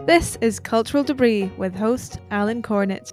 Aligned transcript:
This 0.00 0.36
is 0.40 0.58
Cultural 0.58 1.04
Debris 1.04 1.52
with 1.56 1.74
host 1.74 2.18
Alan 2.30 2.62
Cornett. 2.62 3.12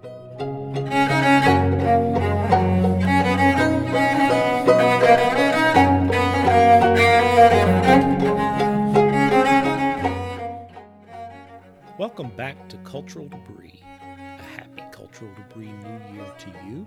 Welcome 11.98 12.30
back 12.36 12.68
to 12.70 12.76
Cultural 12.78 13.28
Debris. 13.28 13.82
A 14.02 14.42
happy 14.42 14.82
Cultural 14.90 15.30
Debris 15.34 15.70
New 15.70 16.14
Year 16.14 16.34
to 16.38 16.50
you. 16.66 16.86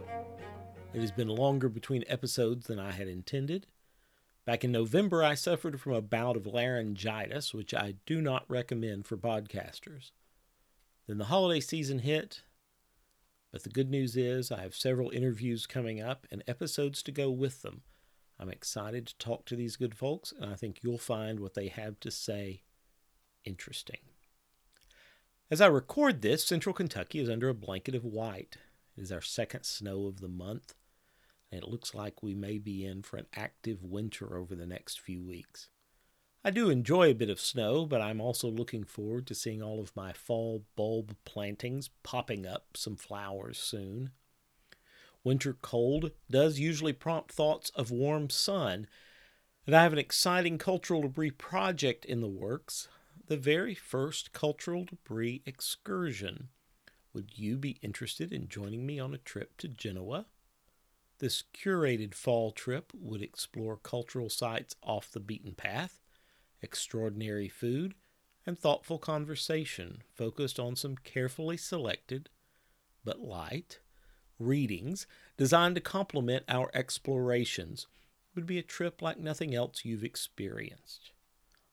It 0.93 1.01
has 1.01 1.11
been 1.11 1.29
longer 1.29 1.69
between 1.69 2.03
episodes 2.07 2.67
than 2.67 2.79
I 2.79 2.91
had 2.91 3.07
intended. 3.07 3.67
Back 4.45 4.65
in 4.65 4.73
November, 4.73 5.23
I 5.23 5.35
suffered 5.35 5.79
from 5.79 5.93
a 5.93 6.01
bout 6.01 6.35
of 6.35 6.45
laryngitis, 6.45 7.53
which 7.53 7.73
I 7.73 7.95
do 8.05 8.21
not 8.21 8.43
recommend 8.49 9.05
for 9.05 9.15
podcasters. 9.15 10.11
Then 11.07 11.17
the 11.17 11.25
holiday 11.25 11.61
season 11.61 11.99
hit, 11.99 12.43
but 13.51 13.63
the 13.63 13.69
good 13.69 13.89
news 13.89 14.17
is 14.17 14.51
I 14.51 14.61
have 14.61 14.75
several 14.75 15.11
interviews 15.11 15.65
coming 15.65 16.01
up 16.01 16.27
and 16.29 16.43
episodes 16.45 17.01
to 17.03 17.11
go 17.11 17.31
with 17.31 17.61
them. 17.61 17.83
I'm 18.37 18.49
excited 18.49 19.07
to 19.07 19.17
talk 19.17 19.45
to 19.45 19.55
these 19.55 19.77
good 19.77 19.95
folks, 19.95 20.33
and 20.37 20.51
I 20.51 20.55
think 20.55 20.79
you'll 20.83 20.97
find 20.97 21.39
what 21.39 21.53
they 21.53 21.69
have 21.69 21.99
to 22.01 22.11
say 22.11 22.63
interesting. 23.45 23.99
As 25.49 25.61
I 25.61 25.67
record 25.67 26.21
this, 26.21 26.43
central 26.43 26.73
Kentucky 26.73 27.19
is 27.19 27.29
under 27.29 27.47
a 27.47 27.53
blanket 27.53 27.95
of 27.95 28.03
white. 28.03 28.57
It 28.97 29.01
is 29.03 29.11
our 29.11 29.21
second 29.21 29.63
snow 29.63 30.07
of 30.07 30.19
the 30.19 30.27
month 30.27 30.73
and 31.53 31.61
it 31.61 31.69
looks 31.69 31.93
like 31.93 32.23
we 32.23 32.33
may 32.33 32.57
be 32.57 32.83
in 32.83 33.03
for 33.03 33.17
an 33.17 33.27
active 33.35 33.83
winter 33.83 34.35
over 34.35 34.55
the 34.55 34.65
next 34.65 34.99
few 34.99 35.23
weeks. 35.23 35.69
I 36.43 36.49
do 36.49 36.71
enjoy 36.71 37.11
a 37.11 37.15
bit 37.15 37.29
of 37.29 37.39
snow, 37.39 37.85
but 37.85 38.01
I'm 38.01 38.19
also 38.19 38.49
looking 38.49 38.83
forward 38.83 39.27
to 39.27 39.35
seeing 39.35 39.61
all 39.61 39.79
of 39.79 39.95
my 39.95 40.13
fall 40.13 40.65
bulb 40.75 41.15
plantings 41.25 41.91
popping 42.01 42.47
up 42.47 42.75
some 42.75 42.95
flowers 42.95 43.59
soon. 43.59 44.09
Winter 45.23 45.55
cold 45.61 46.09
does 46.27 46.57
usually 46.57 46.91
prompt 46.91 47.31
thoughts 47.31 47.69
of 47.75 47.91
warm 47.91 48.31
sun, 48.31 48.87
and 49.67 49.75
I 49.75 49.83
have 49.83 49.93
an 49.93 49.99
exciting 49.99 50.57
cultural 50.57 51.03
debris 51.03 51.31
project 51.31 52.03
in 52.03 52.19
the 52.19 52.27
works 52.27 52.87
the 53.27 53.37
very 53.37 53.75
first 53.75 54.33
cultural 54.33 54.85
debris 54.85 55.43
excursion. 55.45 56.49
Would 57.13 57.37
you 57.37 57.57
be 57.57 57.77
interested 57.83 58.33
in 58.33 58.49
joining 58.49 58.87
me 58.87 58.99
on 58.99 59.13
a 59.13 59.19
trip 59.19 59.55
to 59.57 59.67
Genoa? 59.67 60.25
This 61.23 61.45
curated 61.53 62.13
fall 62.13 62.51
trip 62.51 62.91
would 62.93 63.21
explore 63.21 63.77
cultural 63.77 64.29
sites 64.29 64.75
off 64.83 65.09
the 65.09 65.21
beaten 65.21 65.53
path, 65.53 66.01
extraordinary 66.61 67.47
food, 67.47 67.93
and 68.45 68.59
thoughtful 68.59 68.99
conversation 68.99 70.03
focused 70.13 70.59
on 70.59 70.75
some 70.75 70.97
carefully 70.97 71.55
selected, 71.55 72.29
but 73.05 73.21
light, 73.21 73.79
readings 74.37 75.07
designed 75.37 75.75
to 75.75 75.81
complement 75.81 76.43
our 76.49 76.69
explorations. 76.73 77.87
It 78.31 78.35
would 78.35 78.45
be 78.45 78.59
a 78.59 78.61
trip 78.61 79.01
like 79.01 79.17
nothing 79.17 79.55
else 79.55 79.85
you've 79.85 80.03
experienced. 80.03 81.11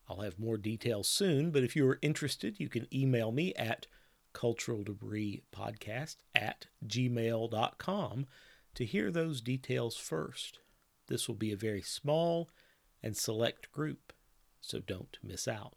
I'll 0.08 0.20
have 0.20 0.38
more 0.38 0.58
details 0.58 1.08
soon, 1.08 1.50
but 1.50 1.64
if 1.64 1.74
you 1.74 1.88
are 1.88 1.98
interested, 2.02 2.60
you 2.60 2.68
can 2.68 2.86
email 2.94 3.32
me 3.32 3.52
at 3.56 3.88
culturaldebrispodcast 4.32 6.18
at 6.36 6.66
gmail.com 6.86 8.26
to 8.74 8.84
hear 8.84 9.10
those 9.10 9.40
details 9.40 9.96
first. 9.96 10.60
This 11.08 11.28
will 11.28 11.34
be 11.34 11.52
a 11.52 11.56
very 11.56 11.82
small 11.82 12.48
and 13.02 13.16
select 13.16 13.70
group, 13.72 14.12
so 14.60 14.78
don't 14.78 15.18
miss 15.22 15.48
out. 15.48 15.76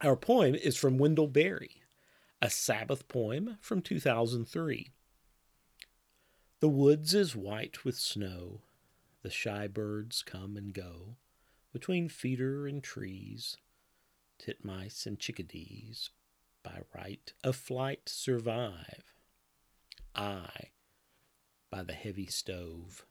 Our 0.00 0.16
poem 0.16 0.54
is 0.54 0.76
from 0.76 0.98
Wendell 0.98 1.28
Berry, 1.28 1.82
a 2.40 2.50
Sabbath 2.50 3.08
poem 3.08 3.58
from 3.60 3.82
2003. 3.82 4.90
The 6.60 6.68
woods 6.68 7.14
is 7.14 7.36
white 7.36 7.84
with 7.84 7.96
snow, 7.96 8.62
the 9.22 9.30
shy 9.30 9.66
birds 9.66 10.22
come 10.22 10.56
and 10.56 10.72
go, 10.72 11.16
between 11.72 12.08
feeder 12.08 12.66
and 12.66 12.82
trees, 12.82 13.56
titmice 14.38 15.06
and 15.06 15.18
chickadees, 15.18 16.10
by 16.62 16.80
right 16.94 17.32
of 17.44 17.56
flight 17.56 18.08
survive. 18.08 19.14
I 20.14 20.70
by 21.70 21.82
the 21.82 21.92
heavy 21.92 22.26
stove. 22.26 23.06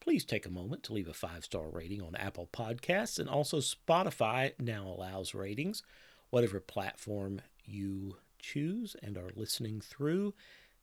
Please 0.00 0.24
take 0.24 0.46
a 0.46 0.50
moment 0.50 0.84
to 0.84 0.92
leave 0.92 1.08
a 1.08 1.14
five 1.14 1.44
star 1.44 1.68
rating 1.68 2.00
on 2.00 2.14
Apple 2.14 2.48
Podcasts 2.52 3.18
and 3.18 3.28
also 3.28 3.58
Spotify 3.58 4.52
now 4.58 4.86
allows 4.86 5.34
ratings, 5.34 5.82
whatever 6.30 6.60
platform 6.60 7.40
you 7.64 8.16
choose 8.38 8.94
and 9.02 9.18
are 9.18 9.30
listening 9.34 9.80
through. 9.80 10.32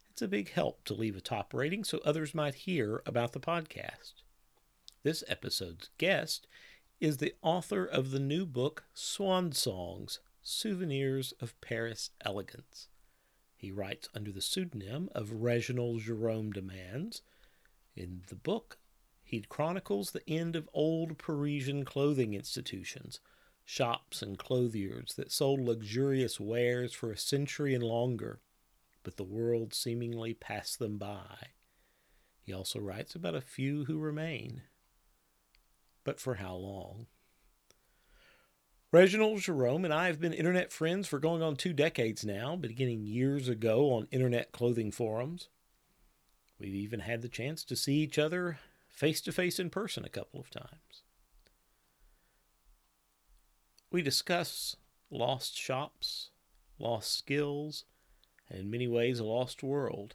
It's 0.09 0.21
a 0.21 0.27
big 0.27 0.51
help 0.51 0.83
to 0.85 0.93
leave 0.93 1.15
a 1.15 1.21
top 1.21 1.53
rating 1.53 1.83
so 1.83 1.99
others 2.03 2.35
might 2.35 2.53
hear 2.53 3.01
about 3.05 3.31
the 3.31 3.39
podcast. 3.39 4.13
This 5.03 5.23
episode's 5.27 5.89
guest 5.97 6.45
is 6.99 7.17
the 7.17 7.33
author 7.41 7.85
of 7.85 8.11
the 8.11 8.19
new 8.19 8.45
book 8.45 8.83
Swan 8.93 9.53
Songs 9.53 10.19
Souvenirs 10.41 11.33
of 11.39 11.59
Paris 11.61 12.11
Elegance. 12.25 12.89
He 13.63 13.71
writes 13.71 14.09
under 14.13 14.29
the 14.29 14.41
pseudonym 14.41 15.07
of 15.15 15.41
Reginald 15.41 16.01
Jerome 16.01 16.51
de 16.51 16.61
Mans. 16.61 17.21
In 17.95 18.23
the 18.27 18.35
book, 18.35 18.77
he 19.23 19.39
chronicles 19.39 20.11
the 20.11 20.29
end 20.29 20.57
of 20.57 20.69
old 20.73 21.17
Parisian 21.17 21.85
clothing 21.85 22.33
institutions, 22.33 23.21
shops 23.63 24.21
and 24.21 24.37
clothiers 24.37 25.13
that 25.13 25.31
sold 25.31 25.61
luxurious 25.61 26.41
wares 26.41 26.91
for 26.91 27.09
a 27.09 27.17
century 27.17 27.73
and 27.73 27.85
longer, 27.85 28.41
but 29.01 29.15
the 29.15 29.23
world 29.23 29.73
seemingly 29.73 30.33
passed 30.33 30.77
them 30.77 30.97
by. 30.97 31.51
He 32.41 32.51
also 32.51 32.79
writes 32.79 33.15
about 33.15 33.33
a 33.33 33.39
few 33.39 33.85
who 33.85 33.97
remain. 33.97 34.63
But 36.03 36.19
for 36.19 36.35
how 36.35 36.55
long? 36.55 37.07
Reginald 38.93 39.39
Jerome 39.39 39.85
and 39.85 39.93
I 39.93 40.05
have 40.05 40.21
been 40.21 40.33
internet 40.33 40.71
friends 40.71 41.07
for 41.07 41.17
going 41.17 41.41
on 41.41 41.55
two 41.55 41.73
decades 41.73 42.23
now, 42.23 42.55
beginning 42.55 43.07
years 43.07 43.49
ago 43.49 43.91
on 43.91 44.07
internet 44.11 44.51
clothing 44.51 44.91
forums. 44.91 45.49
We've 46.59 46.75
even 46.75 46.99
had 46.99 47.23
the 47.23 47.27
chance 47.27 47.63
to 47.63 47.75
see 47.75 47.95
each 47.95 48.19
other 48.19 48.59
face 48.87 49.19
to 49.21 49.31
face 49.31 49.57
in 49.57 49.71
person 49.71 50.05
a 50.05 50.09
couple 50.09 50.39
of 50.39 50.51
times. 50.51 51.01
We 53.91 54.03
discuss 54.03 54.75
lost 55.09 55.57
shops, 55.57 56.29
lost 56.77 57.17
skills, 57.17 57.85
and 58.47 58.59
in 58.59 58.69
many 58.69 58.87
ways 58.87 59.17
a 59.17 59.23
lost 59.23 59.63
world. 59.63 60.13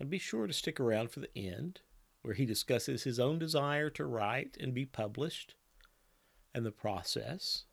And 0.00 0.08
be 0.08 0.18
sure 0.18 0.46
to 0.46 0.54
stick 0.54 0.80
around 0.80 1.10
for 1.10 1.20
the 1.20 1.36
end, 1.36 1.82
where 2.22 2.32
he 2.32 2.46
discusses 2.46 3.02
his 3.02 3.20
own 3.20 3.38
desire 3.38 3.90
to 3.90 4.06
write 4.06 4.56
and 4.58 4.72
be 4.72 4.86
published 4.86 5.56
and 6.54 6.64
the 6.64 6.70
process, 6.70 7.64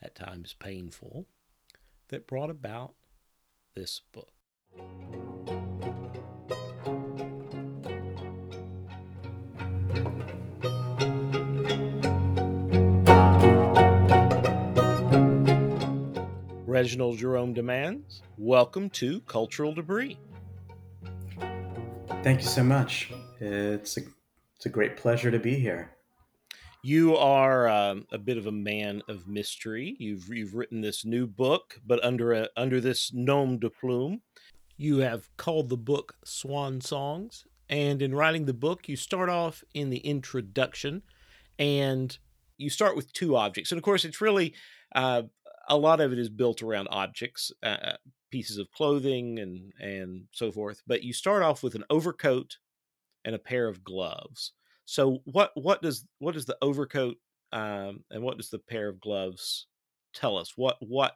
at 0.00 0.14
times 0.14 0.54
painful, 0.58 1.26
that 2.08 2.26
brought 2.26 2.48
about 2.48 2.94
this 3.74 4.00
book. 4.12 4.32
Reginald 16.66 17.18
Jerome 17.18 17.52
de 17.52 17.62
Mans, 17.62 18.22
welcome 18.38 18.88
to 18.90 19.20
Cultural 19.22 19.74
Debris. 19.74 20.16
Thank 22.22 22.40
you 22.40 22.46
so 22.46 22.62
much. 22.62 23.12
It's 23.40 23.96
a, 23.96 24.00
it's 24.56 24.66
a 24.66 24.68
great 24.68 24.96
pleasure 24.96 25.30
to 25.30 25.38
be 25.38 25.56
here. 25.56 25.90
You 26.88 27.18
are 27.18 27.68
um, 27.68 28.06
a 28.10 28.16
bit 28.16 28.38
of 28.38 28.46
a 28.46 28.50
man 28.50 29.02
of 29.08 29.28
mystery. 29.28 29.94
You've 29.98 30.26
you've 30.30 30.54
written 30.54 30.80
this 30.80 31.04
new 31.04 31.26
book, 31.26 31.78
but 31.86 32.02
under 32.02 32.32
a 32.32 32.48
under 32.56 32.80
this 32.80 33.12
nom 33.12 33.58
de 33.58 33.68
plume. 33.68 34.22
You 34.78 35.00
have 35.00 35.28
called 35.36 35.68
the 35.68 35.76
book 35.76 36.14
Swan 36.24 36.80
Songs, 36.80 37.44
and 37.68 38.00
in 38.00 38.14
writing 38.14 38.46
the 38.46 38.54
book, 38.54 38.88
you 38.88 38.96
start 38.96 39.28
off 39.28 39.62
in 39.74 39.90
the 39.90 39.98
introduction, 39.98 41.02
and 41.58 42.16
you 42.56 42.70
start 42.70 42.96
with 42.96 43.12
two 43.12 43.36
objects, 43.36 43.70
and 43.70 43.76
of 43.78 43.84
course, 43.84 44.06
it's 44.06 44.22
really 44.22 44.54
uh, 44.94 45.24
a 45.68 45.76
lot 45.76 46.00
of 46.00 46.10
it 46.14 46.18
is 46.18 46.30
built 46.30 46.62
around 46.62 46.88
objects, 46.90 47.52
uh, 47.62 47.66
uh 47.82 47.96
pieces 48.30 48.56
of 48.56 48.72
clothing, 48.72 49.38
and 49.38 49.74
and 49.78 50.22
so 50.32 50.50
forth. 50.50 50.80
But 50.86 51.02
you 51.02 51.12
start 51.12 51.42
off 51.42 51.62
with 51.62 51.74
an 51.74 51.84
overcoat 51.90 52.56
and 53.26 53.34
a 53.34 53.38
pair 53.38 53.68
of 53.68 53.84
gloves 53.84 54.52
so 54.88 55.18
what 55.24 55.50
what 55.54 55.82
does 55.82 56.06
what 56.18 56.32
does 56.32 56.46
the 56.46 56.56
overcoat 56.62 57.18
um, 57.52 58.04
and 58.10 58.22
what 58.22 58.38
does 58.38 58.48
the 58.48 58.58
pair 58.58 58.88
of 58.88 59.02
gloves 59.02 59.66
tell 60.14 60.38
us? 60.38 60.54
What 60.56 60.78
what 60.80 61.12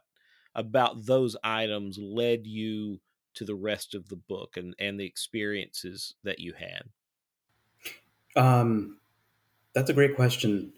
about 0.53 1.07
those 1.07 1.35
items 1.43 1.97
led 1.97 2.45
you 2.45 3.01
to 3.33 3.45
the 3.45 3.55
rest 3.55 3.95
of 3.95 4.09
the 4.09 4.15
book 4.15 4.57
and 4.57 4.75
and 4.77 4.99
the 4.99 5.07
experiences 5.07 6.13
that 6.23 6.37
you 6.37 6.53
had? 6.53 6.83
Um, 8.35 8.99
that's 9.73 9.89
a 9.89 9.93
great 9.93 10.15
question. 10.15 10.71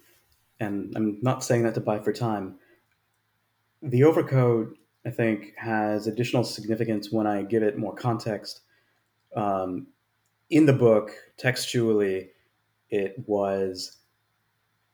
and 0.61 0.95
I'm 0.95 1.19
not 1.21 1.43
saying 1.43 1.63
that 1.63 1.73
to 1.73 1.81
buy 1.81 1.99
for 1.99 2.13
time. 2.13 2.59
The 3.81 4.05
overcoat, 4.05 4.77
I 5.05 5.09
think, 5.09 5.53
has 5.57 6.07
additional 6.07 6.45
significance 6.45 7.11
when 7.11 7.27
I 7.27 7.41
give 7.41 7.61
it 7.61 7.77
more 7.77 7.93
context. 7.93 8.61
Um, 9.35 9.87
in 10.49 10.65
the 10.65 10.71
book, 10.71 11.11
textually, 11.37 12.29
it 12.89 13.15
was 13.27 13.97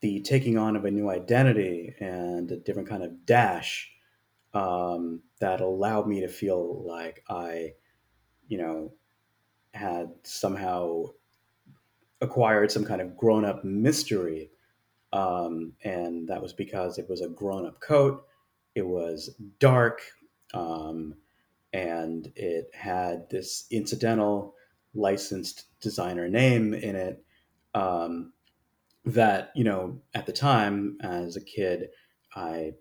the 0.01 0.21
taking 0.21 0.57
on 0.57 0.75
of 0.75 0.85
a 0.85 0.91
new 0.91 1.09
identity 1.09 1.93
and 1.99 2.51
a 2.51 2.57
different 2.57 2.89
kind 2.89 3.03
of 3.03 3.25
dash 3.25 3.91
um, 4.53 5.21
that 5.39 5.61
allowed 5.61 6.07
me 6.07 6.21
to 6.21 6.27
feel 6.27 6.83
like 6.85 7.23
I, 7.29 7.73
you 8.47 8.57
know, 8.57 8.93
had 9.73 10.09
somehow 10.23 11.05
acquired 12.19 12.71
some 12.71 12.85
kind 12.85 13.01
of 13.01 13.15
grown 13.17 13.45
up 13.45 13.63
mystery. 13.63 14.51
Um, 15.13 15.73
and 15.83 16.27
that 16.27 16.41
was 16.41 16.53
because 16.53 16.97
it 16.97 17.09
was 17.09 17.21
a 17.21 17.29
grown 17.29 17.65
up 17.65 17.79
coat, 17.81 18.25
it 18.75 18.85
was 18.85 19.35
dark, 19.59 20.01
um, 20.53 21.15
and 21.73 22.31
it 22.35 22.69
had 22.73 23.29
this 23.29 23.65
incidental 23.71 24.55
licensed 24.93 25.65
designer 25.81 26.29
name 26.29 26.73
in 26.73 26.95
it. 26.95 27.23
Um, 27.73 28.33
that, 29.05 29.51
you 29.55 29.63
know, 29.63 29.99
at 30.13 30.25
the 30.25 30.33
time 30.33 30.97
as 31.01 31.35
a 31.35 31.41
kid, 31.41 31.89
I 32.35 32.73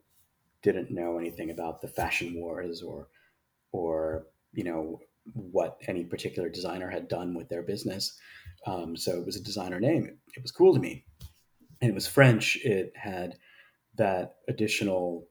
didn't 0.63 0.91
know 0.91 1.19
anything 1.19 1.51
about 1.51 1.81
the 1.81 1.89
fashion 1.89 2.35
wars 2.35 2.83
or, 2.83 3.09
or, 3.73 4.27
you 4.53 4.65
know, 4.65 5.01
what 5.33 5.79
any 5.87 6.05
particular 6.05 6.49
designer 6.49 6.91
had 6.91 7.09
done 7.09 7.35
with 7.35 7.49
their 7.49 7.63
business. 7.63 8.19
Um, 8.67 8.97
so 8.97 9.13
it 9.13 9.25
was 9.25 9.37
a 9.37 9.43
designer 9.43 9.81
name. 9.81 10.05
It, 10.05 10.19
it 10.37 10.43
was 10.43 10.53
cool 10.53 10.75
to 10.75 10.81
me. 10.81 11.05
And 11.81 11.91
it 11.91 11.95
was 11.95 12.07
French. 12.07 12.57
It 12.57 12.93
had 12.95 13.37
that 13.97 14.37
additional 14.49 15.27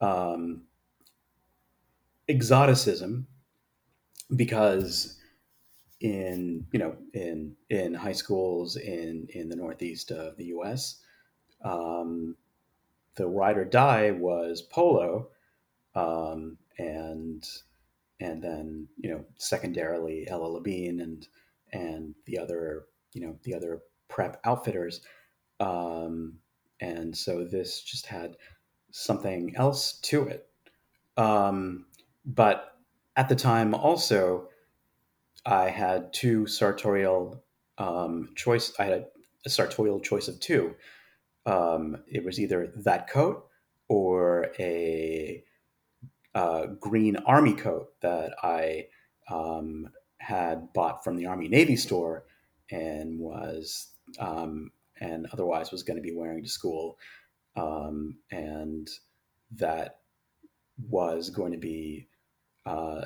um, 0.00 0.62
exoticism 2.28 3.26
because 4.36 5.17
in 6.00 6.64
you 6.72 6.78
know 6.78 6.96
in 7.12 7.56
in 7.70 7.94
high 7.94 8.12
schools 8.12 8.76
in 8.76 9.26
in 9.30 9.48
the 9.48 9.56
northeast 9.56 10.10
of 10.10 10.36
the 10.36 10.46
U.S. 10.46 11.00
Um, 11.64 12.36
the 13.16 13.26
ride 13.26 13.58
or 13.58 13.64
die 13.64 14.12
was 14.12 14.62
polo, 14.62 15.28
um, 15.94 16.56
and 16.78 17.44
and 18.20 18.42
then 18.42 18.88
you 18.96 19.10
know 19.10 19.24
secondarily 19.36 20.28
L.L.Bean 20.28 21.00
and 21.00 21.26
and 21.72 22.14
the 22.26 22.38
other 22.38 22.86
you 23.12 23.22
know 23.22 23.36
the 23.42 23.54
other 23.54 23.80
prep 24.08 24.40
outfitters, 24.44 25.00
um, 25.60 26.34
and 26.80 27.16
so 27.16 27.44
this 27.44 27.82
just 27.82 28.06
had 28.06 28.36
something 28.90 29.54
else 29.56 29.94
to 30.00 30.28
it. 30.28 30.48
Um, 31.16 31.86
but 32.24 32.76
at 33.16 33.28
the 33.28 33.34
time, 33.34 33.74
also, 33.74 34.47
I 35.44 35.70
had 35.70 36.12
two 36.12 36.46
sartorial 36.46 37.42
um, 37.78 38.30
choice. 38.34 38.72
I 38.78 38.84
had 38.84 39.06
a 39.46 39.50
sartorial 39.50 40.00
choice 40.00 40.28
of 40.28 40.40
two. 40.40 40.74
Um, 41.46 42.02
it 42.06 42.24
was 42.24 42.38
either 42.38 42.72
that 42.76 43.08
coat 43.08 43.46
or 43.88 44.52
a 44.58 45.42
uh, 46.34 46.66
green 46.80 47.16
army 47.16 47.54
coat 47.54 47.88
that 48.00 48.34
I 48.42 48.86
um, 49.30 49.90
had 50.18 50.72
bought 50.72 51.02
from 51.04 51.16
the 51.16 51.26
Army 51.26 51.48
Navy 51.48 51.76
store 51.76 52.24
and 52.70 53.18
was 53.18 53.88
um, 54.18 54.70
and 55.00 55.26
otherwise 55.32 55.70
was 55.70 55.82
going 55.82 55.96
to 55.96 56.02
be 56.02 56.14
wearing 56.14 56.42
to 56.42 56.48
school, 56.48 56.98
um, 57.56 58.18
and 58.30 58.88
that 59.52 60.00
was 60.88 61.30
going 61.30 61.52
to 61.52 61.58
be 61.58 62.08
uh, 62.66 63.04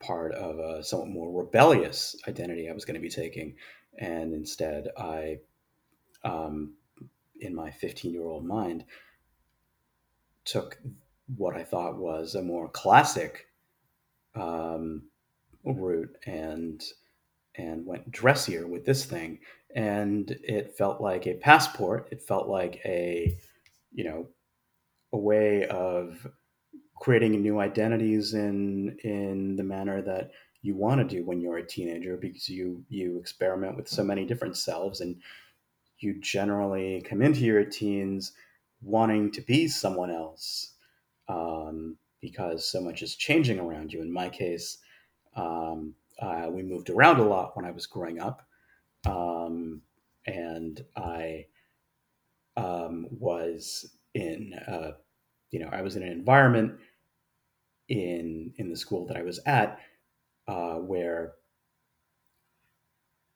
part 0.00 0.32
of 0.34 0.58
a 0.58 0.82
somewhat 0.84 1.08
more 1.08 1.42
rebellious 1.42 2.16
identity 2.28 2.68
I 2.68 2.72
was 2.72 2.84
going 2.84 2.94
to 2.94 3.00
be 3.00 3.08
taking, 3.10 3.56
and 3.98 4.34
instead 4.34 4.88
I, 4.96 5.38
um, 6.24 6.74
in 7.40 7.54
my 7.54 7.70
15 7.70 8.12
year 8.12 8.24
old 8.24 8.44
mind, 8.44 8.84
took 10.44 10.78
what 11.36 11.56
I 11.56 11.64
thought 11.64 11.98
was 11.98 12.34
a 12.34 12.42
more 12.42 12.68
classic 12.68 13.48
um, 14.34 15.04
route 15.64 16.16
and 16.26 16.82
and 17.56 17.86
went 17.86 18.10
dressier 18.10 18.66
with 18.66 18.84
this 18.84 19.06
thing 19.06 19.38
and 19.76 20.30
it 20.42 20.74
felt 20.76 21.02
like 21.02 21.26
a 21.26 21.34
passport. 21.34 22.08
It 22.10 22.22
felt 22.22 22.48
like 22.48 22.80
a 22.84 23.36
you 23.92 24.04
know 24.04 24.28
a 25.12 25.18
way 25.18 25.66
of 25.66 26.26
creating 26.96 27.40
new 27.40 27.60
identities 27.60 28.34
in 28.34 28.96
in 29.04 29.56
the 29.56 29.62
manner 29.62 30.02
that 30.02 30.30
you 30.62 30.74
want 30.74 31.00
to 31.00 31.16
do 31.16 31.24
when 31.24 31.40
you're 31.40 31.58
a 31.58 31.66
teenager 31.66 32.16
because 32.16 32.48
you 32.48 32.84
you 32.88 33.18
experiment 33.18 33.76
with 33.76 33.88
so 33.88 34.02
many 34.02 34.24
different 34.24 34.56
selves 34.56 35.00
and 35.00 35.16
you 35.98 36.20
generally 36.20 37.02
come 37.08 37.22
into 37.22 37.40
your 37.40 37.64
teens 37.64 38.32
wanting 38.82 39.30
to 39.30 39.40
be 39.42 39.68
someone 39.68 40.10
else 40.10 40.74
um, 41.28 41.96
because 42.20 42.70
so 42.70 42.80
much 42.80 43.02
is 43.02 43.14
changing 43.14 43.58
around 43.58 43.92
you. 43.92 44.02
In 44.02 44.12
my 44.12 44.28
case 44.28 44.78
um, 45.36 45.94
uh, 46.20 46.48
we 46.50 46.62
moved 46.62 46.90
around 46.90 47.20
a 47.20 47.24
lot 47.24 47.56
when 47.56 47.66
i 47.66 47.70
was 47.70 47.86
growing 47.86 48.20
up 48.20 48.46
um, 49.06 49.82
and 50.26 50.84
i 50.96 51.44
um, 52.56 53.06
was 53.10 53.94
in 54.14 54.54
uh, 54.66 54.92
you 55.56 55.64
know 55.64 55.70
i 55.72 55.80
was 55.80 55.96
in 55.96 56.02
an 56.02 56.12
environment 56.12 56.78
in 57.88 58.52
in 58.56 58.70
the 58.70 58.76
school 58.76 59.06
that 59.06 59.16
I 59.16 59.22
was 59.22 59.40
at, 59.46 59.78
uh, 60.48 60.76
where 60.76 61.34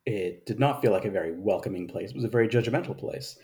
it 0.06 0.46
did 0.46 0.58
not 0.58 0.80
feel 0.80 0.92
like 0.92 1.04
a 1.04 1.10
very 1.10 1.32
welcoming 1.38 1.86
place. 1.86 2.10
It 2.10 2.16
was 2.16 2.24
a 2.24 2.28
very 2.28 2.48
judgmental 2.48 2.98
place. 2.98 3.38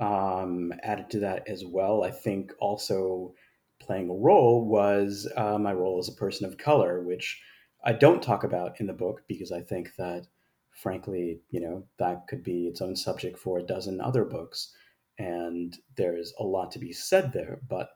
Um, 0.00 0.72
added 0.82 1.10
to 1.10 1.20
that 1.20 1.48
as 1.48 1.64
well, 1.64 2.04
I 2.04 2.10
think 2.10 2.52
also 2.60 3.34
playing 3.80 4.08
a 4.08 4.14
role 4.14 4.66
was 4.66 5.28
uh, 5.36 5.58
my 5.58 5.72
role 5.72 5.98
as 5.98 6.08
a 6.08 6.12
person 6.18 6.46
of 6.46 6.58
color, 6.58 7.02
which 7.02 7.40
I 7.84 7.92
don't 7.92 8.22
talk 8.22 8.44
about 8.44 8.80
in 8.80 8.86
the 8.86 8.92
book 8.92 9.22
because 9.26 9.50
I 9.52 9.60
think 9.60 9.90
that, 9.98 10.26
frankly, 10.70 11.40
you 11.50 11.60
know, 11.60 11.84
that 11.98 12.26
could 12.28 12.42
be 12.42 12.66
its 12.68 12.80
own 12.80 12.94
subject 12.94 13.38
for 13.38 13.58
a 13.58 13.66
dozen 13.66 14.00
other 14.00 14.24
books. 14.24 14.72
And 15.18 15.76
there's 15.96 16.32
a 16.38 16.44
lot 16.44 16.70
to 16.72 16.78
be 16.78 16.92
said 16.92 17.32
there. 17.32 17.60
But 17.68 17.90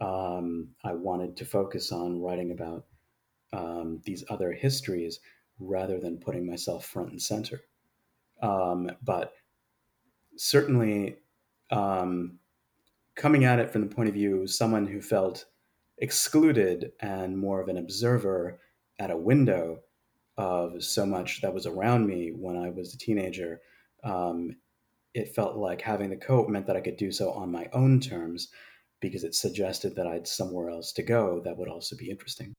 um, 0.00 0.68
I 0.84 0.92
wanted 0.92 1.36
to 1.38 1.44
focus 1.44 1.92
on 1.92 2.20
writing 2.20 2.50
about 2.52 2.84
um, 3.52 4.00
these 4.04 4.24
other 4.28 4.52
histories 4.52 5.20
rather 5.58 5.98
than 5.98 6.18
putting 6.18 6.46
myself 6.46 6.84
front 6.84 7.10
and 7.10 7.22
center. 7.22 7.62
Um, 8.42 8.90
but 9.02 9.32
certainly, 10.36 11.16
um, 11.70 12.38
coming 13.14 13.44
at 13.44 13.58
it 13.58 13.70
from 13.70 13.80
the 13.80 13.94
point 13.94 14.08
of 14.08 14.14
view 14.14 14.42
of 14.42 14.50
someone 14.50 14.86
who 14.86 15.00
felt 15.00 15.46
excluded 15.98 16.92
and 17.00 17.38
more 17.38 17.60
of 17.60 17.68
an 17.68 17.78
observer 17.78 18.60
at 18.98 19.10
a 19.10 19.16
window 19.16 19.80
of 20.36 20.84
so 20.84 21.06
much 21.06 21.40
that 21.40 21.54
was 21.54 21.66
around 21.66 22.06
me 22.06 22.28
when 22.36 22.56
I 22.56 22.68
was 22.68 22.92
a 22.92 22.98
teenager, 22.98 23.62
um, 24.04 24.56
it 25.14 25.34
felt 25.34 25.56
like 25.56 25.80
having 25.80 26.10
the 26.10 26.16
coat 26.16 26.50
meant 26.50 26.66
that 26.66 26.76
I 26.76 26.82
could 26.82 26.98
do 26.98 27.10
so 27.10 27.32
on 27.32 27.50
my 27.50 27.68
own 27.72 28.00
terms 28.00 28.48
because 29.00 29.24
it 29.24 29.34
suggested 29.34 29.96
that 29.96 30.06
I 30.06 30.14
had 30.14 30.28
somewhere 30.28 30.70
else 30.70 30.92
to 30.92 31.02
go 31.02 31.40
that 31.44 31.56
would 31.56 31.68
also 31.68 31.96
be 31.96 32.10
interesting. 32.10 32.54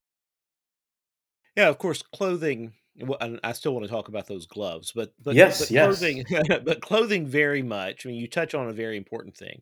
Yeah, 1.56 1.70
of 1.70 1.78
course, 1.78 2.02
clothing. 2.02 2.74
And 3.20 3.40
I 3.44 3.52
still 3.54 3.74
want 3.74 3.86
to 3.86 3.92
talk 3.92 4.08
about 4.08 4.28
those 4.28 4.46
gloves, 4.46 4.92
but 4.96 5.14
but 5.24 5.36
yes, 5.36 5.60
but 5.60 5.72
yes. 5.72 5.86
clothing, 5.86 6.26
but 6.66 6.82
clothing 6.82 7.26
very 7.28 7.62
much. 7.62 8.06
I 8.06 8.10
mean, 8.10 8.20
you 8.20 8.28
touch 8.28 8.54
on 8.56 8.70
a 8.70 8.74
very 8.74 8.98
important 8.98 9.36
thing. 9.38 9.62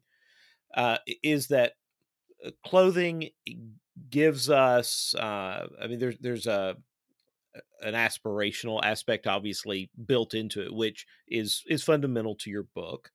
Uh, 0.74 0.98
is 1.24 1.48
that 1.48 1.74
uh, 2.46 2.52
clothing 2.66 3.30
gives 4.10 4.50
us? 4.50 5.16
Uh, 5.16 5.68
I 5.82 5.88
mean, 5.88 6.00
there's 6.00 6.18
there's 6.20 6.48
a 6.48 6.78
an 7.82 7.94
aspirational 7.94 8.84
aspect 8.84 9.28
obviously 9.28 9.90
built 10.06 10.34
into 10.34 10.62
it, 10.62 10.74
which 10.74 11.06
is 11.28 11.64
is 11.68 11.84
fundamental 11.84 12.36
to 12.36 12.50
your 12.50 12.64
book. 12.64 13.12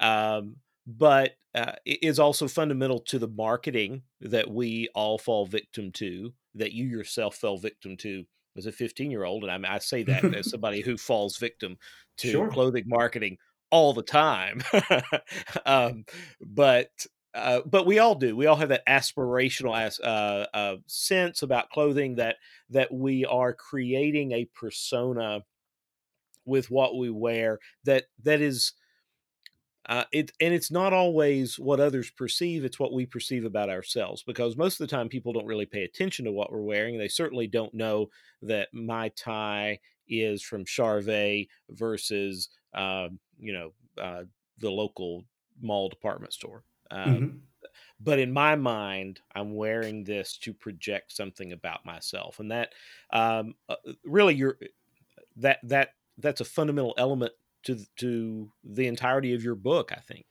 Um, 0.00 0.56
but 0.86 1.32
uh, 1.54 1.72
is 1.84 2.18
also 2.18 2.48
fundamental 2.48 2.98
to 2.98 3.18
the 3.18 3.28
marketing 3.28 4.02
that 4.20 4.50
we 4.50 4.88
all 4.94 5.18
fall 5.18 5.46
victim 5.46 5.92
to, 5.92 6.32
that 6.54 6.72
you 6.72 6.86
yourself 6.86 7.36
fell 7.36 7.56
victim 7.56 7.96
to 7.96 8.24
as 8.56 8.66
a 8.66 8.72
15 8.72 9.10
year 9.10 9.24
old. 9.24 9.42
And 9.42 9.52
I, 9.52 9.58
mean, 9.58 9.70
I 9.70 9.78
say 9.78 10.02
that 10.04 10.24
as 10.34 10.50
somebody 10.50 10.80
who 10.80 10.96
falls 10.96 11.36
victim 11.36 11.76
to 12.18 12.30
sure. 12.30 12.48
clothing 12.48 12.84
marketing 12.86 13.38
all 13.70 13.92
the 13.92 14.02
time. 14.02 14.62
um, 15.66 16.04
but 16.40 16.90
uh, 17.34 17.60
but 17.66 17.84
we 17.84 17.98
all 17.98 18.14
do. 18.14 18.36
We 18.36 18.46
all 18.46 18.54
have 18.56 18.68
that 18.68 18.86
aspirational 18.86 19.76
as, 19.76 19.98
uh, 19.98 20.46
uh, 20.54 20.76
sense 20.86 21.42
about 21.42 21.70
clothing 21.70 22.14
that 22.16 22.36
that 22.70 22.92
we 22.92 23.24
are 23.24 23.52
creating 23.52 24.30
a 24.32 24.48
persona 24.54 25.40
with 26.44 26.70
what 26.70 26.96
we 26.96 27.10
wear 27.10 27.58
that 27.84 28.04
that 28.22 28.40
is 28.40 28.72
uh, 29.86 30.04
it 30.12 30.32
and 30.40 30.54
it's 30.54 30.70
not 30.70 30.92
always 30.92 31.58
what 31.58 31.80
others 31.80 32.10
perceive; 32.10 32.64
it's 32.64 32.78
what 32.78 32.92
we 32.92 33.06
perceive 33.06 33.44
about 33.44 33.70
ourselves. 33.70 34.22
Because 34.22 34.56
most 34.56 34.80
of 34.80 34.88
the 34.88 34.96
time, 34.96 35.08
people 35.08 35.32
don't 35.32 35.46
really 35.46 35.66
pay 35.66 35.84
attention 35.84 36.24
to 36.24 36.32
what 36.32 36.50
we're 36.52 36.62
wearing. 36.62 36.98
They 36.98 37.08
certainly 37.08 37.46
don't 37.46 37.74
know 37.74 38.08
that 38.42 38.68
my 38.72 39.10
tie 39.10 39.78
is 40.08 40.42
from 40.42 40.64
Charvet 40.64 41.48
versus, 41.70 42.48
uh, 42.74 43.08
you 43.38 43.52
know, 43.52 43.72
uh, 44.00 44.24
the 44.58 44.70
local 44.70 45.24
mall 45.60 45.88
department 45.88 46.32
store. 46.32 46.62
Um, 46.90 47.14
mm-hmm. 47.14 47.36
But 48.00 48.18
in 48.18 48.32
my 48.32 48.56
mind, 48.56 49.20
I'm 49.34 49.54
wearing 49.54 50.04
this 50.04 50.36
to 50.38 50.52
project 50.52 51.12
something 51.12 51.52
about 51.52 51.86
myself, 51.86 52.38
and 52.38 52.50
that 52.50 52.72
um, 53.12 53.54
uh, 53.68 53.76
really, 54.04 54.34
you're 54.34 54.58
that 55.36 55.58
that 55.64 55.90
that's 56.18 56.40
a 56.40 56.44
fundamental 56.44 56.94
element 56.98 57.32
to 57.64 57.78
to 57.96 58.50
the 58.62 58.86
entirety 58.86 59.34
of 59.34 59.42
your 59.42 59.54
book 59.54 59.92
i 59.92 60.00
think. 60.00 60.26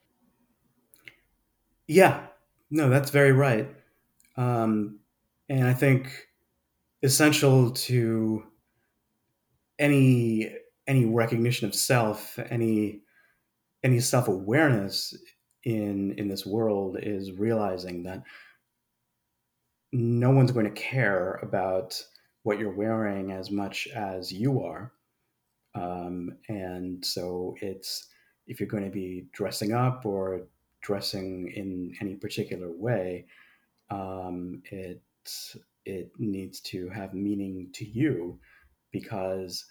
Yeah. 1.87 2.27
No 2.69 2.89
that's 2.89 3.11
very 3.11 3.31
right. 3.31 3.67
Um, 4.37 4.99
and 5.49 5.67
i 5.67 5.73
think 5.73 6.27
essential 7.03 7.71
to 7.71 8.43
any 9.77 10.55
any 10.87 11.05
recognition 11.05 11.67
of 11.67 11.75
self 11.75 12.39
any 12.49 13.01
any 13.83 13.99
self-awareness 13.99 15.15
in 15.63 16.13
in 16.17 16.27
this 16.27 16.45
world 16.45 16.97
is 17.01 17.31
realizing 17.31 18.03
that 18.03 18.23
no 19.91 20.31
one's 20.31 20.51
going 20.51 20.65
to 20.65 20.81
care 20.81 21.39
about 21.43 22.01
what 22.43 22.59
you're 22.59 22.75
wearing 22.75 23.31
as 23.31 23.51
much 23.51 23.87
as 23.95 24.31
you 24.31 24.63
are 24.63 24.91
um, 25.75 26.35
and 26.49 27.03
so 27.03 27.55
it's 27.61 28.07
if 28.47 28.59
you're 28.59 28.69
going 28.69 28.85
to 28.85 28.89
be 28.89 29.27
dressing 29.33 29.73
up 29.73 30.05
or 30.05 30.41
dressing 30.81 31.51
in 31.55 31.95
any 32.01 32.15
particular 32.15 32.71
way, 32.71 33.25
um, 33.89 34.61
it 34.65 35.01
it 35.85 36.11
needs 36.17 36.59
to 36.59 36.89
have 36.89 37.13
meaning 37.13 37.69
to 37.73 37.85
you 37.85 38.39
because 38.91 39.65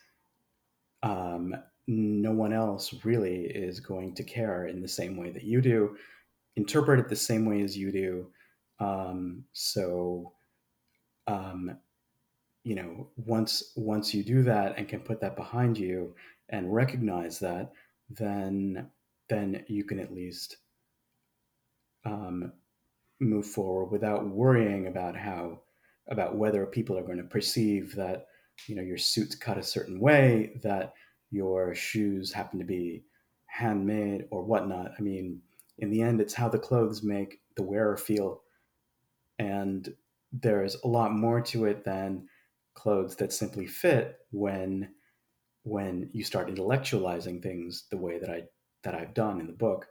um, 1.02 1.54
no 1.86 2.32
one 2.32 2.52
else 2.52 3.04
really 3.04 3.44
is 3.44 3.80
going 3.80 4.14
to 4.14 4.22
care 4.22 4.66
in 4.66 4.80
the 4.80 4.88
same 4.88 5.16
way 5.16 5.30
that 5.30 5.44
you 5.44 5.60
do, 5.60 5.96
interpret 6.56 7.00
it 7.00 7.08
the 7.08 7.16
same 7.16 7.44
way 7.44 7.62
as 7.62 7.76
you 7.76 7.90
do. 7.92 8.26
Um, 8.78 9.44
so 9.52 10.32
um, 11.26 11.76
you 12.64 12.74
know 12.74 13.08
once 13.16 13.72
once 13.76 14.14
you 14.14 14.22
do 14.22 14.42
that 14.42 14.76
and 14.76 14.88
can 14.88 15.00
put 15.00 15.20
that 15.20 15.36
behind 15.36 15.76
you 15.76 16.14
and 16.48 16.72
recognize 16.72 17.38
that 17.38 17.72
then 18.10 18.88
then 19.28 19.64
you 19.68 19.84
can 19.84 19.98
at 19.98 20.12
least 20.12 20.58
um, 22.04 22.52
move 23.20 23.46
forward 23.46 23.86
without 23.86 24.26
worrying 24.26 24.86
about 24.86 25.16
how 25.16 25.60
about 26.08 26.36
whether 26.36 26.66
people 26.66 26.98
are 26.98 27.04
going 27.04 27.18
to 27.18 27.24
perceive 27.24 27.94
that 27.94 28.26
you 28.66 28.74
know 28.74 28.82
your 28.82 28.98
suit's 28.98 29.34
cut 29.34 29.58
a 29.58 29.62
certain 29.62 30.00
way 30.00 30.52
that 30.62 30.94
your 31.30 31.74
shoes 31.74 32.32
happen 32.32 32.58
to 32.58 32.64
be 32.64 33.04
handmade 33.46 34.24
or 34.30 34.42
whatnot. 34.42 34.92
I 34.98 35.02
mean 35.02 35.40
in 35.78 35.90
the 35.90 36.02
end 36.02 36.20
it's 36.20 36.34
how 36.34 36.48
the 36.48 36.58
clothes 36.58 37.02
make 37.02 37.40
the 37.56 37.62
wearer 37.62 37.96
feel. 37.96 38.42
And 39.38 39.94
there's 40.32 40.76
a 40.84 40.88
lot 40.88 41.12
more 41.12 41.40
to 41.40 41.66
it 41.66 41.84
than 41.84 42.28
clothes 42.74 43.16
that 43.16 43.32
simply 43.32 43.66
fit 43.66 44.18
when 44.30 44.94
when 45.64 46.10
you 46.12 46.24
start 46.24 46.48
intellectualizing 46.48 47.42
things 47.42 47.84
the 47.90 47.96
way 47.96 48.18
that 48.18 48.30
I 48.30 48.44
that 48.82 48.94
I've 48.94 49.14
done 49.14 49.40
in 49.40 49.46
the 49.46 49.52
book. 49.52 49.88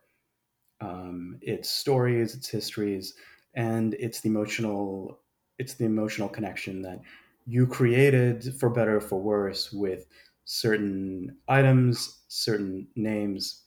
Um, 0.81 1.38
it's 1.41 1.69
stories, 1.69 2.35
it's 2.35 2.50
histories, 2.50 3.13
and 3.53 3.93
it's 3.95 4.21
the 4.21 4.29
emotional 4.29 5.21
it's 5.57 5.75
the 5.75 5.85
emotional 5.85 6.29
connection 6.29 6.81
that 6.81 7.01
you 7.45 7.67
created 7.67 8.55
for 8.59 8.69
better 8.69 8.97
or 8.97 9.01
for 9.01 9.21
worse 9.21 9.71
with 9.71 10.07
certain 10.45 11.38
items, 11.47 12.23
certain 12.27 12.88
names, 12.95 13.63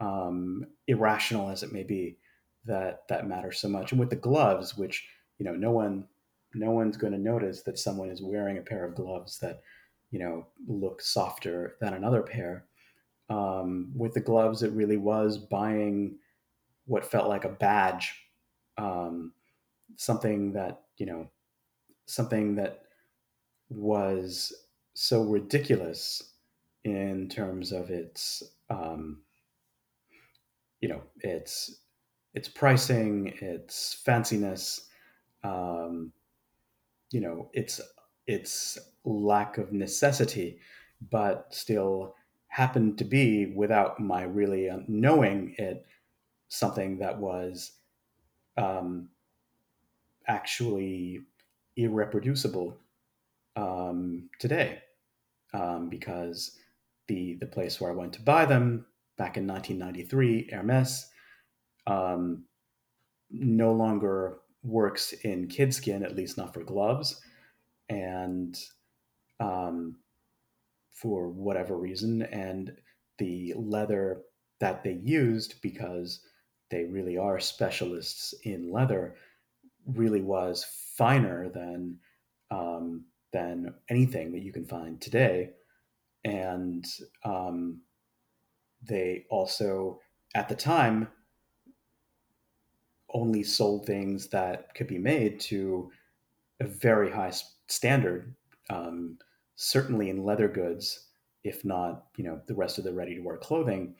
um, 0.00 0.64
irrational 0.86 1.50
as 1.50 1.62
it 1.62 1.72
may 1.72 1.82
be, 1.82 2.18
that 2.64 3.06
that 3.08 3.26
matters 3.28 3.58
so 3.58 3.68
much. 3.68 3.92
And 3.92 4.00
with 4.00 4.10
the 4.10 4.16
gloves, 4.16 4.76
which 4.76 5.08
you 5.38 5.44
know, 5.44 5.54
no 5.54 5.72
one 5.72 6.06
no 6.54 6.70
one's 6.70 6.96
going 6.96 7.12
to 7.12 7.18
notice 7.18 7.62
that 7.62 7.78
someone 7.78 8.10
is 8.10 8.22
wearing 8.22 8.58
a 8.58 8.62
pair 8.62 8.84
of 8.84 8.94
gloves 8.94 9.38
that 9.38 9.62
you 10.10 10.18
know 10.18 10.46
look 10.66 11.00
softer 11.00 11.76
than 11.80 11.94
another 11.94 12.22
pair. 12.22 12.66
Um, 13.30 13.92
with 13.94 14.12
the 14.12 14.20
gloves 14.20 14.62
it 14.62 14.72
really 14.72 14.98
was 14.98 15.38
buying 15.38 16.18
what 16.84 17.04
felt 17.04 17.28
like 17.28 17.44
a 17.44 17.48
badge 17.48 18.14
um, 18.76 19.32
something 19.96 20.52
that 20.52 20.82
you 20.98 21.06
know 21.06 21.30
something 22.06 22.56
that 22.56 22.84
was 23.70 24.52
so 24.94 25.22
ridiculous 25.22 26.34
in 26.84 27.28
terms 27.28 27.72
of 27.72 27.90
its 27.90 28.42
um, 28.70 29.22
you 30.80 30.88
know 30.88 31.02
its 31.20 31.80
its 32.34 32.48
pricing 32.48 33.32
its 33.40 34.02
fanciness 34.06 34.86
um, 35.44 36.12
you 37.12 37.20
know 37.20 37.50
its 37.52 37.80
its 38.26 38.78
lack 39.04 39.58
of 39.58 39.72
necessity, 39.72 40.58
but 41.10 41.46
still 41.50 42.14
happened 42.48 42.98
to 42.98 43.04
be 43.04 43.46
without 43.46 43.98
my 43.98 44.22
really 44.22 44.70
knowing 44.86 45.54
it 45.58 45.84
something 46.48 46.98
that 46.98 47.18
was 47.18 47.72
um, 48.56 49.08
actually 50.28 51.20
irreproducible 51.78 52.74
um, 53.56 54.28
today. 54.38 54.80
Um, 55.54 55.90
because 55.90 56.58
the 57.08 57.34
the 57.34 57.46
place 57.46 57.80
where 57.80 57.90
I 57.90 57.94
went 57.94 58.14
to 58.14 58.22
buy 58.22 58.46
them 58.46 58.86
back 59.18 59.36
in 59.36 59.46
1993, 59.46 60.50
Hermes, 60.50 61.10
um, 61.86 62.44
no 63.30 63.72
longer 63.72 64.38
works 64.62 65.12
in 65.12 65.48
kid 65.48 65.74
skin, 65.74 66.02
at 66.04 66.16
least 66.16 66.36
not 66.36 66.54
for 66.54 66.62
gloves. 66.62 67.20
And 67.88 68.58
um, 69.40 69.96
for 70.92 71.28
whatever 71.28 71.76
reason, 71.76 72.22
and 72.22 72.76
the 73.18 73.54
leather 73.56 74.22
that 74.60 74.84
they 74.84 75.00
used, 75.02 75.60
because 75.62 76.20
they 76.70 76.84
really 76.84 77.18
are 77.18 77.40
specialists 77.40 78.34
in 78.44 78.70
leather, 78.70 79.16
really 79.86 80.22
was 80.22 80.64
finer 80.96 81.48
than 81.48 81.98
um, 82.50 83.06
than 83.32 83.74
anything 83.88 84.30
that 84.32 84.42
you 84.42 84.52
can 84.52 84.64
find 84.64 85.00
today. 85.00 85.50
And 86.24 86.84
um, 87.24 87.80
they 88.82 89.24
also, 89.30 90.00
at 90.34 90.48
the 90.48 90.54
time, 90.54 91.08
only 93.14 93.42
sold 93.42 93.86
things 93.86 94.28
that 94.28 94.74
could 94.74 94.86
be 94.86 94.98
made 94.98 95.40
to 95.40 95.90
a 96.60 96.64
very 96.64 97.10
high 97.10 97.32
standard, 97.66 98.34
um, 98.70 99.18
certainly 99.56 100.10
in 100.10 100.24
leather 100.24 100.48
goods, 100.48 101.08
if 101.44 101.64
not, 101.64 102.04
you 102.16 102.24
know, 102.24 102.40
the 102.46 102.54
rest 102.54 102.78
of 102.78 102.84
the 102.84 102.92
ready-to-wear 102.92 103.38
clothing. 103.38 103.94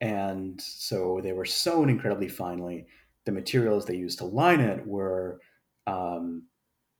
And 0.00 0.60
so 0.60 1.20
they 1.22 1.32
were 1.32 1.44
sewn 1.44 1.88
incredibly 1.88 2.28
finely. 2.28 2.86
The 3.24 3.32
materials 3.32 3.84
they 3.84 3.96
used 3.96 4.18
to 4.18 4.24
line 4.24 4.60
it 4.60 4.86
were, 4.86 5.40
um, 5.86 6.44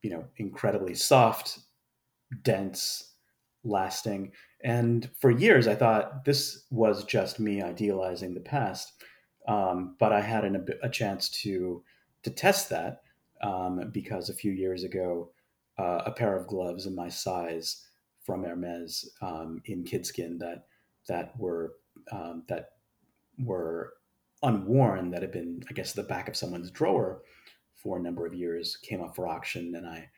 you 0.01 0.09
know, 0.09 0.25
incredibly 0.37 0.95
soft, 0.95 1.59
dense, 2.43 3.13
lasting. 3.63 4.31
And 4.63 5.09
for 5.19 5.31
years, 5.31 5.67
I 5.67 5.75
thought 5.75 6.25
this 6.25 6.65
was 6.71 7.03
just 7.03 7.39
me 7.39 7.61
idealizing 7.61 8.33
the 8.33 8.39
past. 8.39 8.93
Um, 9.47 9.95
but 9.99 10.11
I 10.11 10.21
had 10.21 10.43
an, 10.43 10.67
a 10.83 10.89
chance 10.89 11.29
to 11.41 11.83
to 12.23 12.29
test 12.29 12.69
that 12.69 13.01
um, 13.41 13.89
because 13.91 14.29
a 14.29 14.33
few 14.33 14.51
years 14.51 14.83
ago, 14.83 15.31
uh, 15.77 16.01
a 16.05 16.11
pair 16.11 16.35
of 16.35 16.47
gloves 16.47 16.85
in 16.85 16.95
my 16.95 17.09
size 17.09 17.85
from 18.21 18.43
Hermes 18.43 19.09
um, 19.21 19.61
in 19.65 19.83
kidskin 19.83 20.37
that 20.39 20.65
that 21.07 21.37
were 21.39 21.75
um, 22.11 22.43
that 22.47 22.71
were 23.39 23.93
unworn 24.43 25.11
that 25.11 25.21
had 25.21 25.31
been, 25.31 25.63
I 25.69 25.73
guess, 25.73 25.93
the 25.93 26.03
back 26.03 26.27
of 26.27 26.35
someone's 26.35 26.71
drawer 26.71 27.21
for 27.75 27.97
a 27.97 28.01
number 28.01 28.25
of 28.25 28.33
years 28.33 28.77
came 28.77 29.01
up 29.01 29.15
for 29.15 29.27
auction, 29.27 29.75
and 29.75 29.87
I 29.87 30.09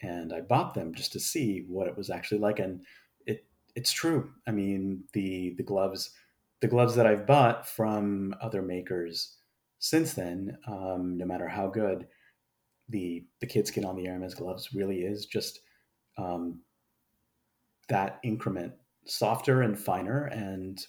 and 0.00 0.32
I 0.32 0.40
bought 0.40 0.74
them 0.74 0.94
just 0.94 1.12
to 1.12 1.20
see 1.20 1.66
what 1.68 1.88
it 1.88 1.96
was 1.96 2.10
actually 2.10 2.38
like, 2.38 2.58
and 2.58 2.82
it 3.26 3.44
it's 3.74 3.92
true. 3.92 4.30
I 4.46 4.52
mean, 4.52 5.04
the 5.12 5.54
the 5.56 5.62
gloves 5.62 6.10
the 6.60 6.68
gloves 6.68 6.94
that 6.96 7.06
I've 7.06 7.26
bought 7.26 7.68
from 7.68 8.34
other 8.40 8.62
makers 8.62 9.36
since 9.78 10.14
then, 10.14 10.58
um, 10.66 11.16
no 11.16 11.24
matter 11.24 11.48
how 11.48 11.68
good 11.68 12.06
the 12.88 13.24
the 13.40 13.46
kid 13.46 13.68
on 13.84 13.96
the 13.96 14.06
Hermes 14.06 14.34
gloves 14.34 14.74
really 14.74 15.02
is, 15.02 15.26
just 15.26 15.60
um, 16.16 16.62
that 17.88 18.18
increment 18.24 18.72
softer 19.06 19.62
and 19.62 19.78
finer 19.78 20.24
and 20.26 20.84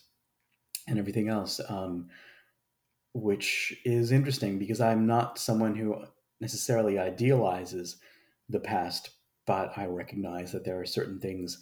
and 0.88 0.98
everything 0.98 1.30
else. 1.30 1.62
Um, 1.70 2.10
which 3.14 3.76
is 3.86 4.12
interesting 4.12 4.60
because 4.60 4.80
I'm 4.82 5.08
not 5.08 5.40
someone 5.40 5.76
who 5.76 5.96
necessarily 6.40 6.98
idealizes 6.98 7.98
the 8.50 8.60
past, 8.60 9.10
but 9.46 9.78
I 9.78 9.86
recognize 9.86 10.52
that 10.52 10.64
there 10.64 10.80
are 10.80 10.86
certain 10.86 11.20
things 11.20 11.62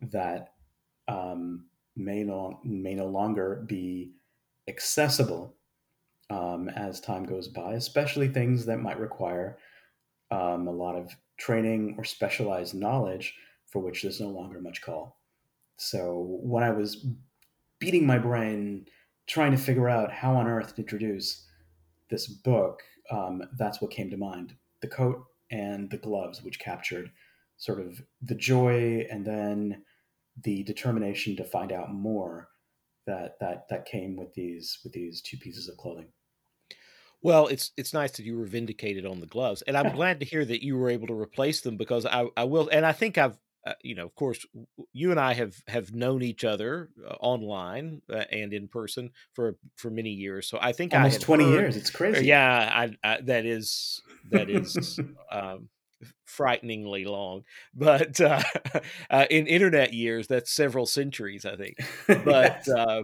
that 0.00 0.52
um, 1.08 1.66
may 1.96 2.22
no 2.22 2.60
may 2.64 2.94
no 2.94 3.06
longer 3.06 3.64
be 3.66 4.12
accessible 4.68 5.56
um, 6.30 6.68
as 6.70 7.00
time 7.00 7.24
goes 7.24 7.48
by, 7.48 7.74
especially 7.74 8.28
things 8.28 8.66
that 8.66 8.78
might 8.78 9.00
require 9.00 9.58
um, 10.30 10.68
a 10.68 10.72
lot 10.72 10.96
of 10.96 11.14
training 11.36 11.94
or 11.98 12.04
specialized 12.04 12.74
knowledge 12.74 13.34
for 13.66 13.80
which 13.80 14.02
there's 14.02 14.20
no 14.20 14.28
longer 14.28 14.60
much 14.60 14.82
call. 14.82 15.20
So 15.76 16.38
when 16.42 16.62
I 16.62 16.70
was 16.70 17.06
beating 17.78 18.06
my 18.06 18.18
brain 18.18 18.86
trying 19.26 19.52
to 19.52 19.58
figure 19.58 19.88
out 19.88 20.12
how 20.12 20.34
on 20.34 20.46
earth 20.46 20.74
to 20.74 20.82
introduce 20.82 21.46
this 22.10 22.26
book, 22.26 22.82
um, 23.10 23.42
that's 23.58 23.80
what 23.80 23.90
came 23.90 24.10
to 24.10 24.16
mind. 24.16 24.54
The 24.82 24.88
coat 24.88 25.24
and 25.50 25.90
the 25.90 25.98
gloves, 25.98 26.42
which 26.42 26.60
captured 26.60 27.10
sort 27.56 27.80
of 27.80 28.02
the 28.22 28.34
joy 28.34 29.06
and 29.10 29.24
then 29.24 29.82
the 30.42 30.62
determination 30.64 31.36
to 31.36 31.44
find 31.44 31.72
out 31.72 31.92
more 31.92 32.48
that 33.06 33.36
that 33.40 33.64
that 33.70 33.86
came 33.86 34.16
with 34.16 34.32
these 34.34 34.78
with 34.84 34.92
these 34.92 35.22
two 35.22 35.36
pieces 35.36 35.68
of 35.68 35.76
clothing. 35.76 36.08
Well, 37.22 37.48
it's 37.48 37.72
it's 37.76 37.92
nice 37.92 38.12
that 38.12 38.24
you 38.24 38.38
were 38.38 38.46
vindicated 38.46 39.04
on 39.04 39.20
the 39.20 39.26
gloves, 39.26 39.62
and 39.62 39.76
I'm 39.76 39.92
glad 39.96 40.20
to 40.20 40.26
hear 40.26 40.44
that 40.44 40.64
you 40.64 40.76
were 40.76 40.90
able 40.90 41.06
to 41.08 41.14
replace 41.14 41.60
them 41.60 41.76
because 41.76 42.06
I 42.06 42.28
I 42.36 42.44
will, 42.44 42.68
and 42.70 42.86
I 42.86 42.92
think 42.92 43.18
I've 43.18 43.38
uh, 43.66 43.74
you 43.82 43.94
know, 43.94 44.06
of 44.06 44.14
course, 44.14 44.46
you 44.92 45.10
and 45.10 45.20
I 45.20 45.34
have 45.34 45.54
have 45.68 45.92
known 45.92 46.22
each 46.22 46.44
other 46.44 46.88
uh, 47.06 47.14
online 47.20 48.00
uh, 48.10 48.24
and 48.32 48.54
in 48.54 48.68
person 48.68 49.10
for 49.34 49.56
for 49.76 49.90
many 49.90 50.10
years. 50.10 50.48
So 50.48 50.58
I 50.60 50.72
think 50.72 50.94
almost 50.94 51.20
twenty 51.20 51.44
heard, 51.44 51.60
years. 51.60 51.76
It's 51.76 51.90
crazy. 51.90 52.26
Yeah, 52.26 52.70
I, 52.72 52.96
I, 53.06 53.20
that 53.22 53.44
is 53.44 54.00
that 54.30 54.48
is 54.48 54.98
um, 55.30 55.68
frighteningly 56.24 57.04
long. 57.04 57.44
But 57.74 58.20
uh, 58.20 58.42
uh, 59.10 59.26
in 59.30 59.46
internet 59.46 59.92
years, 59.92 60.26
that's 60.26 60.52
several 60.52 60.86
centuries, 60.86 61.44
I 61.44 61.56
think. 61.56 61.76
But 62.24 62.62
yes. 62.66 62.68
uh, 62.68 63.02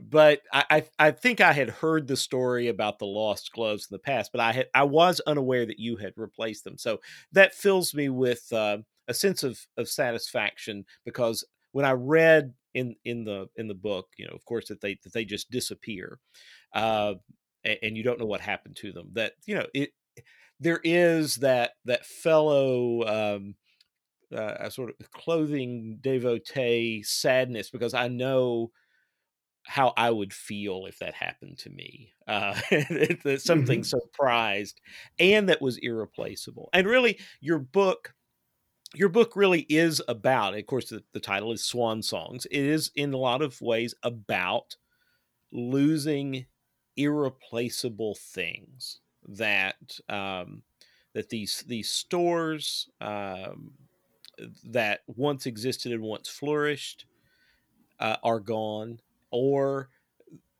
but 0.00 0.40
I, 0.52 0.84
I 0.98 1.10
think 1.10 1.40
I 1.40 1.52
had 1.52 1.68
heard 1.68 2.06
the 2.06 2.16
story 2.16 2.68
about 2.68 2.98
the 2.98 3.06
lost 3.06 3.52
gloves 3.52 3.88
in 3.90 3.94
the 3.94 3.98
past, 3.98 4.32
but 4.32 4.40
I 4.40 4.52
had 4.52 4.68
I 4.74 4.84
was 4.84 5.20
unaware 5.26 5.66
that 5.66 5.78
you 5.78 5.96
had 5.96 6.14
replaced 6.16 6.64
them. 6.64 6.78
So 6.78 7.00
that 7.32 7.54
fills 7.54 7.94
me 7.94 8.08
with 8.08 8.50
uh, 8.52 8.78
a 9.08 9.14
sense 9.14 9.42
of 9.42 9.60
of 9.76 9.88
satisfaction 9.88 10.86
because 11.04 11.44
when 11.72 11.84
I 11.84 11.92
read 11.92 12.54
in 12.74 12.96
in 13.04 13.24
the 13.24 13.48
in 13.56 13.68
the 13.68 13.74
book, 13.74 14.08
you 14.16 14.26
know, 14.26 14.34
of 14.34 14.44
course 14.44 14.68
that 14.68 14.80
they 14.80 14.98
that 15.02 15.12
they 15.12 15.24
just 15.24 15.50
disappear, 15.50 16.18
uh, 16.74 17.14
and, 17.64 17.78
and 17.82 17.96
you 17.96 18.02
don't 18.02 18.18
know 18.18 18.26
what 18.26 18.40
happened 18.40 18.76
to 18.76 18.92
them. 18.92 19.10
That 19.12 19.32
you 19.46 19.54
know 19.56 19.66
it 19.74 19.90
there 20.62 20.80
is 20.82 21.36
that 21.36 21.72
that 21.84 22.06
fellow. 22.06 23.02
Um, 23.04 23.54
uh, 24.34 24.56
a 24.60 24.70
sort 24.70 24.88
of 24.88 25.10
clothing 25.10 25.98
devotee 26.00 27.02
sadness 27.02 27.68
because 27.68 27.92
I 27.92 28.08
know 28.08 28.70
how 29.64 29.92
I 29.96 30.10
would 30.10 30.32
feel 30.32 30.86
if 30.86 30.98
that 30.98 31.14
happened 31.14 31.58
to 31.58 31.70
me. 31.70 32.12
Uh, 32.26 32.54
something 33.38 33.80
mm-hmm. 33.80 33.82
so 33.82 34.00
prized 34.12 34.80
and 35.18 35.48
that 35.48 35.62
was 35.62 35.78
irreplaceable. 35.78 36.68
And 36.72 36.86
really, 36.86 37.18
your 37.40 37.58
book, 37.58 38.14
your 38.94 39.08
book 39.08 39.36
really 39.36 39.66
is 39.68 40.02
about. 40.08 40.56
Of 40.56 40.66
course, 40.66 40.88
the, 40.88 41.02
the 41.12 41.20
title 41.20 41.52
is 41.52 41.64
Swan 41.64 42.02
Songs. 42.02 42.46
It 42.46 42.64
is 42.64 42.90
in 42.94 43.12
a 43.12 43.18
lot 43.18 43.42
of 43.42 43.60
ways 43.60 43.94
about 44.02 44.76
losing 45.52 46.46
irreplaceable 46.96 48.14
things 48.14 49.01
that 49.28 49.98
um, 50.08 50.62
that 51.14 51.28
these 51.28 51.64
these 51.66 51.88
stores 51.88 52.88
um, 53.00 53.72
that 54.64 55.00
once 55.06 55.46
existed 55.46 55.92
and 55.92 56.02
once 56.02 56.28
flourished 56.28 57.06
uh, 58.00 58.16
are 58.22 58.40
gone 58.40 59.00
or 59.30 59.88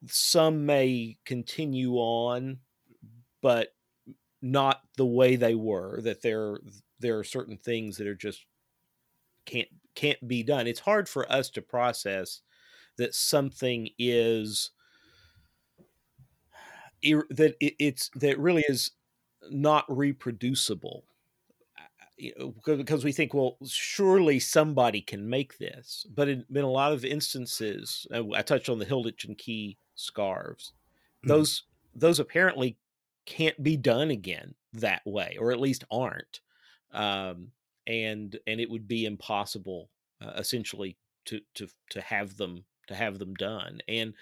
some 0.06 0.66
may 0.66 1.16
continue 1.24 1.94
on, 1.94 2.58
but 3.40 3.74
not 4.40 4.82
the 4.96 5.06
way 5.06 5.36
they 5.36 5.54
were. 5.54 6.00
That 6.00 6.22
there 6.22 6.58
there 7.00 7.18
are 7.18 7.24
certain 7.24 7.56
things 7.56 7.96
that 7.96 8.06
are 8.06 8.14
just 8.14 8.44
can't 9.46 9.68
can't 9.94 10.26
be 10.26 10.42
done. 10.42 10.66
It's 10.66 10.80
hard 10.80 11.08
for 11.08 11.30
us 11.30 11.50
to 11.50 11.62
process 11.62 12.40
that 12.96 13.14
something 13.14 13.88
is 13.98 14.70
that 17.02 17.56
it's 17.60 18.10
that 18.14 18.38
really 18.38 18.64
is 18.68 18.92
not 19.50 19.84
reproducible 19.88 21.04
you 22.22 22.32
know, 22.38 22.54
because 22.76 23.04
we 23.04 23.10
think, 23.10 23.34
well, 23.34 23.56
surely 23.66 24.38
somebody 24.38 25.00
can 25.00 25.28
make 25.28 25.58
this. 25.58 26.06
But 26.14 26.28
in, 26.28 26.44
in 26.54 26.62
a 26.62 26.70
lot 26.70 26.92
of 26.92 27.04
instances, 27.04 28.06
uh, 28.14 28.22
I 28.34 28.42
touched 28.42 28.68
on 28.68 28.78
the 28.78 28.86
Hilditch 28.86 29.24
and 29.24 29.36
Key 29.36 29.76
scarves. 29.96 30.72
Mm-hmm. 31.18 31.28
Those 31.28 31.64
those 31.94 32.20
apparently 32.20 32.78
can't 33.26 33.60
be 33.62 33.76
done 33.76 34.10
again 34.10 34.54
that 34.72 35.02
way, 35.04 35.36
or 35.38 35.50
at 35.50 35.60
least 35.60 35.84
aren't. 35.90 36.40
Um, 36.92 37.48
and 37.88 38.38
and 38.46 38.60
it 38.60 38.70
would 38.70 38.86
be 38.86 39.04
impossible, 39.04 39.90
uh, 40.20 40.32
essentially, 40.36 40.96
to 41.24 41.40
to 41.54 41.66
to 41.90 42.00
have 42.00 42.36
them 42.36 42.64
to 42.86 42.94
have 42.94 43.18
them 43.18 43.34
done. 43.34 43.80
And 43.88 44.14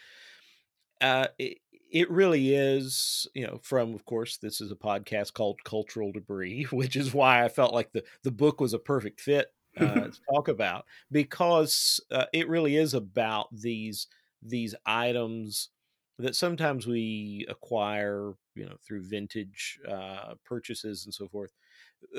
uh, 1.02 1.26
it, 1.38 1.58
it 1.90 2.10
really 2.10 2.54
is, 2.54 3.26
you 3.34 3.46
know, 3.46 3.58
from 3.62 3.94
of 3.94 4.04
course 4.04 4.36
this 4.38 4.60
is 4.60 4.70
a 4.70 4.76
podcast 4.76 5.32
called 5.34 5.64
Cultural 5.64 6.12
Debris, 6.12 6.64
which 6.70 6.96
is 6.96 7.14
why 7.14 7.44
I 7.44 7.48
felt 7.48 7.74
like 7.74 7.92
the 7.92 8.04
the 8.22 8.30
book 8.30 8.60
was 8.60 8.72
a 8.74 8.78
perfect 8.78 9.20
fit 9.20 9.48
uh, 9.76 10.08
to 10.08 10.20
talk 10.30 10.48
about 10.48 10.84
because 11.10 12.00
uh, 12.10 12.26
it 12.32 12.48
really 12.48 12.76
is 12.76 12.94
about 12.94 13.48
these 13.52 14.06
these 14.42 14.74
items 14.86 15.70
that 16.18 16.36
sometimes 16.36 16.86
we 16.86 17.46
acquire, 17.48 18.34
you 18.54 18.66
know, 18.66 18.76
through 18.86 19.02
vintage 19.08 19.78
uh, 19.88 20.34
purchases 20.44 21.04
and 21.06 21.14
so 21.14 21.26
forth. 21.28 21.52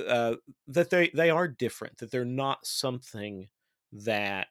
Uh, 0.08 0.36
that 0.68 0.90
they 0.90 1.10
they 1.14 1.30
are 1.30 1.48
different. 1.48 1.98
That 1.98 2.12
they're 2.12 2.26
not 2.26 2.66
something 2.66 3.50
that 3.92 4.48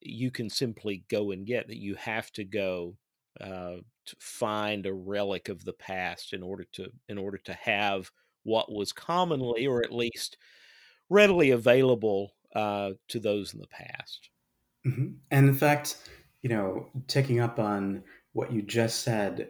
you 0.00 0.30
can 0.30 0.50
simply 0.50 1.04
go 1.08 1.30
and 1.30 1.46
get. 1.46 1.68
That 1.68 1.78
you 1.78 1.94
have 1.96 2.30
to 2.32 2.44
go 2.44 2.96
uh, 3.40 3.76
find 4.18 4.86
a 4.86 4.92
relic 4.92 5.48
of 5.48 5.64
the 5.64 5.72
past 5.72 6.32
in 6.32 6.42
order 6.42 6.64
to 6.72 6.88
in 7.08 7.18
order 7.18 7.38
to 7.38 7.52
have 7.52 8.10
what 8.44 8.72
was 8.72 8.92
commonly 8.92 9.66
or 9.66 9.82
at 9.82 9.92
least 9.92 10.36
readily 11.08 11.50
available 11.50 12.34
uh, 12.54 12.90
to 13.08 13.20
those 13.20 13.54
in 13.54 13.60
the 13.60 13.66
past. 13.66 14.30
Mm-hmm. 14.86 15.06
And 15.30 15.48
in 15.48 15.54
fact, 15.54 15.96
you 16.42 16.50
know, 16.50 16.88
taking 17.06 17.40
up 17.40 17.58
on 17.58 18.02
what 18.32 18.52
you 18.52 18.62
just 18.62 19.00
said, 19.00 19.48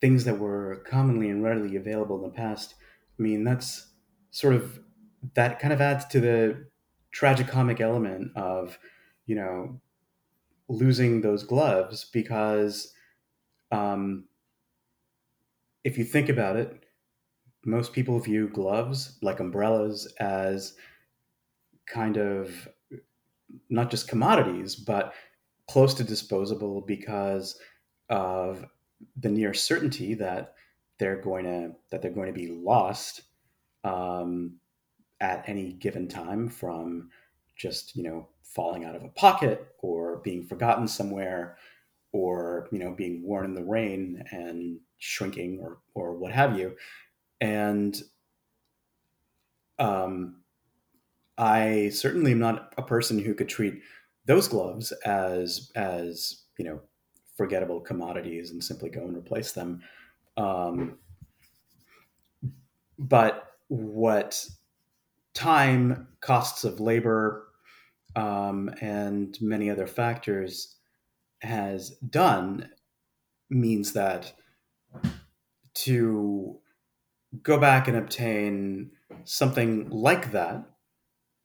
things 0.00 0.24
that 0.24 0.38
were 0.38 0.82
commonly 0.88 1.28
and 1.28 1.42
readily 1.42 1.76
available 1.76 2.16
in 2.16 2.22
the 2.22 2.36
past. 2.36 2.74
I 3.18 3.22
mean, 3.22 3.44
that's 3.44 3.86
sort 4.30 4.54
of 4.54 4.80
that 5.34 5.58
kind 5.58 5.72
of 5.72 5.80
adds 5.80 6.06
to 6.06 6.20
the 6.20 6.66
tragicomic 7.14 7.80
element 7.80 8.32
of, 8.36 8.78
you 9.26 9.34
know, 9.34 9.80
losing 10.68 11.20
those 11.20 11.42
gloves 11.42 12.06
because 12.12 12.94
um, 13.70 14.24
if 15.84 15.96
you 15.96 16.04
think 16.04 16.28
about 16.28 16.56
it, 16.56 16.84
most 17.64 17.92
people 17.92 18.18
view 18.18 18.48
gloves 18.48 19.18
like 19.22 19.40
umbrellas 19.40 20.12
as 20.18 20.74
kind 21.86 22.16
of 22.16 22.68
not 23.68 23.90
just 23.90 24.08
commodities, 24.08 24.74
but 24.76 25.12
close 25.68 25.94
to 25.94 26.04
disposable 26.04 26.80
because 26.80 27.58
of 28.08 28.64
the 29.16 29.28
near 29.28 29.54
certainty 29.54 30.14
that 30.14 30.54
they're 30.98 31.20
going 31.20 31.44
to 31.44 31.72
that 31.90 32.02
they're 32.02 32.10
going 32.10 32.32
to 32.32 32.38
be 32.38 32.48
lost 32.48 33.22
um, 33.84 34.56
at 35.20 35.44
any 35.48 35.72
given 35.74 36.08
time 36.08 36.48
from 36.48 37.10
just 37.56 37.96
you 37.96 38.02
know 38.02 38.28
falling 38.42 38.84
out 38.84 38.96
of 38.96 39.04
a 39.04 39.08
pocket 39.08 39.68
or 39.78 40.18
being 40.18 40.42
forgotten 40.44 40.88
somewhere 40.88 41.56
or 42.12 42.68
you 42.72 42.78
know 42.78 42.92
being 42.92 43.22
worn 43.22 43.44
in 43.44 43.54
the 43.54 43.64
rain 43.64 44.22
and 44.30 44.78
shrinking 44.98 45.58
or 45.60 45.78
or 45.94 46.14
what 46.14 46.32
have 46.32 46.58
you. 46.58 46.76
And 47.40 48.00
um, 49.78 50.42
i 51.38 51.88
certainly 51.88 52.32
am 52.32 52.38
not 52.38 52.74
a 52.76 52.82
person 52.82 53.18
who 53.18 53.34
could 53.34 53.48
treat 53.48 53.80
those 54.26 54.46
gloves 54.46 54.92
as 55.04 55.72
as 55.74 56.44
you 56.58 56.64
know 56.64 56.80
forgettable 57.36 57.80
commodities 57.80 58.50
and 58.50 58.62
simply 58.62 58.90
go 58.90 59.00
and 59.00 59.16
replace 59.16 59.52
them. 59.52 59.80
Um, 60.36 60.98
but 62.98 63.54
what 63.68 64.44
time 65.32 66.08
costs 66.20 66.64
of 66.64 66.80
labor 66.80 67.48
um, 68.14 68.68
and 68.82 69.38
many 69.40 69.70
other 69.70 69.86
factors 69.86 70.76
has 71.42 71.90
done 71.98 72.70
means 73.50 73.92
that 73.94 74.34
to 75.74 76.60
go 77.42 77.58
back 77.58 77.88
and 77.88 77.96
obtain 77.96 78.92
something 79.24 79.88
like 79.90 80.32
that 80.32 80.64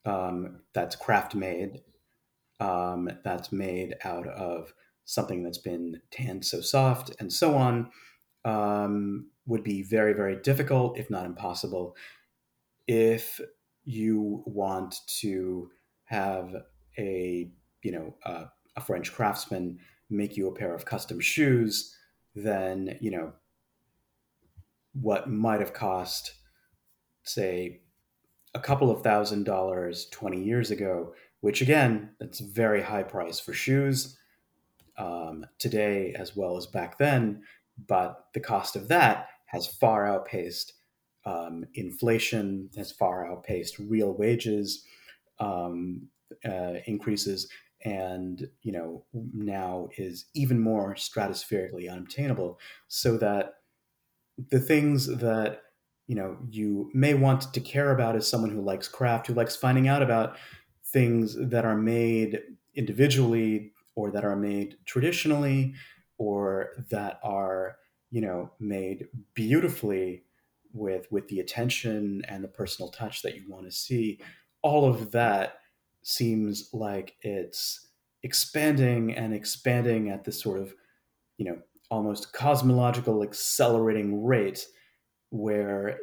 um, 0.05 0.61
that's 0.73 0.95
craft 0.95 1.35
made 1.35 1.81
um, 2.59 3.09
that's 3.23 3.51
made 3.51 3.95
out 4.03 4.27
of 4.27 4.73
something 5.05 5.43
that's 5.43 5.57
been 5.59 6.01
tanned 6.11 6.45
so 6.45 6.61
soft 6.61 7.11
and 7.19 7.33
so 7.33 7.55
on 7.55 7.91
um, 8.45 9.31
would 9.47 9.63
be 9.63 9.83
very 9.83 10.13
very 10.13 10.37
difficult 10.41 10.97
if 10.97 11.09
not 11.09 11.25
impossible 11.25 11.95
if 12.87 13.39
you 13.83 14.43
want 14.45 14.97
to 15.07 15.71
have 16.05 16.55
a 16.97 17.51
you 17.83 17.91
know 17.91 18.17
uh, 18.25 18.45
a 18.75 18.81
french 18.81 19.13
craftsman 19.13 19.79
make 20.09 20.37
you 20.37 20.47
a 20.47 20.53
pair 20.55 20.73
of 20.73 20.85
custom 20.85 21.19
shoes 21.19 21.95
then 22.35 22.97
you 23.01 23.11
know 23.11 23.31
what 24.93 25.29
might 25.29 25.59
have 25.59 25.73
cost 25.73 26.33
say 27.23 27.81
a 28.53 28.59
couple 28.59 28.89
of 28.89 29.01
thousand 29.01 29.43
dollars 29.43 30.07
20 30.11 30.43
years 30.43 30.71
ago 30.71 31.13
which 31.41 31.61
again 31.61 32.09
that's 32.19 32.39
a 32.39 32.45
very 32.45 32.81
high 32.81 33.03
price 33.03 33.39
for 33.39 33.53
shoes 33.53 34.17
um, 34.97 35.45
today 35.59 36.13
as 36.17 36.35
well 36.35 36.57
as 36.57 36.65
back 36.65 36.97
then 36.97 37.41
but 37.87 38.27
the 38.33 38.39
cost 38.39 38.75
of 38.75 38.87
that 38.87 39.27
has 39.45 39.67
far 39.67 40.07
outpaced 40.07 40.73
um, 41.25 41.65
inflation 41.73 42.69
has 42.77 42.91
far 42.91 43.25
outpaced 43.29 43.79
real 43.79 44.13
wages 44.13 44.85
um, 45.39 46.07
uh, 46.45 46.75
increases 46.85 47.49
and 47.85 48.49
you 48.63 48.71
know 48.71 49.05
now 49.13 49.87
is 49.97 50.25
even 50.33 50.59
more 50.59 50.95
stratospherically 50.95 51.89
unobtainable 51.89 52.59
so 52.87 53.15
that 53.17 53.53
the 54.49 54.59
things 54.59 55.05
that 55.05 55.61
you 56.07 56.15
know 56.15 56.37
you 56.49 56.89
may 56.93 57.13
want 57.13 57.53
to 57.53 57.59
care 57.61 57.91
about 57.91 58.15
as 58.15 58.27
someone 58.27 58.49
who 58.49 58.61
likes 58.61 58.87
craft 58.87 59.27
who 59.27 59.33
likes 59.33 59.55
finding 59.55 59.87
out 59.87 60.01
about 60.01 60.35
things 60.83 61.35
that 61.37 61.63
are 61.63 61.77
made 61.77 62.41
individually 62.73 63.71
or 63.95 64.11
that 64.11 64.25
are 64.25 64.35
made 64.35 64.77
traditionally 64.85 65.73
or 66.17 66.71
that 66.89 67.19
are 67.23 67.77
you 68.09 68.21
know 68.21 68.51
made 68.59 69.07
beautifully 69.35 70.23
with 70.73 71.09
with 71.11 71.27
the 71.27 71.39
attention 71.39 72.23
and 72.27 72.43
the 72.43 72.47
personal 72.47 72.89
touch 72.89 73.21
that 73.21 73.35
you 73.35 73.43
want 73.47 73.65
to 73.65 73.71
see 73.71 74.19
all 74.63 74.89
of 74.89 75.11
that 75.11 75.59
seems 76.05 76.69
like 76.71 77.15
it's 77.21 77.87
expanding 78.23 79.15
and 79.15 79.33
expanding 79.33 80.09
at 80.09 80.23
this 80.23 80.39
sort 80.39 80.59
of 80.59 80.75
you 81.37 81.45
know 81.45 81.59
almost 81.91 82.33
cosmological 82.33 83.23
accelerating 83.23 84.23
rate 84.23 84.67
where 85.31 85.97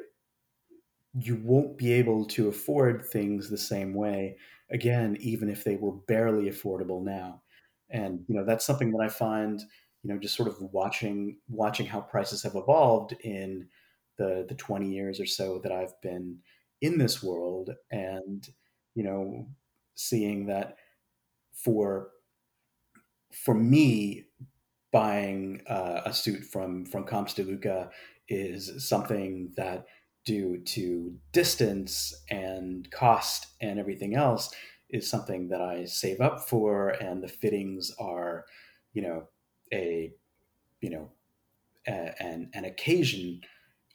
you 1.14 1.36
won't 1.36 1.76
be 1.76 1.92
able 1.92 2.24
to 2.24 2.48
afford 2.48 3.04
things 3.04 3.48
the 3.50 3.58
same 3.58 3.94
way 3.94 4.36
again 4.70 5.16
even 5.20 5.48
if 5.48 5.64
they 5.64 5.76
were 5.76 5.92
barely 5.92 6.50
affordable 6.50 7.02
now. 7.02 7.42
And 7.90 8.24
you 8.28 8.34
know 8.34 8.44
that's 8.44 8.64
something 8.64 8.90
that 8.92 9.02
i 9.02 9.08
find 9.08 9.60
you 10.02 10.12
know 10.12 10.18
just 10.18 10.34
sort 10.36 10.48
of 10.48 10.60
watching 10.60 11.38
watching 11.48 11.86
how 11.86 12.00
prices 12.00 12.42
have 12.42 12.56
evolved 12.56 13.12
in 13.22 13.68
the 14.16 14.46
the 14.48 14.54
20 14.54 14.90
years 14.90 15.20
or 15.20 15.26
so 15.26 15.58
that 15.60 15.72
i've 15.72 16.00
been 16.02 16.38
in 16.80 16.98
this 16.98 17.22
world. 17.22 17.70
And 17.90 18.48
you 18.94 19.04
know 19.04 19.46
seeing 19.94 20.46
that 20.46 20.76
for 21.52 22.11
for 23.33 23.55
me 23.55 24.26
buying 24.92 25.62
uh, 25.68 26.02
a 26.05 26.12
suit 26.12 26.44
from 26.44 26.85
from 26.85 27.05
Camps 27.05 27.35
de 27.35 27.42
Luca 27.42 27.90
is 28.28 28.88
something 28.88 29.52
that 29.57 29.87
due 30.24 30.59
to 30.64 31.14
distance 31.33 32.14
and 32.31 32.90
cost 32.90 33.46
and 33.61 33.78
everything 33.78 34.14
else 34.14 34.55
is 34.90 35.09
something 35.09 35.48
that 35.48 35.61
I 35.61 35.85
save 35.87 36.20
up 36.20 36.48
for 36.48 36.90
and 36.90 37.22
the 37.22 37.28
fittings 37.28 37.90
are 37.98 38.44
you 38.92 39.02
know 39.02 39.28
a 39.72 40.12
you 40.81 40.90
know 40.90 41.11
a, 41.87 42.22
an 42.22 42.50
an 42.55 42.64
occasion. 42.64 43.40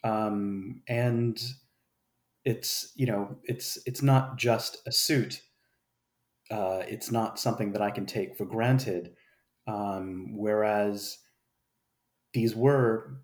Um, 0.04 0.82
and 0.88 1.40
it's 2.44 2.92
you 2.96 3.06
know 3.06 3.36
it's 3.44 3.78
it's 3.86 4.02
not 4.02 4.36
just 4.36 4.78
a 4.86 4.92
suit 4.92 5.42
uh, 6.50 6.82
it's 6.88 7.10
not 7.10 7.38
something 7.38 7.72
that 7.72 7.82
I 7.82 7.90
can 7.90 8.06
take 8.06 8.36
for 8.36 8.44
granted. 8.44 9.14
Um, 9.66 10.34
whereas 10.36 11.18
these 12.32 12.54
were 12.54 13.20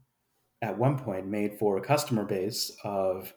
at 0.62 0.78
one 0.78 0.98
point 0.98 1.26
made 1.26 1.58
for 1.58 1.76
a 1.76 1.82
customer 1.82 2.24
base 2.24 2.70
of 2.84 3.34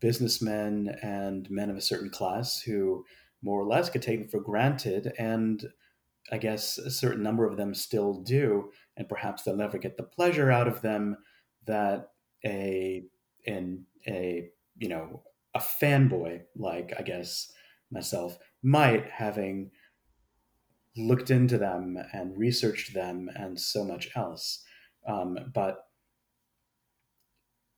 businessmen 0.00 0.96
and 1.02 1.50
men 1.50 1.70
of 1.70 1.76
a 1.76 1.82
certain 1.82 2.10
class 2.10 2.60
who 2.60 3.04
more 3.42 3.60
or 3.60 3.66
less 3.66 3.90
could 3.90 4.02
take 4.02 4.20
them 4.20 4.28
for 4.28 4.40
granted 4.40 5.12
and 5.18 5.66
i 6.32 6.38
guess 6.38 6.78
a 6.78 6.90
certain 6.90 7.22
number 7.22 7.46
of 7.46 7.56
them 7.56 7.74
still 7.74 8.22
do 8.22 8.70
and 8.96 9.08
perhaps 9.08 9.42
they'll 9.42 9.54
never 9.54 9.78
get 9.78 9.96
the 9.96 10.02
pleasure 10.02 10.50
out 10.50 10.66
of 10.66 10.80
them 10.80 11.16
that 11.66 12.08
a 12.44 13.04
in 13.44 13.84
a 14.08 14.48
you 14.78 14.88
know 14.88 15.22
a 15.54 15.58
fanboy 15.58 16.40
like 16.56 16.94
i 16.98 17.02
guess 17.02 17.52
myself 17.90 18.38
might 18.66 19.08
having 19.08 19.70
looked 20.96 21.30
into 21.30 21.56
them 21.56 21.96
and 22.12 22.36
researched 22.36 22.92
them 22.94 23.30
and 23.36 23.60
so 23.60 23.84
much 23.84 24.08
else. 24.16 24.64
Um, 25.06 25.38
but 25.54 25.84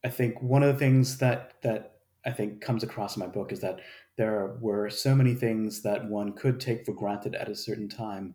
I 0.03 0.09
think 0.09 0.41
one 0.41 0.63
of 0.63 0.73
the 0.73 0.79
things 0.79 1.19
that 1.19 1.61
that 1.63 1.97
I 2.25 2.31
think 2.31 2.63
comes 2.63 2.83
across 2.83 3.17
in 3.17 3.21
my 3.21 3.27
book 3.27 3.53
is 3.53 3.61
that 3.61 3.81
there 4.17 4.57
were 4.63 4.89
so 4.89 5.15
many 5.15 5.35
things 5.35 5.83
that 5.83 6.09
one 6.09 6.33
could 6.33 6.59
take 6.59 6.87
for 6.87 6.95
granted 6.95 7.35
at 7.35 7.51
a 7.51 7.55
certain 7.55 7.91
time 7.91 8.35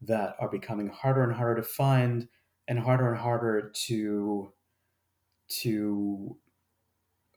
that 0.00 0.36
are 0.40 0.48
becoming 0.48 0.88
harder 0.88 1.22
and 1.22 1.34
harder 1.34 1.60
to 1.60 1.68
find 1.68 2.28
and 2.66 2.78
harder 2.78 3.10
and 3.10 3.18
harder 3.20 3.70
to 3.88 4.54
to 5.48 6.36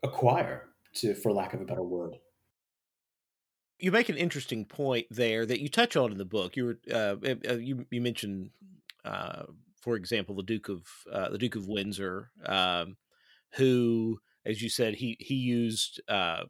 acquire 0.04 0.70
to 0.94 1.14
for 1.16 1.34
lack 1.34 1.54
of 1.54 1.60
a 1.60 1.66
better 1.66 1.84
word 1.84 2.16
you 3.84 3.92
make 3.92 4.08
an 4.08 4.16
interesting 4.16 4.64
point 4.64 5.08
there 5.12 5.46
that 5.46 5.60
you 5.60 5.68
touch 5.68 5.98
on 5.98 6.14
in 6.14 6.18
the 6.18 6.24
book. 6.24 6.56
You 6.56 6.66
were 6.66 6.80
uh, 6.90 7.16
uh, 7.50 7.56
you 7.56 7.86
you 7.92 8.00
mentioned, 8.00 8.52
uh, 9.04 9.44
for 9.82 9.98
example, 9.98 10.36
the 10.36 10.44
Duke 10.44 10.70
of 10.70 10.88
uh, 11.12 11.30
the 11.30 11.38
Duke 11.38 11.58
of 11.58 11.68
Windsor, 11.68 12.32
um, 12.46 12.96
who, 13.56 14.22
as 14.46 14.62
you 14.62 14.70
said, 14.70 14.96
he 14.96 15.18
he 15.20 15.36
used 15.36 16.00
uh, 16.08 16.46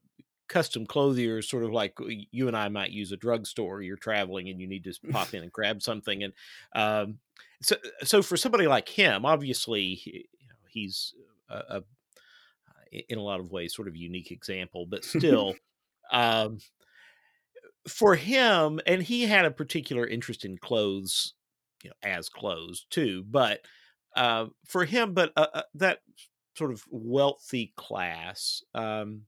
custom 0.47 0.85
clothiers, 0.85 1.49
sort 1.49 1.63
of 1.63 1.71
like 1.71 1.97
you 2.31 2.47
and 2.47 2.55
I 2.55 2.69
might 2.69 2.91
use 2.91 3.11
a 3.11 3.17
drugstore. 3.17 3.81
You're 3.81 3.97
traveling 3.97 4.47
and 4.47 4.61
you 4.61 4.67
need 4.67 4.83
to 4.83 4.93
pop 5.09 5.33
in 5.33 5.41
and 5.41 5.51
grab 5.51 5.81
something, 5.81 6.21
and 6.21 6.33
um, 6.75 7.17
so 7.63 7.77
so 8.03 8.21
for 8.21 8.37
somebody 8.37 8.67
like 8.67 8.89
him, 8.89 9.25
obviously, 9.25 9.99
you 10.05 10.47
know, 10.49 10.67
he's 10.69 11.15
a, 11.49 11.55
a 11.77 11.83
in 13.09 13.17
a 13.17 13.23
lot 13.23 13.39
of 13.39 13.51
ways 13.51 13.75
sort 13.75 13.87
of 13.87 13.95
unique 13.95 14.29
example, 14.29 14.85
but 14.85 15.03
still. 15.03 15.55
um, 16.11 16.59
for 17.87 18.15
him, 18.15 18.79
and 18.85 19.03
he 19.03 19.23
had 19.23 19.45
a 19.45 19.51
particular 19.51 20.07
interest 20.07 20.45
in 20.45 20.57
clothes, 20.57 21.33
you 21.83 21.89
know, 21.89 22.09
as 22.09 22.29
clothes 22.29 22.85
too. 22.89 23.23
But 23.29 23.61
uh, 24.15 24.47
for 24.65 24.85
him, 24.85 25.13
but 25.13 25.33
uh, 25.35 25.47
uh, 25.53 25.61
that 25.75 25.99
sort 26.55 26.71
of 26.71 26.83
wealthy 26.89 27.73
class, 27.75 28.63
um, 28.73 29.23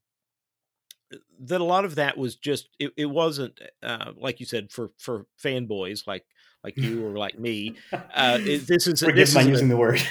that 1.40 1.62
a 1.62 1.66
lot 1.66 1.86
of 1.86 1.96
that 1.96 2.18
was 2.18 2.36
just 2.36 2.70
it, 2.80 2.92
it 2.98 3.06
wasn't 3.06 3.60
uh, 3.84 4.12
like 4.18 4.40
you 4.40 4.46
said 4.46 4.72
for 4.72 4.92
for 4.98 5.26
fanboys 5.44 6.08
like 6.08 6.26
like 6.64 6.78
you 6.78 7.06
or 7.06 7.18
like 7.18 7.38
me. 7.38 7.76
Uh, 7.94 8.40
it, 8.42 8.60
this 8.68 8.88
is 8.88 9.00
forgive 9.02 9.16
this 9.16 9.36
my 9.36 9.42
is 9.42 9.48
using 9.48 9.70
the 9.70 9.78
word. 9.78 10.02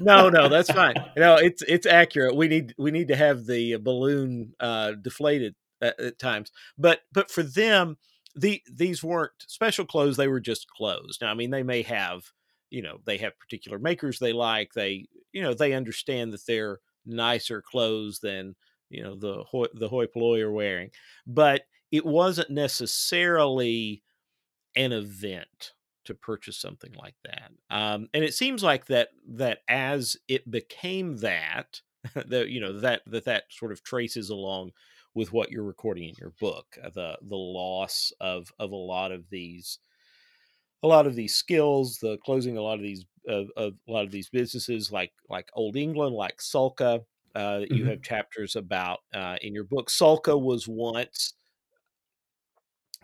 no, 0.00 0.28
no, 0.28 0.48
that's 0.48 0.70
fine. 0.70 0.94
No, 1.16 1.36
it's 1.36 1.62
it's 1.62 1.86
accurate. 1.86 2.34
We 2.34 2.48
need 2.48 2.74
we 2.78 2.90
need 2.90 3.08
to 3.08 3.16
have 3.16 3.46
the 3.46 3.76
balloon 3.76 4.54
uh, 4.58 4.92
deflated 4.92 5.54
at, 5.80 5.98
at 6.00 6.18
times. 6.18 6.50
But 6.78 7.00
but 7.12 7.30
for 7.30 7.42
them, 7.42 7.98
the 8.34 8.62
these 8.70 9.02
weren't 9.02 9.32
special 9.46 9.84
clothes; 9.84 10.16
they 10.16 10.28
were 10.28 10.40
just 10.40 10.68
clothes. 10.68 11.18
Now, 11.20 11.30
I 11.30 11.34
mean, 11.34 11.50
they 11.50 11.62
may 11.62 11.82
have 11.82 12.24
you 12.70 12.82
know 12.82 12.98
they 13.04 13.18
have 13.18 13.38
particular 13.38 13.78
makers 13.78 14.18
they 14.18 14.32
like. 14.32 14.72
They 14.74 15.06
you 15.32 15.42
know 15.42 15.54
they 15.54 15.72
understand 15.72 16.32
that 16.32 16.46
they're 16.46 16.80
nicer 17.06 17.62
clothes 17.62 18.20
than 18.20 18.56
you 18.88 19.02
know 19.02 19.16
the 19.16 19.44
hoi, 19.44 19.66
the 19.74 19.88
hoi 19.88 20.06
polloi 20.06 20.40
are 20.40 20.52
wearing, 20.52 20.90
but 21.26 21.62
it 21.90 22.06
wasn't 22.06 22.50
necessarily 22.50 24.02
an 24.76 24.92
event 24.92 25.72
to 26.04 26.14
purchase 26.14 26.58
something 26.58 26.92
like 26.94 27.16
that. 27.24 27.50
Um, 27.70 28.08
and 28.14 28.24
it 28.24 28.34
seems 28.34 28.62
like 28.62 28.86
that 28.86 29.08
that 29.28 29.58
as 29.68 30.16
it 30.28 30.50
became 30.50 31.18
that, 31.18 31.80
that 32.14 32.48
you 32.48 32.60
know 32.60 32.78
that 32.80 33.02
that 33.06 33.24
that 33.24 33.44
sort 33.50 33.72
of 33.72 33.82
traces 33.82 34.30
along 34.30 34.72
with 35.14 35.32
what 35.32 35.50
you're 35.50 35.64
recording 35.64 36.08
in 36.08 36.14
your 36.18 36.34
book 36.40 36.78
uh, 36.82 36.90
the 36.90 37.18
the 37.22 37.36
loss 37.36 38.12
of 38.20 38.52
of 38.58 38.70
a 38.72 38.76
lot 38.76 39.12
of 39.12 39.28
these 39.30 39.78
a 40.82 40.86
lot 40.88 41.06
of 41.06 41.14
these 41.14 41.34
skills 41.34 41.98
the 41.98 42.18
closing 42.18 42.56
a 42.56 42.62
lot 42.62 42.74
of 42.78 42.82
these 42.82 43.04
of, 43.28 43.50
of 43.56 43.74
a 43.86 43.92
lot 43.92 44.04
of 44.04 44.10
these 44.10 44.30
businesses, 44.30 44.90
like 44.90 45.12
like 45.28 45.50
Old 45.54 45.76
England, 45.76 46.14
like 46.14 46.38
Sulka. 46.38 47.04
Uh, 47.34 47.64
you 47.68 47.84
Mhm. 47.84 47.88
have 47.88 48.02
chapters 48.02 48.56
about 48.56 49.00
uh, 49.14 49.36
in 49.42 49.54
your 49.54 49.62
book. 49.64 49.88
Sulka 49.88 50.40
was 50.40 50.66
once 50.66 51.34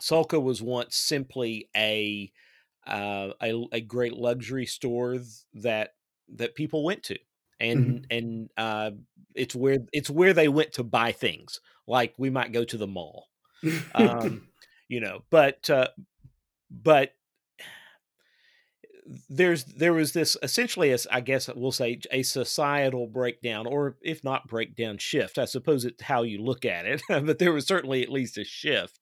Sulka 0.01 0.43
was 0.43 0.63
once 0.63 0.97
simply 0.97 1.69
a 1.75 2.33
uh, 2.87 3.33
a, 3.43 3.67
a 3.73 3.81
great 3.81 4.15
luxury 4.15 4.67
store 4.67 5.15
th- 5.15 5.27
that 5.55 5.95
that 6.29 6.55
people 6.55 6.85
went 6.85 7.03
to, 7.05 7.19
and 7.61 8.07
and 8.11 8.51
uh, 8.57 8.93
it's 9.35 9.55
where 9.55 9.79
it's 9.93 10.11
where 10.11 10.33
they 10.35 10.49
went 10.49 10.73
to 10.75 10.85
buy 10.85 11.13
things. 11.13 11.61
Like 11.87 12.15
we 12.19 12.31
might 12.31 12.53
go 12.53 12.65
to 12.65 12.77
the 12.77 12.87
mall, 12.87 13.29
um, 13.95 14.49
you 14.89 15.01
know. 15.01 15.23
But 15.31 15.69
uh, 15.71 15.89
but 16.71 17.13
there's 19.29 19.65
there 19.65 19.93
was 19.93 20.13
this 20.13 20.37
essentially 20.43 20.91
as 20.91 21.07
i 21.11 21.21
guess 21.21 21.49
we'll 21.55 21.73
say 21.73 22.01
a 22.11 22.23
societal 22.23 23.07
breakdown 23.07 23.67
or 23.67 23.97
if 24.03 24.25
not 24.25 24.49
breakdown 24.49 24.99
shift 24.99 25.39
i 25.39 25.45
suppose 25.45 25.85
it's 25.85 26.03
how 26.03 26.23
you 26.23 26.43
look 26.43 26.65
at 26.65 26.87
it 26.87 27.01
but 27.09 27.39
there 27.39 27.53
was 27.53 27.67
certainly 27.67 28.03
at 28.03 28.11
least 28.11 28.39
a 28.39 28.45
shift 28.45 28.99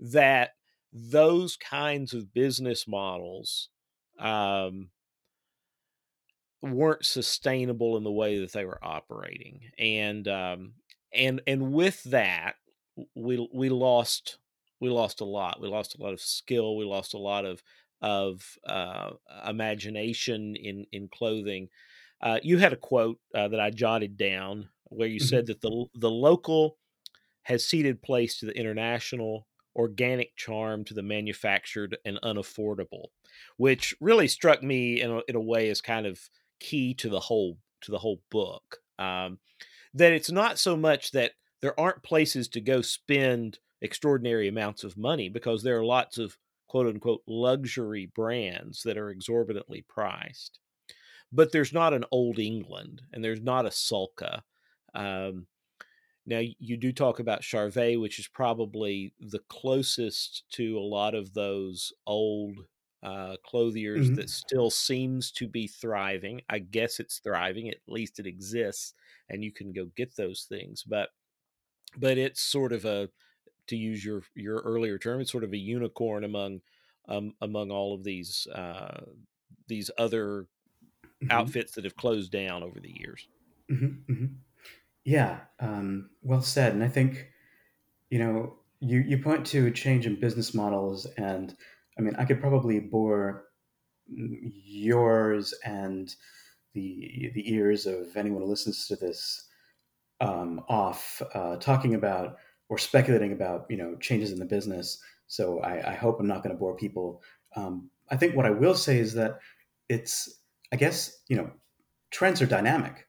that 0.00 0.50
those 0.92 1.56
kinds 1.56 2.12
of 2.12 2.34
business 2.34 2.86
models 2.86 3.68
um, 4.18 4.90
weren't 6.60 7.04
sustainable 7.04 7.96
in 7.96 8.04
the 8.04 8.12
way 8.12 8.38
that 8.38 8.52
they 8.52 8.64
were 8.64 8.78
operating 8.82 9.60
and 9.78 10.28
um, 10.28 10.72
and 11.14 11.40
and 11.46 11.72
with 11.72 12.02
that 12.04 12.56
we 13.14 13.48
we 13.52 13.68
lost 13.68 14.38
we 14.80 14.88
lost 14.90 15.20
a 15.20 15.24
lot 15.24 15.60
we 15.60 15.68
lost 15.68 15.96
a 15.98 16.02
lot 16.02 16.12
of 16.12 16.20
skill 16.20 16.76
we 16.76 16.84
lost 16.84 17.14
a 17.14 17.18
lot 17.18 17.44
of 17.44 17.62
of 18.02 18.58
uh, 18.66 19.12
imagination 19.46 20.56
in 20.56 20.86
in 20.90 21.08
clothing. 21.08 21.68
Uh, 22.20 22.40
you 22.42 22.58
had 22.58 22.72
a 22.72 22.76
quote 22.76 23.20
uh, 23.34 23.46
that 23.48 23.60
I 23.60 23.70
jotted 23.70 24.16
down 24.16 24.70
where 24.84 25.08
you 25.08 25.20
Mhm. 25.20 25.20
said 25.20 25.46
that 25.46 25.60
the 25.60 25.86
the 25.94 26.10
local 26.10 26.78
has 27.42 27.64
ceded 27.66 28.02
place 28.02 28.38
to 28.38 28.46
the 28.46 28.56
international, 28.56 29.48
organic 29.74 30.36
charm 30.36 30.84
to 30.84 30.94
the 30.94 31.02
manufactured 31.02 31.96
and 32.04 32.18
unaffordable, 32.22 33.06
which 33.56 33.94
really 34.00 34.28
struck 34.28 34.62
me 34.62 35.00
in 35.00 35.10
a, 35.10 35.22
in 35.28 35.36
a 35.36 35.40
way 35.40 35.70
as 35.70 35.80
kind 35.80 36.06
of 36.06 36.28
key 36.60 36.94
to 36.94 37.08
the 37.08 37.20
whole 37.20 37.58
to 37.80 37.90
the 37.90 37.98
whole 37.98 38.22
book. 38.30 38.78
Um, 38.98 39.40
that 39.94 40.12
it's 40.12 40.30
not 40.30 40.58
so 40.58 40.76
much 40.76 41.12
that 41.12 41.32
there 41.60 41.78
aren't 41.78 42.02
places 42.02 42.48
to 42.48 42.60
go 42.60 42.82
spend 42.82 43.58
extraordinary 43.80 44.48
amounts 44.48 44.84
of 44.84 44.96
money 44.96 45.28
because 45.28 45.62
there 45.62 45.78
are 45.78 45.84
lots 45.84 46.18
of 46.18 46.36
quote 46.68 46.86
unquote 46.86 47.22
luxury 47.26 48.10
brands 48.14 48.82
that 48.84 48.96
are 48.96 49.10
exorbitantly 49.10 49.84
priced. 49.88 50.58
But 51.30 51.52
there's 51.52 51.72
not 51.72 51.94
an 51.94 52.04
old 52.10 52.38
England 52.38 53.02
and 53.12 53.24
there's 53.24 53.40
not 53.40 53.66
a 53.66 53.70
Sulka. 53.70 54.42
Um, 54.94 55.46
now 56.26 56.40
you 56.58 56.76
do 56.76 56.92
talk 56.92 57.18
about 57.18 57.42
Charvet, 57.42 58.00
which 58.00 58.18
is 58.18 58.28
probably 58.28 59.12
the 59.18 59.40
closest 59.48 60.44
to 60.52 60.78
a 60.78 60.80
lot 60.80 61.14
of 61.14 61.34
those 61.34 61.92
old 62.06 62.66
uh, 63.02 63.36
clothiers 63.44 64.10
Mhm. 64.10 64.16
that 64.16 64.30
still 64.30 64.70
seems 64.70 65.32
to 65.32 65.48
be 65.48 65.66
thriving. 65.66 66.42
I 66.48 66.60
guess 66.60 67.00
it's 67.00 67.18
thriving. 67.20 67.68
At 67.68 67.78
least 67.88 68.18
it 68.20 68.26
exists, 68.26 68.94
and 69.28 69.44
you 69.44 69.52
can 69.52 69.72
go 69.72 69.86
get 69.86 70.16
those 70.16 70.44
things. 70.44 70.84
But 70.84 71.10
but 71.96 72.18
it's 72.18 72.40
sort 72.40 72.72
of 72.72 72.84
a 72.84 73.10
to 73.68 73.76
use 73.76 74.04
your 74.04 74.24
your 74.36 74.60
earlier 74.62 74.98
term, 74.98 75.20
it's 75.20 75.32
sort 75.32 75.44
of 75.44 75.52
a 75.52 75.58
unicorn 75.58 76.24
among 76.24 76.62
um, 77.08 77.34
among 77.40 77.70
all 77.70 77.94
of 77.94 78.04
these 78.04 78.46
uh, 78.48 79.06
these 79.68 79.90
other 79.98 80.48
Mhm. 81.20 81.52
outfits 81.52 81.74
that 81.74 81.84
have 81.84 81.96
closed 81.96 82.32
down 82.32 82.62
over 82.62 82.80
the 82.80 82.96
years. 83.00 83.28
Mhm, 83.70 84.04
mhm. 84.08 84.38
Yeah, 85.04 85.46
um, 85.60 86.10
well 86.22 86.42
said. 86.42 86.74
And 86.74 86.84
I 86.84 86.88
think, 86.88 87.32
you 88.10 88.18
know, 88.20 88.58
you, 88.80 89.00
you 89.00 89.18
point 89.18 89.46
to 89.48 89.66
a 89.66 89.72
change 89.72 90.06
in 90.06 90.20
business 90.20 90.54
models, 90.54 91.06
and 91.18 91.56
I 91.98 92.02
mean, 92.02 92.14
I 92.16 92.24
could 92.24 92.40
probably 92.40 92.80
bore 92.80 93.44
yours 94.06 95.54
and 95.64 96.14
the 96.74 97.30
the 97.34 97.52
ears 97.52 97.86
of 97.86 98.16
anyone 98.16 98.42
who 98.42 98.48
listens 98.48 98.86
to 98.88 98.96
this 98.96 99.48
um, 100.20 100.64
off 100.68 101.20
uh, 101.34 101.56
talking 101.56 101.94
about 101.94 102.36
or 102.68 102.78
speculating 102.78 103.32
about 103.32 103.66
you 103.68 103.76
know 103.76 103.96
changes 103.96 104.32
in 104.32 104.38
the 104.38 104.44
business. 104.44 104.98
So 105.26 105.60
I, 105.60 105.92
I 105.92 105.94
hope 105.94 106.20
I'm 106.20 106.26
not 106.26 106.42
going 106.42 106.54
to 106.54 106.58
bore 106.58 106.76
people. 106.76 107.22
Um, 107.56 107.90
I 108.10 108.16
think 108.16 108.36
what 108.36 108.46
I 108.46 108.50
will 108.50 108.74
say 108.74 108.98
is 108.98 109.14
that 109.14 109.38
it's 109.88 110.40
I 110.72 110.76
guess 110.76 111.20
you 111.28 111.36
know 111.36 111.50
trends 112.10 112.40
are 112.40 112.46
dynamic, 112.46 113.06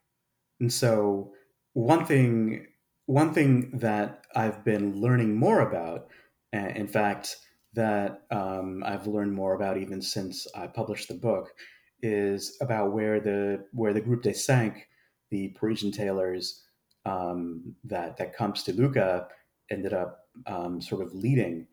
and 0.59 0.71
so 0.71 1.33
one 1.73 2.05
thing 2.05 2.67
one 3.05 3.33
thing 3.33 3.77
that 3.79 4.25
I've 4.35 4.63
been 4.63 4.99
learning 5.01 5.35
more 5.35 5.59
about, 5.59 6.07
in 6.53 6.87
fact, 6.87 7.35
that 7.73 8.23
um, 8.31 8.83
I've 8.85 9.07
learned 9.07 9.33
more 9.33 9.55
about 9.55 9.77
even 9.77 10.01
since 10.01 10.47
I 10.55 10.67
published 10.67 11.07
the 11.07 11.15
book, 11.15 11.53
is 12.01 12.57
about 12.61 12.91
where 12.91 13.19
the 13.19 13.65
where 13.71 13.93
the 13.93 14.01
Groupe 14.01 14.23
des 14.23 14.33
Cinq, 14.33 14.87
the 15.29 15.49
Parisian 15.49 15.91
tailors 15.91 16.63
um, 17.05 17.75
that 17.85 18.17
that 18.17 18.35
Camps 18.37 18.63
de 18.63 18.73
Luca 18.73 19.27
ended 19.71 19.93
up 19.93 20.27
um, 20.45 20.81
sort 20.81 21.01
of 21.01 21.13
leading, 21.13 21.67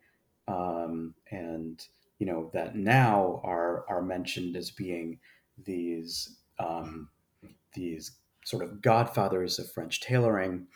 um, 0.49 1.15
and 1.31 1.85
you 2.19 2.27
know 2.27 2.51
that 2.53 2.77
now 2.77 3.41
are 3.45 3.85
are 3.89 4.03
mentioned 4.03 4.57
as 4.57 4.71
being 4.71 5.19
these 5.65 6.37
um, 6.59 7.09
these 7.75 8.13
sort 8.45 8.63
of 8.63 8.81
godfathers 8.81 9.59
of 9.59 9.71
French 9.71 10.01
tailoring, 10.01 10.67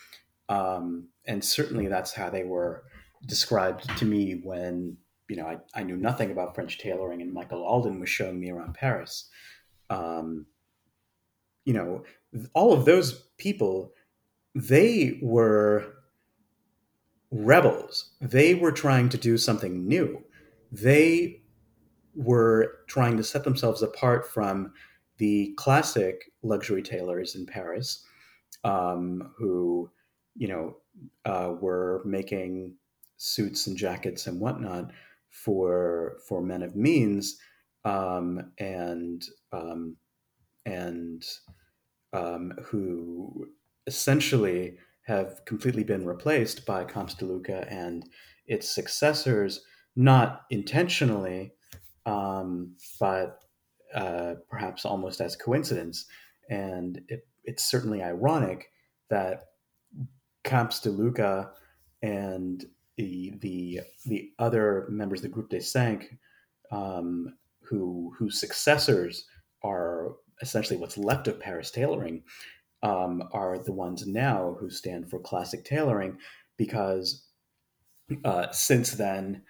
um, 0.49 1.09
and 1.27 1.43
certainly 1.43 1.87
that's 1.87 2.13
how 2.13 2.29
they 2.29 2.45
were 2.45 2.85
described 3.27 3.89
to 3.99 4.05
me 4.05 4.41
when 4.45 4.99
you 5.35 5.43
know 5.43 5.49
I, 5.49 5.59
I 5.75 5.83
knew 5.83 5.97
nothing 5.97 6.31
about 6.31 6.55
French 6.55 6.79
tailoring, 6.79 7.21
and 7.21 7.33
Michael 7.33 7.65
Alden 7.65 7.99
was 7.99 8.09
showing 8.09 8.39
me 8.39 8.51
around 8.51 8.75
Paris. 8.75 9.29
Um, 9.91 10.47
you 11.65 11.75
know, 11.75 12.05
all 12.53 12.73
of 12.73 12.85
those 12.85 13.25
people, 13.37 13.95
they 14.55 15.19
were 15.21 15.93
rebels. 17.33 18.13
They 18.21 18.55
were 18.55 18.71
trying 18.71 19.09
to 19.09 19.19
do 19.19 19.37
something 19.37 19.89
new. 19.89 20.23
They 20.71 21.43
were 22.15 22.85
trying 22.87 23.17
to 23.17 23.25
set 23.25 23.43
themselves 23.43 23.83
apart 23.83 24.31
from 24.31 24.73
the 25.19 25.53
classic 25.57 26.31
luxury 26.45 26.83
tailors 26.83 27.35
in 27.35 27.45
Paris, 27.45 28.05
um, 28.63 29.33
who, 29.37 29.91
you 30.37 30.47
know, 30.47 30.77
uh, 31.25 31.55
were 31.61 32.03
making 32.05 32.77
suits 33.17 33.67
and 33.67 33.77
jackets 33.77 34.29
and 34.29 34.39
whatnot 34.39 34.93
for 35.35 36.19
for 36.29 36.41
men 36.41 36.63
of 36.63 36.77
means, 36.77 37.39
um, 37.85 38.53
and 38.59 39.25
um, 39.53 39.97
and 40.65 41.23
um, 42.13 42.53
who 42.65 43.47
essentially 43.87 44.79
have 45.07 45.45
completely 45.45 45.85
been 45.85 46.07
replaced 46.07 46.65
by 46.65 46.85
Camps 46.85 47.15
de 47.15 47.27
Luca 47.27 47.67
and 47.69 48.09
its 48.47 48.75
successors, 48.75 49.63
not 49.97 50.43
intentionally, 50.51 51.53
um, 52.07 52.75
but 52.99 53.41
uh, 53.95 54.35
perhaps 54.49 54.85
almost 54.85 55.21
as 55.21 55.37
coincidence. 55.37 56.07
And 56.49 57.03
it, 57.09 57.27
it's 57.45 57.65
certainly 57.65 58.03
ironic 58.03 58.71
that 59.11 59.47
Camps 60.45 60.81
de 60.81 60.91
Luca 60.91 61.51
and 62.03 62.65
the 62.97 63.33
the 63.41 63.81
the 64.07 64.31
other 64.39 64.87
members 64.89 65.21
of 65.21 65.25
the 65.25 65.29
Groupe 65.29 65.51
des 65.51 65.61
Cinq, 65.61 66.17
um, 66.71 67.35
who 67.63 68.13
whose 68.19 68.39
successors 68.39 69.27
are 69.63 70.17
essentially 70.43 70.79
what's 70.79 70.99
left 70.99 71.29
of 71.29 71.41
Paris 71.41 71.71
tailoring, 71.71 72.23
um, 72.83 73.23
are 73.33 73.59
the 73.59 73.73
ones 73.73 74.07
now 74.07 74.57
who 74.61 74.71
stand 74.71 75.09
for 75.09 75.19
classic 75.19 75.65
tailoring, 75.65 76.19
because 76.57 77.27
uh, 78.25 78.51
since 78.51 78.93
then, 78.93 79.43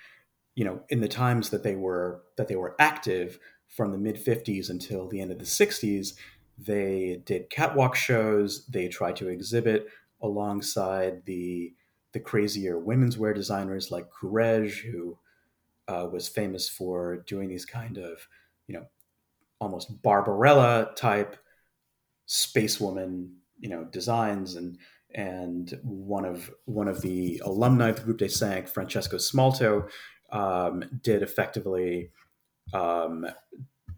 you 0.55 0.65
know, 0.65 0.83
in 0.89 1.01
the 1.01 1.09
times 1.09 1.51
that 1.51 1.63
they 1.63 1.75
were 1.75 2.23
that 2.37 2.49
they 2.49 2.57
were 2.57 2.77
active 2.79 3.39
from 3.69 3.93
the 3.93 3.99
mid 3.99 4.17
'50s 4.17 4.71
until 4.71 5.09
the 5.09 5.21
end 5.21 5.31
of 5.31 5.39
the 5.39 5.45
'60s, 5.45 6.15
they 6.57 7.21
did 7.25 7.51
catwalk 7.51 7.97
shows. 7.97 8.67
They 8.67 8.89
tried 8.89 9.17
to 9.17 9.29
exhibit 9.29 9.89
alongside 10.23 11.27
the 11.27 11.75
the 12.15 12.21
crazier 12.21 12.79
women's 12.79 13.19
wear 13.19 13.35
designers 13.35 13.91
like 13.91 14.09
Courrèges, 14.11 14.81
who 14.81 15.19
uh, 15.89 16.09
was 16.11 16.29
famous 16.29 16.69
for 16.69 17.19
doing 17.27 17.49
these 17.49 17.67
kind 17.67 17.99
of, 17.99 18.27
you 18.67 18.75
know, 18.75 18.87
almost 19.61 20.03
Barbarella 20.03 20.93
type 20.97 21.37
space 22.27 22.81
woman, 22.81 23.37
you 23.59 23.69
know, 23.69 23.85
designs. 23.85 24.55
And 24.55 24.79
and 25.15 25.79
one 25.83 26.25
of 26.25 26.51
one 26.65 26.89
of 26.89 27.03
the 27.03 27.43
alumni 27.45 27.91
of 27.91 27.97
the 27.97 28.03
Groupe 28.03 28.19
des 28.19 28.29
Cinq, 28.31 28.69
Francesco 28.69 29.19
Smalto, 29.19 29.89
um, 30.31 30.85
did 31.03 31.23
effectively 31.23 32.11
um, 32.73 33.27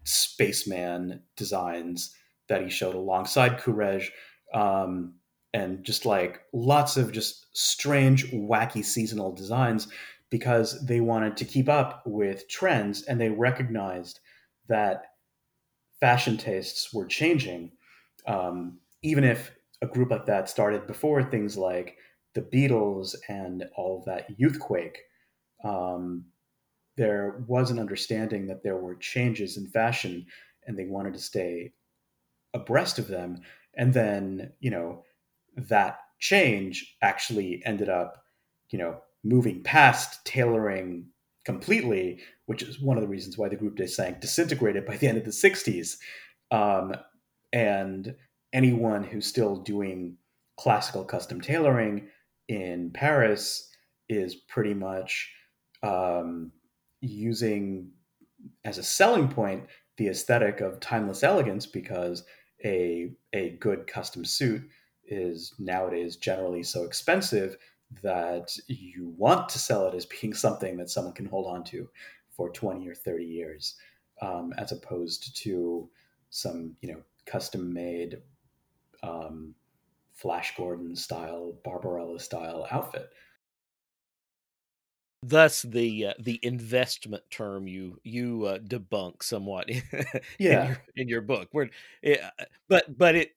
spaceman 0.04 1.22
designs 1.36 2.14
that 2.48 2.62
he 2.62 2.70
showed 2.70 2.94
alongside 2.94 3.58
Courrèges, 3.58 4.08
um, 4.54 5.14
and 5.52 5.84
just 5.84 6.04
like 6.04 6.40
lots 6.52 6.96
of 6.96 7.12
just 7.12 7.46
strange, 7.52 8.30
wacky 8.32 8.84
seasonal 8.84 9.32
designs 9.32 9.88
because 10.30 10.84
they 10.84 11.00
wanted 11.00 11.36
to 11.36 11.44
keep 11.44 11.68
up 11.68 12.02
with 12.04 12.48
trends 12.48 13.02
and 13.04 13.20
they 13.20 13.30
recognized 13.30 14.20
that 14.68 15.02
fashion 16.00 16.36
tastes 16.36 16.92
were 16.92 17.06
changing. 17.06 17.72
Um, 18.26 18.78
even 19.02 19.24
if 19.24 19.52
a 19.82 19.86
group 19.86 20.10
like 20.10 20.26
that 20.26 20.48
started 20.48 20.86
before 20.86 21.22
things 21.22 21.56
like 21.56 21.96
the 22.34 22.42
Beatles 22.42 23.14
and 23.28 23.64
all 23.76 23.98
of 23.98 24.04
that 24.06 24.38
youthquake, 24.38 24.96
um, 25.64 26.24
there 26.96 27.44
was 27.46 27.70
an 27.70 27.78
understanding 27.78 28.46
that 28.46 28.62
there 28.62 28.76
were 28.76 28.96
changes 28.96 29.56
in 29.56 29.66
fashion 29.68 30.26
and 30.66 30.78
they 30.78 30.86
wanted 30.86 31.14
to 31.14 31.20
stay 31.20 31.72
abreast 32.54 32.98
of 32.98 33.08
them. 33.08 33.40
And 33.74 33.92
then, 33.92 34.52
you 34.60 34.70
know, 34.70 35.04
that 35.56 35.98
change 36.18 36.96
actually 37.02 37.62
ended 37.64 37.88
up, 37.88 38.22
you 38.70 38.78
know, 38.78 38.98
moving 39.24 39.62
past 39.62 40.24
tailoring 40.24 41.06
completely, 41.44 42.20
which 42.46 42.62
is 42.62 42.80
one 42.80 42.96
of 42.96 43.02
the 43.02 43.08
reasons 43.08 43.38
why 43.38 43.48
the 43.48 43.56
group 43.56 43.76
de 43.76 43.86
cinq 43.86 44.20
disintegrated 44.20 44.84
by 44.84 44.96
the 44.96 45.06
end 45.06 45.18
of 45.18 45.24
the 45.24 45.30
60s. 45.30 45.96
Um, 46.50 46.94
and 47.52 48.14
anyone 48.52 49.04
who's 49.04 49.26
still 49.26 49.56
doing 49.56 50.16
classical 50.58 51.04
custom 51.04 51.40
tailoring 51.40 52.08
in 52.48 52.90
Paris 52.92 53.68
is 54.08 54.34
pretty 54.34 54.74
much 54.74 55.30
um, 55.82 56.52
using 57.00 57.90
as 58.64 58.78
a 58.78 58.82
selling 58.82 59.28
point 59.28 59.64
the 59.98 60.08
aesthetic 60.08 60.60
of 60.60 60.80
timeless 60.80 61.22
elegance 61.22 61.66
because 61.66 62.24
a 62.64 63.10
a 63.32 63.50
good 63.60 63.86
custom 63.86 64.24
suit 64.24 64.62
is 65.08 65.54
nowadays 65.58 66.16
generally 66.16 66.62
so 66.62 66.84
expensive 66.84 67.56
that 68.02 68.56
you 68.66 69.14
want 69.16 69.48
to 69.48 69.58
sell 69.58 69.86
it 69.86 69.94
as 69.94 70.06
being 70.06 70.34
something 70.46 70.76
that 70.76 70.90
someone 70.90 71.14
can 71.14 71.26
hold 71.26 71.46
on 71.46 71.64
to 71.64 71.88
for 72.30 72.50
20 72.50 72.86
or 72.88 72.94
30 72.94 73.24
years 73.24 73.76
um, 74.20 74.52
as 74.58 74.72
opposed 74.72 75.36
to 75.36 75.88
some 76.30 76.76
you 76.80 76.92
know 76.92 77.00
custom 77.24 77.72
made 77.72 78.18
um, 79.02 79.54
flash 80.12 80.54
gordon 80.56 80.96
style 80.96 81.54
barbarella 81.64 82.18
style 82.18 82.66
outfit 82.70 83.10
thus 85.22 85.62
the 85.62 86.06
uh, 86.06 86.14
the 86.18 86.38
investment 86.42 87.22
term 87.30 87.66
you 87.66 87.98
you 88.02 88.44
uh, 88.44 88.58
debunk 88.58 89.22
somewhat 89.22 89.68
in, 89.70 89.82
yeah. 90.38 90.62
in, 90.62 90.68
your, 90.68 90.82
in 90.96 91.08
your 91.08 91.20
book 91.20 91.48
where 91.52 91.70
it, 92.02 92.20
uh, 92.20 92.44
but 92.68 92.96
but 92.96 93.14
it 93.14 93.35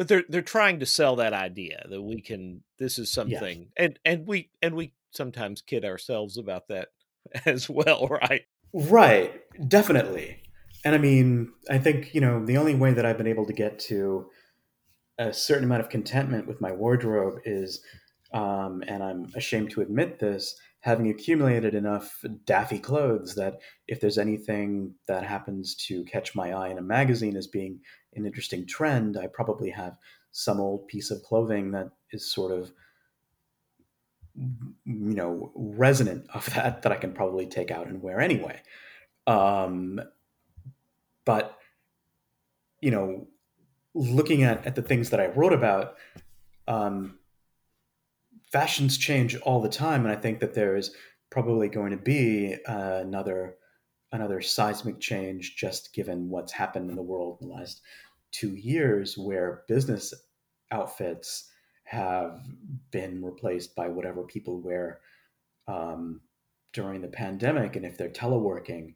but 0.00 0.08
they're 0.08 0.24
they're 0.30 0.40
trying 0.40 0.80
to 0.80 0.86
sell 0.86 1.16
that 1.16 1.34
idea 1.34 1.84
that 1.90 2.00
we 2.00 2.22
can 2.22 2.62
this 2.78 2.98
is 2.98 3.12
something 3.12 3.68
yeah. 3.76 3.84
and 3.84 3.98
and 4.02 4.26
we 4.26 4.48
and 4.62 4.74
we 4.74 4.94
sometimes 5.10 5.60
kid 5.60 5.84
ourselves 5.84 6.38
about 6.38 6.68
that 6.68 6.88
as 7.44 7.68
well 7.68 8.08
right 8.08 8.46
right 8.72 9.42
definitely 9.68 10.42
and 10.86 10.94
i 10.94 10.98
mean 10.98 11.52
i 11.68 11.76
think 11.76 12.14
you 12.14 12.20
know 12.22 12.42
the 12.46 12.56
only 12.56 12.74
way 12.74 12.94
that 12.94 13.04
i've 13.04 13.18
been 13.18 13.26
able 13.26 13.44
to 13.44 13.52
get 13.52 13.78
to 13.78 14.26
a 15.18 15.34
certain 15.34 15.64
amount 15.64 15.82
of 15.82 15.90
contentment 15.90 16.46
with 16.46 16.62
my 16.62 16.72
wardrobe 16.72 17.34
is 17.44 17.82
um, 18.32 18.82
and 18.88 19.02
i'm 19.02 19.30
ashamed 19.36 19.70
to 19.70 19.82
admit 19.82 20.18
this 20.18 20.58
having 20.80 21.10
accumulated 21.10 21.74
enough 21.74 22.24
daffy 22.44 22.78
clothes 22.78 23.34
that 23.34 23.60
if 23.86 24.00
there's 24.00 24.18
anything 24.18 24.94
that 25.06 25.24
happens 25.24 25.74
to 25.74 26.04
catch 26.04 26.34
my 26.34 26.52
eye 26.52 26.68
in 26.68 26.78
a 26.78 26.82
magazine 26.82 27.36
as 27.36 27.46
being 27.46 27.80
an 28.14 28.24
interesting 28.24 28.66
trend, 28.66 29.16
I 29.16 29.26
probably 29.26 29.70
have 29.70 29.96
some 30.32 30.58
old 30.58 30.88
piece 30.88 31.10
of 31.10 31.22
clothing 31.22 31.72
that 31.72 31.90
is 32.12 32.32
sort 32.32 32.52
of 32.52 32.72
you 34.84 35.14
know 35.14 35.52
resonant 35.54 36.26
of 36.32 36.46
that 36.54 36.82
that 36.82 36.92
I 36.92 36.96
can 36.96 37.12
probably 37.12 37.46
take 37.46 37.70
out 37.70 37.86
and 37.86 38.02
wear 38.02 38.20
anyway. 38.20 38.60
Um, 39.26 40.00
but 41.24 41.58
you 42.80 42.90
know, 42.90 43.28
looking 43.94 44.42
at 44.42 44.66
at 44.66 44.74
the 44.74 44.82
things 44.82 45.10
that 45.10 45.20
I 45.20 45.26
wrote 45.26 45.52
about, 45.52 45.96
um, 46.66 47.19
fashions 48.52 48.98
change 48.98 49.36
all 49.36 49.60
the 49.60 49.68
time, 49.68 50.04
and 50.04 50.14
I 50.14 50.20
think 50.20 50.40
that 50.40 50.54
there 50.54 50.76
is 50.76 50.94
probably 51.30 51.68
going 51.68 51.90
to 51.90 51.96
be 51.96 52.56
uh, 52.66 52.98
another 53.02 53.56
another 54.12 54.40
seismic 54.40 54.98
change 54.98 55.54
just 55.54 55.94
given 55.94 56.28
what's 56.28 56.50
happened 56.50 56.90
in 56.90 56.96
the 56.96 57.02
world 57.02 57.38
in 57.40 57.48
the 57.48 57.54
last 57.54 57.80
two 58.32 58.56
years, 58.56 59.16
where 59.16 59.62
business 59.68 60.12
outfits 60.72 61.48
have 61.84 62.40
been 62.90 63.24
replaced 63.24 63.74
by 63.76 63.88
whatever 63.88 64.24
people 64.24 64.60
wear 64.60 65.00
um, 65.68 66.20
during 66.72 67.00
the 67.00 67.08
pandemic, 67.08 67.76
and 67.76 67.84
if 67.84 67.96
they're 67.96 68.08
teleworking, 68.08 68.94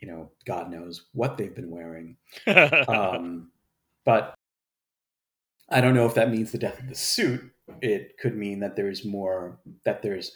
you 0.00 0.08
know, 0.08 0.30
God 0.46 0.70
knows 0.70 1.06
what 1.12 1.36
they've 1.36 1.54
been 1.54 1.70
wearing. 1.70 2.16
um, 2.88 3.50
but 4.04 4.34
I 5.70 5.80
don't 5.80 5.94
know 5.94 6.06
if 6.06 6.14
that 6.14 6.30
means 6.30 6.52
the 6.52 6.58
death 6.58 6.80
of 6.80 6.88
the 6.88 6.94
suit 6.94 7.50
it 7.80 8.16
could 8.18 8.36
mean 8.36 8.60
that 8.60 8.76
there's 8.76 9.04
more 9.04 9.60
that 9.84 10.02
there's 10.02 10.32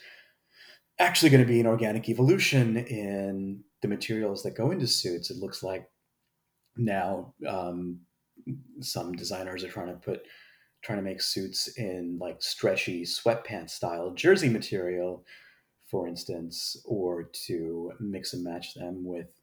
actually 0.99 1.29
going 1.29 1.43
to 1.43 1.47
be 1.47 1.59
an 1.59 1.67
organic 1.67 2.09
evolution 2.09 2.77
in 2.77 3.63
the 3.81 3.87
materials 3.87 4.43
that 4.43 4.55
go 4.55 4.71
into 4.71 4.87
suits. 4.87 5.29
It 5.29 5.37
looks 5.37 5.61
like 5.61 5.89
now 6.77 7.33
um, 7.47 7.99
some 8.79 9.13
designers 9.13 9.63
are 9.63 9.69
trying 9.69 9.87
to 9.87 9.93
put 9.93 10.21
trying 10.81 10.99
to 10.99 11.03
make 11.03 11.21
suits 11.21 11.67
in 11.77 12.17
like 12.21 12.41
stretchy 12.41 13.03
sweatpants 13.03 13.71
style 13.71 14.11
jersey 14.11 14.49
material, 14.49 15.25
for 15.89 16.07
instance, 16.07 16.77
or 16.85 17.29
to 17.47 17.91
mix 17.99 18.33
and 18.33 18.43
match 18.43 18.75
them 18.75 19.03
with 19.03 19.33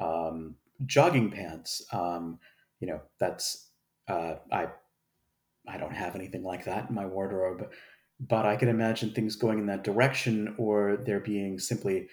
um, 0.00 0.54
jogging 0.86 1.30
pants. 1.30 1.84
Um, 1.92 2.38
you 2.80 2.88
know, 2.88 3.00
that's 3.20 3.68
uh, 4.08 4.36
I 4.50 4.68
I 5.68 5.76
don't 5.76 5.94
have 5.94 6.14
anything 6.14 6.42
like 6.42 6.64
that 6.64 6.88
in 6.88 6.94
my 6.94 7.06
wardrobe, 7.06 7.68
but 8.20 8.46
I 8.46 8.56
can 8.56 8.68
imagine 8.68 9.12
things 9.12 9.36
going 9.36 9.58
in 9.58 9.66
that 9.66 9.84
direction 9.84 10.54
or 10.58 10.96
there 10.96 11.20
being 11.20 11.58
simply 11.58 12.08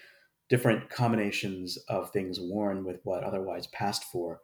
different 0.50 0.90
combinations 0.90 1.78
of 1.90 2.12
things 2.12 2.40
worn 2.40 2.84
with 2.84 3.00
what 3.04 3.24
otherwise 3.24 3.68
passed 3.68 4.04
for 4.06 4.42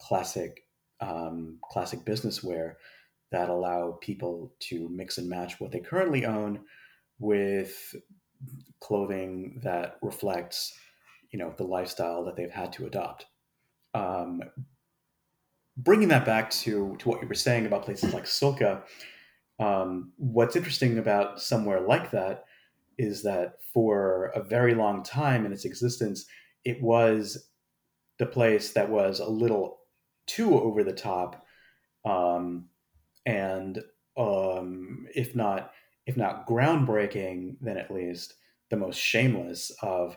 classic 0.00 0.64
um, 1.00 1.58
classic 1.64 2.04
business 2.04 2.44
wear 2.44 2.78
that 3.32 3.48
allow 3.48 3.98
people 4.00 4.54
to 4.60 4.88
mix 4.88 5.18
and 5.18 5.28
match 5.28 5.58
what 5.58 5.72
they 5.72 5.80
currently 5.80 6.24
own 6.24 6.60
with 7.18 7.94
clothing 8.80 9.60
that 9.64 9.96
reflects 10.02 10.72
you 11.32 11.38
know 11.38 11.52
the 11.56 11.64
lifestyle 11.64 12.24
that 12.24 12.36
they've 12.36 12.50
had 12.50 12.72
to 12.74 12.86
adopt. 12.86 13.26
Um, 13.94 14.42
bringing 15.76 16.08
that 16.08 16.24
back 16.24 16.50
to 16.50 16.96
to 16.98 17.08
what 17.08 17.22
you 17.22 17.28
were 17.28 17.34
saying 17.34 17.66
about 17.66 17.84
places 17.84 18.12
like 18.12 18.24
Sulka, 18.24 18.82
um, 19.58 20.12
what's 20.16 20.56
interesting 20.56 20.98
about 20.98 21.40
somewhere 21.40 21.80
like 21.80 22.10
that 22.10 22.44
is 22.98 23.22
that 23.22 23.54
for 23.72 24.26
a 24.34 24.42
very 24.42 24.74
long 24.74 25.02
time 25.02 25.46
in 25.46 25.52
its 25.52 25.64
existence, 25.64 26.26
it 26.64 26.80
was 26.82 27.48
the 28.18 28.26
place 28.26 28.72
that 28.72 28.88
was 28.88 29.20
a 29.20 29.28
little 29.28 29.80
too 30.26 30.58
over 30.58 30.84
the 30.84 30.92
top, 30.92 31.44
um, 32.04 32.66
and 33.26 33.82
um, 34.16 35.06
if 35.14 35.34
not 35.34 35.72
if 36.06 36.16
not 36.16 36.46
groundbreaking, 36.46 37.56
then 37.60 37.76
at 37.76 37.90
least 37.90 38.34
the 38.70 38.76
most 38.76 38.98
shameless 38.98 39.70
of 39.82 40.16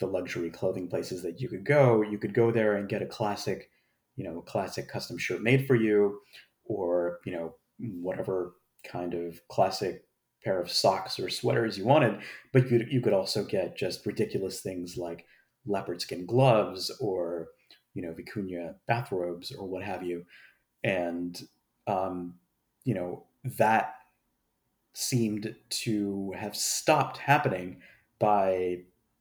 the 0.00 0.06
luxury 0.06 0.50
clothing 0.50 0.88
places 0.88 1.22
that 1.22 1.40
you 1.40 1.48
could 1.48 1.64
go. 1.64 2.02
You 2.02 2.18
could 2.18 2.32
go 2.32 2.50
there 2.50 2.76
and 2.76 2.88
get 2.88 3.02
a 3.02 3.06
classic 3.06 3.70
you 4.18 4.24
know, 4.24 4.42
classic 4.42 4.88
custom 4.88 5.16
shirt 5.16 5.42
made 5.42 5.66
for 5.66 5.76
you, 5.76 6.20
or 6.64 7.20
you 7.24 7.32
know, 7.32 7.54
whatever 7.78 8.54
kind 8.84 9.14
of 9.14 9.40
classic 9.48 10.04
pair 10.44 10.60
of 10.60 10.70
socks 10.70 11.18
or 11.20 11.30
sweaters 11.30 11.78
you 11.78 11.86
wanted. 11.86 12.20
But 12.52 12.68
you 12.68 12.84
you 12.90 13.00
could 13.00 13.12
also 13.12 13.44
get 13.44 13.78
just 13.78 14.04
ridiculous 14.04 14.60
things 14.60 14.96
like 14.96 15.24
leopard 15.64 16.00
skin 16.02 16.26
gloves 16.26 16.90
or 17.00 17.48
you 17.94 18.02
know 18.02 18.12
vicuña 18.12 18.74
bathrobes 18.88 19.52
or 19.52 19.68
what 19.68 19.84
have 19.84 20.02
you, 20.02 20.24
and 20.82 21.40
um, 21.86 22.34
you 22.84 22.94
know 22.94 23.24
that 23.44 23.94
seemed 24.94 25.54
to 25.70 26.34
have 26.36 26.56
stopped 26.56 27.18
happening 27.18 27.80
by 28.18 28.80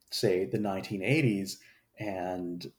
say 0.09 0.45
the 0.45 0.57
1980s 0.57 1.57
and 1.99 2.71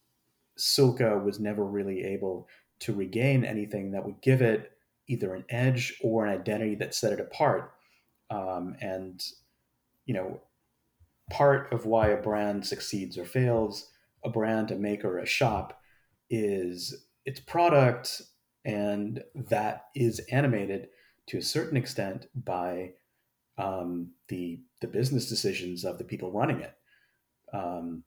Sulka 0.59 1.23
was 1.23 1.41
never 1.41 1.65
really 1.65 2.05
able 2.05 2.49
to 2.81 2.95
regain 2.95 3.45
anything 3.45 3.93
that 3.93 4.05
would 4.05 4.21
give 4.21 4.43
it 4.43 4.73
either 5.09 5.35
an 5.35 5.45
edge 5.49 5.95
or 6.03 6.27
an 6.27 6.39
identity 6.39 6.75
that 6.77 6.95
set 6.95 7.13
it 7.13 7.21
apart. 7.21 7.73
Um, 8.31 8.77
and, 8.81 9.23
you 10.05 10.15
know, 10.15 10.41
part 11.31 11.73
of 11.73 11.87
why 11.87 12.09
a 12.09 12.23
brand 12.23 12.67
succeeds 12.67 13.17
or 13.17 13.25
fails, 13.25 13.91
a 14.25 14.29
brand, 14.29 14.71
a 14.71 14.77
maker, 14.77 15.19
a 15.19 15.27
shop, 15.27 15.81
is 16.31 17.07
its 17.25 17.41
product, 17.41 18.23
and 18.65 19.23
that 19.35 19.87
is 19.95 20.21
animated 20.31 20.89
to 21.27 21.39
a 21.39 21.43
certain 21.43 21.77
extent 21.77 22.27
by 22.35 22.93
um, 23.57 24.11
the 24.29 24.61
the 24.81 24.87
business 24.87 25.29
decisions 25.29 25.85
of 25.85 25.99
the 25.99 26.05
people 26.05 26.31
running 26.31 26.61
it. 26.61 26.75
Um, 27.53 28.05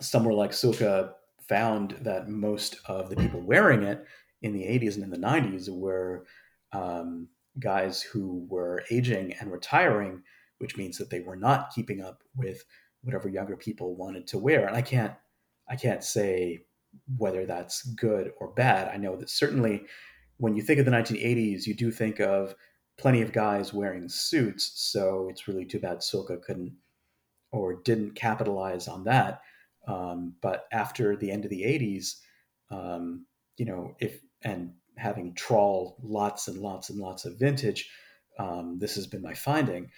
somewhere 0.00 0.34
like 0.34 0.52
Sulka 0.52 1.12
found 1.50 1.96
that 2.02 2.28
most 2.28 2.78
of 2.86 3.10
the 3.10 3.16
people 3.16 3.40
wearing 3.40 3.82
it 3.82 4.06
in 4.40 4.52
the 4.52 4.62
80s 4.62 4.94
and 4.94 5.02
in 5.02 5.10
the 5.10 5.18
90s 5.18 5.68
were 5.68 6.24
um, 6.72 7.26
guys 7.58 8.00
who 8.00 8.46
were 8.48 8.84
aging 8.90 9.34
and 9.40 9.50
retiring, 9.50 10.22
which 10.58 10.76
means 10.76 10.96
that 10.96 11.10
they 11.10 11.20
were 11.20 11.36
not 11.36 11.72
keeping 11.74 12.00
up 12.00 12.22
with 12.36 12.64
whatever 13.02 13.28
younger 13.28 13.56
people 13.56 13.96
wanted 13.96 14.28
to 14.28 14.38
wear. 14.38 14.66
And 14.66 14.76
I 14.76 14.82
can't 14.82 15.12
I 15.68 15.76
can't 15.76 16.02
say 16.02 16.64
whether 17.16 17.46
that's 17.46 17.82
good 17.94 18.32
or 18.40 18.48
bad. 18.48 18.88
I 18.88 18.96
know 18.96 19.16
that 19.16 19.30
certainly 19.30 19.84
when 20.38 20.56
you 20.56 20.62
think 20.62 20.78
of 20.78 20.84
the 20.84 20.90
1980s, 20.92 21.66
you 21.66 21.74
do 21.74 21.90
think 21.90 22.20
of 22.20 22.54
plenty 22.98 23.22
of 23.22 23.32
guys 23.32 23.74
wearing 23.74 24.08
suits. 24.08 24.72
So 24.74 25.28
it's 25.30 25.48
really 25.48 25.64
too 25.64 25.80
bad 25.80 25.98
Sulka 25.98 26.40
couldn't 26.42 26.72
or 27.52 27.82
didn't 27.82 28.14
capitalize 28.14 28.88
on 28.88 29.04
that. 29.04 29.42
Um, 29.86 30.34
but 30.40 30.66
after 30.72 31.16
the 31.16 31.30
end 31.30 31.44
of 31.44 31.50
the 31.50 31.62
80s, 31.62 32.16
um, 32.70 33.26
you 33.56 33.64
know, 33.64 33.94
if 34.00 34.20
and 34.42 34.72
having 34.96 35.34
trawl 35.34 35.98
lots 36.02 36.48
and 36.48 36.58
lots 36.60 36.90
and 36.90 36.98
lots 36.98 37.24
of 37.24 37.38
vintage, 37.38 37.90
um, 38.38 38.78
this 38.78 38.94
has 38.94 39.06
been 39.06 39.22
my 39.22 39.34
finding. 39.34 39.90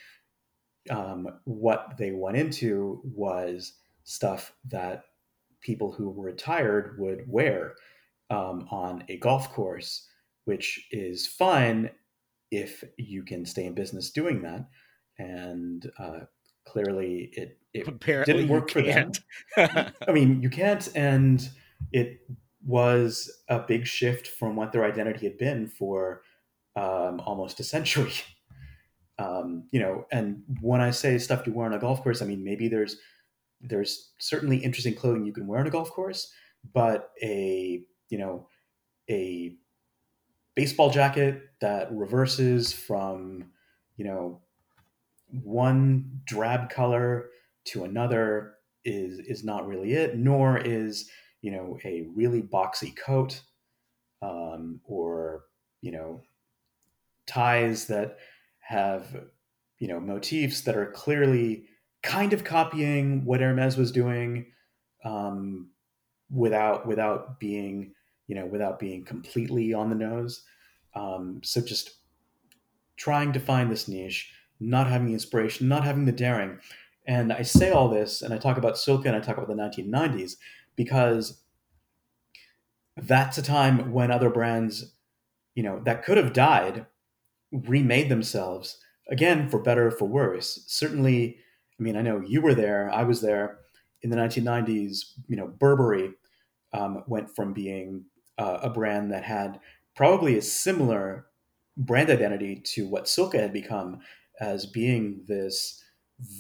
Um, 0.91 1.29
what 1.45 1.95
they 1.99 2.13
went 2.13 2.37
into 2.37 3.01
was 3.05 3.75
stuff 4.05 4.53
that 4.69 5.05
people 5.61 5.93
who 5.93 6.11
were 6.11 6.27
retired 6.27 6.97
would 6.99 7.25
wear 7.29 7.75
um, 8.31 8.67
on 8.71 9.05
a 9.09 9.17
golf 9.19 9.53
course, 9.53 10.09
which 10.45 10.89
is 10.91 11.27
fine 11.27 11.91
if 12.51 12.85
you 12.99 13.23
can 13.23 13.47
stay 13.47 13.65
in 13.65 13.75
business 13.75 14.11
doing 14.11 14.43
that. 14.43 14.67
And 15.19 15.91
uh, 15.99 16.21
clearly, 16.67 17.31
it, 17.33 17.59
it 17.75 17.89
Apparently 17.89 18.35
didn't 18.35 18.49
work 18.49 18.71
for 18.71 18.83
them. 18.83 19.13
can't. 19.57 19.95
I 20.09 20.13
mean, 20.13 20.43
you 20.43 20.51
can't, 20.51 20.89
and 20.95 21.49
it 21.93 22.21
was 22.65 23.31
a 23.49 23.59
big 23.61 23.87
shift 23.87 24.29
from 24.29 24.57
what 24.57 24.73
their 24.73 24.85
identity 24.85 25.27
had 25.27 25.39
been 25.39 25.67
for 25.67 26.23
um, 26.77 27.21
almost 27.21 27.61
a 27.61 27.65
century. 27.65 28.13
Um, 29.19 29.69
you 29.71 29.79
know, 29.79 30.07
and 30.11 30.43
when 30.63 30.81
I 30.81 30.91
say 30.91 31.17
stuff 31.19 31.47
you 31.47 31.53
wear 31.53 31.67
on 31.67 31.75
a 31.75 31.79
golf 31.79 32.03
course, 32.03 32.23
I 32.23 32.25
mean 32.25 32.43
maybe 32.43 32.67
there's 32.67 32.97
there's 33.61 34.15
certainly 34.19 34.57
interesting 34.57 34.95
clothing 34.95 35.25
you 35.25 35.35
can 35.35 35.47
wear 35.47 35.61
on 35.61 35.67
a 35.67 35.71
golf 35.71 35.91
course, 35.91 36.33
but 36.73 37.11
a 37.23 37.85
you 38.09 38.19
know 38.19 38.49
a 39.09 39.55
baseball 40.57 40.91
jacket 40.91 41.43
that 41.61 41.93
reverses 41.93 42.73
from 42.73 43.45
you 43.97 44.07
know 44.07 44.41
one 45.29 46.21
drab 46.25 46.71
color 46.71 47.29
to 47.65 47.85
another 47.85 48.55
is 48.85 49.19
is 49.21 49.45
not 49.45 49.67
really 49.67 49.93
it 49.93 50.17
nor 50.17 50.59
is 50.59 51.09
you 51.41 51.51
know 51.51 51.79
a 51.85 52.09
really 52.15 52.43
boxy 52.43 52.95
coat 52.97 53.41
um, 54.23 54.81
or 54.85 55.45
you 55.81 55.93
know 55.93 56.23
ties 57.27 57.87
that 57.87 58.19
have 58.61 59.25
you 59.79 59.89
know 59.89 60.01
motifs 60.01 60.63
that 60.63 60.77
are 60.77 60.91
clearly 60.93 61.65
kind 62.03 62.33
of 62.33 62.45
copying 62.45 63.25
what 63.25 63.41
Hermes 63.41 63.77
was 63.77 63.93
doing 63.93 64.47
um, 65.05 65.71
without 66.31 66.87
without 66.87 67.39
being 67.39 67.93
you 68.27 68.35
know 68.35 68.47
without 68.47 68.79
being 68.79 69.05
completely 69.05 69.75
on 69.75 69.89
the 69.89 69.97
nose. 69.97 70.45
Um, 70.95 71.41
so 71.43 71.61
just 71.61 71.91
trying 72.97 73.33
to 73.33 73.41
find 73.41 73.71
this 73.71 73.89
niche 73.89 74.33
not 74.61 74.87
having 74.87 75.09
the 75.09 75.15
inspiration 75.15 75.67
not 75.67 75.85
having 75.85 76.05
the 76.05 76.13
daring 76.13 76.59
and 77.07 77.33
i 77.33 77.43
say 77.43 77.71
all 77.71 77.89
this 77.89 78.23
and 78.23 78.33
i 78.33 78.39
talk 78.39 78.57
about 78.57 78.75
Sulka 78.75 79.07
and 79.07 79.17
i 79.17 79.21
talk 79.21 79.37
about 79.37 79.49
the 79.49 79.55
1990s 79.55 80.37
because 80.77 81.43
that's 82.97 83.39
a 83.39 83.43
time 83.43 83.93
when 83.93 84.11
other 84.11 84.31
brands 84.31 84.95
you 85.55 85.63
know 85.63 85.81
that 85.85 86.05
could 86.05 86.17
have 86.17 86.33
died 86.33 86.87
remade 87.51 88.09
themselves 88.09 88.79
again 89.11 89.49
for 89.49 89.59
better 89.59 89.89
or 89.89 89.91
for 89.91 90.07
worse. 90.07 90.65
Certainly 90.67 91.37
i 91.79 91.83
mean 91.83 91.97
i 91.97 92.03
know 92.03 92.21
you 92.21 92.41
were 92.41 92.55
there 92.55 92.91
i 92.93 93.03
was 93.03 93.21
there. 93.21 93.59
In 94.03 94.11
the 94.11 94.17
1990s 94.17 95.13
you 95.29 95.37
know 95.37 95.47
burberry 95.47 96.13
um, 96.73 97.05
went 97.07 97.35
from 97.35 97.53
being 97.53 98.07
uh, 98.39 98.59
a 98.63 98.71
brand 98.71 99.13
that 99.13 99.25
had 99.25 99.61
probably 99.95 100.37
a 100.37 100.43
similar 100.43 101.27
brand 101.77 102.11
identity 102.11 102.57
to 102.57 102.89
what 102.89 103.05
Sulka 103.05 103.39
had 103.39 103.53
become 103.53 104.01
as 104.41 104.67
being 104.67 105.23
this 105.29 105.83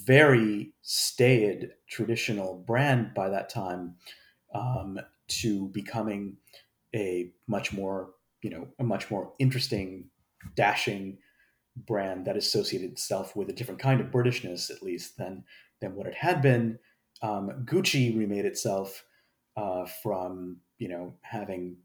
very 0.04 0.72
staid 0.82 1.70
traditional 1.88 2.62
brand 2.66 3.14
by 3.14 3.28
that 3.28 3.48
time 3.48 3.96
um, 4.54 4.98
to 5.28 5.68
becoming 5.68 6.36
a 6.94 7.32
much 7.46 7.72
more 7.72 8.10
you 8.42 8.50
know 8.50 8.68
a 8.78 8.84
much 8.84 9.10
more 9.10 9.32
interesting 9.38 10.08
dashing 10.54 11.18
brand 11.76 12.26
that 12.26 12.36
associated 12.36 12.90
itself 12.90 13.34
with 13.34 13.48
a 13.48 13.52
different 13.52 13.80
kind 13.80 14.00
of 14.00 14.08
britishness 14.08 14.70
at 14.70 14.82
least 14.82 15.16
than 15.16 15.44
than 15.80 15.94
what 15.94 16.06
it 16.06 16.14
had 16.14 16.42
been. 16.42 16.78
Um, 17.22 17.64
gucci 17.64 18.16
remade 18.16 18.44
itself 18.44 19.04
uh, 19.56 19.86
from 20.02 20.58
you 20.78 20.88
know 20.88 21.14
having 21.22 21.76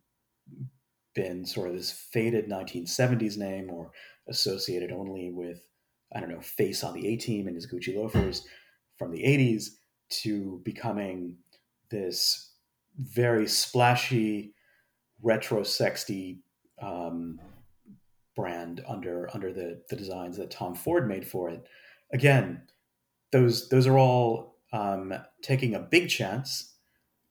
been 1.13 1.45
sort 1.45 1.69
of 1.69 1.75
this 1.75 1.91
faded 1.91 2.47
1970s 2.47 3.37
name 3.37 3.69
or 3.71 3.91
associated 4.27 4.91
only 4.91 5.31
with 5.31 5.67
i 6.15 6.19
don't 6.19 6.29
know 6.29 6.41
face 6.41 6.83
on 6.83 6.93
the 6.93 7.07
a 7.07 7.15
team 7.15 7.47
and 7.47 7.55
his 7.55 7.67
gucci 7.67 7.95
loafers 7.95 8.45
from 8.97 9.11
the 9.11 9.23
80s 9.23 9.69
to 10.09 10.61
becoming 10.63 11.35
this 11.89 12.51
very 12.97 13.47
splashy 13.47 14.53
retro 15.21 15.63
sexy 15.63 16.39
um, 16.81 17.39
brand 18.35 18.83
under 18.87 19.29
under 19.33 19.51
the 19.51 19.81
the 19.89 19.95
designs 19.95 20.37
that 20.37 20.51
Tom 20.51 20.75
Ford 20.75 21.07
made 21.07 21.27
for 21.27 21.49
it. 21.49 21.65
Again, 22.13 22.61
those 23.31 23.69
those 23.69 23.87
are 23.87 23.97
all 23.97 24.57
um, 24.71 25.13
taking 25.41 25.75
a 25.75 25.79
big 25.79 26.09
chance 26.09 26.75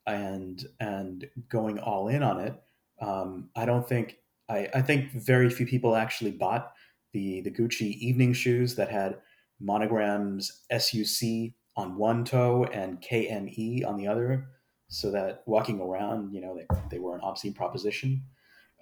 and 0.07 0.63
and 0.81 1.29
going 1.49 1.79
all 1.79 2.09
in 2.09 2.23
on 2.23 2.41
it. 2.41 2.55
Um, 3.01 3.51
I 3.57 3.65
don't 3.67 3.89
think 3.89 4.19
I, 4.49 4.69
I 4.75 4.83
think 4.83 5.13
very 5.13 5.51
few 5.51 5.67
people 5.67 5.97
actually 5.97 6.33
bought 6.33 6.73
the 7.17 7.41
the 7.41 7.51
Gucci 7.51 7.97
evening 7.97 8.35
shoes 8.35 8.75
that 8.75 8.91
had 8.91 9.19
monograms 9.59 10.63
SUC 10.71 11.55
on 11.75 11.97
one 11.97 12.25
toe 12.25 12.65
and 12.65 13.01
KME 13.01 13.87
on 13.87 13.97
the 13.97 14.07
other 14.07 14.49
so 14.89 15.11
that 15.11 15.43
walking 15.47 15.81
around, 15.81 16.33
you 16.35 16.41
know, 16.41 16.55
they, 16.55 16.67
they 16.91 16.99
were 16.99 17.15
an 17.15 17.23
obscene 17.23 17.55
proposition. 17.55 18.23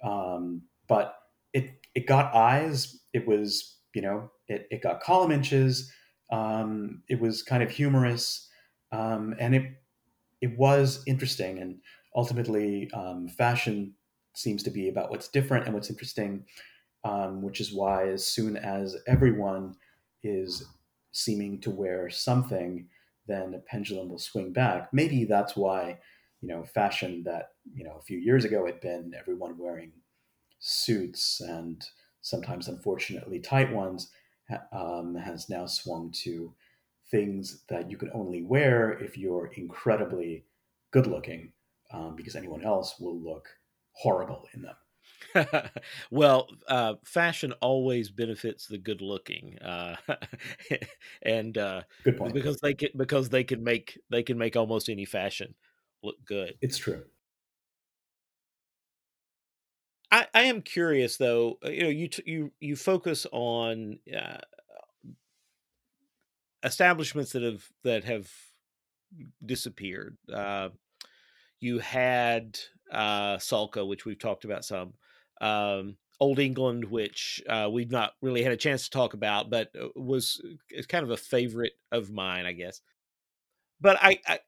Um, 0.03 0.63
but 0.87 1.17
it 1.53 1.79
it 1.95 2.07
got 2.07 2.35
eyes. 2.35 3.01
It 3.13 3.25
was, 3.25 3.79
you 3.93 4.01
know, 4.01 4.31
it, 4.49 4.67
it 4.69 4.81
got 4.81 4.99
column 4.99 5.31
inches. 5.31 5.91
Um, 6.29 7.03
it 7.07 7.21
was 7.21 7.41
kind 7.41 7.63
of 7.63 7.71
humorous, 7.71 8.49
um, 8.91 9.33
and 9.39 9.55
it 9.55 9.81
it 10.41 10.57
was 10.57 11.03
interesting. 11.07 11.59
And 11.59 11.79
ultimately, 12.13 12.91
um, 12.91 13.29
fashion 13.29 13.95
seems 14.33 14.61
to 14.63 14.69
be 14.69 14.89
about 14.89 15.09
what's 15.09 15.29
different 15.29 15.65
and 15.65 15.73
what's 15.73 15.89
interesting, 15.89 16.45
um, 17.05 17.41
which 17.41 17.61
is 17.61 17.73
why 17.73 18.09
as 18.09 18.25
soon 18.25 18.57
as 18.57 18.97
everyone 19.07 19.75
is 20.23 20.65
seeming 21.13 21.61
to 21.61 21.71
wear 21.71 22.09
something 22.09 22.89
then 23.27 23.51
the 23.51 23.59
pendulum 23.59 24.09
will 24.09 24.19
swing 24.19 24.53
back. 24.53 24.89
Maybe 24.93 25.25
that's 25.25 25.55
why, 25.55 25.99
you 26.41 26.47
know, 26.47 26.63
fashion 26.63 27.23
that, 27.23 27.49
you 27.73 27.83
know, 27.83 27.97
a 27.97 28.01
few 28.01 28.17
years 28.17 28.45
ago 28.45 28.65
had 28.65 28.79
been 28.81 29.13
everyone 29.17 29.57
wearing 29.57 29.91
suits 30.59 31.41
and 31.41 31.87
sometimes 32.21 32.67
unfortunately 32.67 33.39
tight 33.39 33.71
ones 33.71 34.11
um, 34.71 35.15
has 35.15 35.49
now 35.49 35.65
swung 35.65 36.11
to 36.11 36.53
things 37.11 37.63
that 37.69 37.89
you 37.89 37.97
can 37.97 38.09
only 38.13 38.43
wear 38.43 38.91
if 38.99 39.17
you're 39.17 39.51
incredibly 39.55 40.45
good 40.91 41.07
looking 41.07 41.51
um, 41.91 42.15
because 42.15 42.35
anyone 42.35 42.63
else 42.63 42.99
will 42.99 43.19
look 43.19 43.47
horrible 43.93 44.47
in 44.53 44.61
them. 44.61 44.75
well, 46.11 46.49
uh, 46.67 46.95
fashion 47.03 47.53
always 47.61 48.09
benefits 48.09 48.67
the 48.67 48.77
good 48.77 49.01
looking, 49.01 49.57
uh, 49.59 49.95
and 51.21 51.57
uh, 51.57 51.83
good 52.03 52.17
point. 52.17 52.33
Because 52.33 52.59
they 52.61 52.73
can 52.73 52.89
because 52.95 53.29
they 53.29 53.43
can 53.43 53.63
make 53.63 53.99
they 54.09 54.23
can 54.23 54.37
make 54.37 54.55
almost 54.55 54.89
any 54.89 55.05
fashion 55.05 55.55
look 56.03 56.17
good. 56.25 56.55
It's 56.61 56.77
true. 56.77 57.05
I, 60.11 60.27
I 60.33 60.41
am 60.43 60.61
curious 60.61 61.17
though. 61.17 61.57
Uh, 61.63 61.69
you 61.69 61.83
know, 61.83 61.89
you 61.89 62.09
you 62.25 62.51
you 62.59 62.75
focus 62.75 63.25
on 63.31 63.99
uh, 64.15 64.37
establishments 66.63 67.31
that 67.33 67.43
have 67.43 67.69
that 67.83 68.03
have 68.03 68.31
disappeared. 69.45 70.17
Uh, 70.31 70.69
you 71.59 71.79
had 71.79 72.59
uh, 72.91 73.37
Sulka, 73.37 73.87
which 73.87 74.05
we've 74.05 74.19
talked 74.19 74.45
about 74.45 74.65
some, 74.65 74.93
um, 75.41 75.97
Old 76.19 76.39
England, 76.39 76.85
which 76.85 77.41
uh, 77.49 77.69
we've 77.71 77.91
not 77.91 78.13
really 78.21 78.43
had 78.43 78.53
a 78.53 78.57
chance 78.57 78.85
to 78.85 78.89
talk 78.89 79.13
about, 79.13 79.49
but 79.49 79.69
uh, 79.79 79.87
was 79.95 80.41
kind 80.87 81.03
of 81.03 81.11
a 81.11 81.17
favorite 81.17 81.73
of 81.91 82.11
mine, 82.11 82.45
I 82.45 82.53
guess. 82.53 82.81
But 83.81 83.97
I, 84.01 84.19
I 84.27 84.39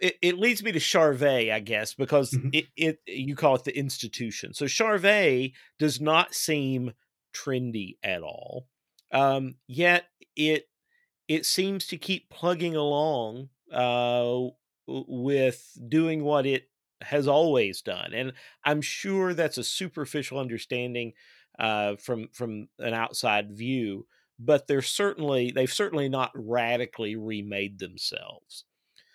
it, 0.00 0.16
it, 0.20 0.38
leads 0.38 0.62
me 0.62 0.72
to 0.72 0.78
Charvet, 0.78 1.52
I 1.52 1.60
guess, 1.60 1.94
because 1.94 2.32
mm-hmm. 2.32 2.50
it, 2.52 2.66
it 2.76 2.98
you 3.06 3.34
call 3.34 3.54
it 3.54 3.64
the 3.64 3.76
institution. 3.76 4.54
So 4.54 4.66
Charvet 4.66 5.52
does 5.78 6.00
not 6.00 6.34
seem 6.34 6.92
trendy 7.34 7.96
at 8.02 8.22
all, 8.22 8.66
um, 9.12 9.54
yet 9.66 10.04
it 10.36 10.68
it 11.28 11.46
seems 11.46 11.86
to 11.86 11.96
keep 11.96 12.28
plugging 12.28 12.76
along 12.76 13.48
uh, 13.72 14.38
with 14.86 15.78
doing 15.88 16.24
what 16.24 16.44
it 16.44 16.69
has 17.02 17.28
always 17.28 17.82
done, 17.82 18.12
and 18.12 18.32
I'm 18.64 18.82
sure 18.82 19.34
that's 19.34 19.58
a 19.58 19.64
superficial 19.64 20.38
understanding 20.38 21.12
uh, 21.58 21.96
from 21.96 22.28
from 22.32 22.68
an 22.78 22.94
outside 22.94 23.52
view. 23.52 24.06
But 24.38 24.66
they're 24.66 24.82
certainly 24.82 25.50
they've 25.50 25.72
certainly 25.72 26.08
not 26.08 26.30
radically 26.34 27.16
remade 27.16 27.78
themselves. 27.78 28.64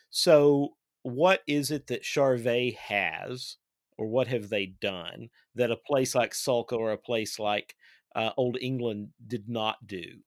So, 0.09 0.75
what 1.03 1.41
is 1.47 1.71
it 1.71 1.87
that 1.87 2.03
Charvet 2.03 2.75
has, 2.75 3.57
or 3.97 4.07
what 4.07 4.27
have 4.27 4.49
they 4.49 4.65
done 4.65 5.29
that 5.55 5.71
a 5.71 5.77
place 5.77 6.15
like 6.15 6.31
Sulka 6.31 6.73
or 6.73 6.91
a 6.91 6.97
place 6.97 7.39
like 7.39 7.75
uh, 8.15 8.31
Old 8.37 8.57
England 8.61 9.09
did 9.25 9.49
not 9.49 9.87
do? 9.87 10.21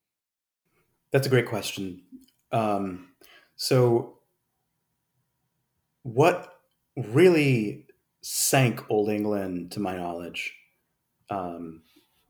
That's 1.11 1.25
a 1.25 1.29
great 1.29 1.47
question. 1.47 2.03
Um, 2.51 3.09
so, 3.55 4.19
what 6.03 6.58
really 7.07 7.85
sank 8.21 8.83
Old 8.89 9.09
England, 9.09 9.71
to 9.73 9.79
my 9.79 9.95
knowledge, 9.95 10.53
um, 11.29 11.81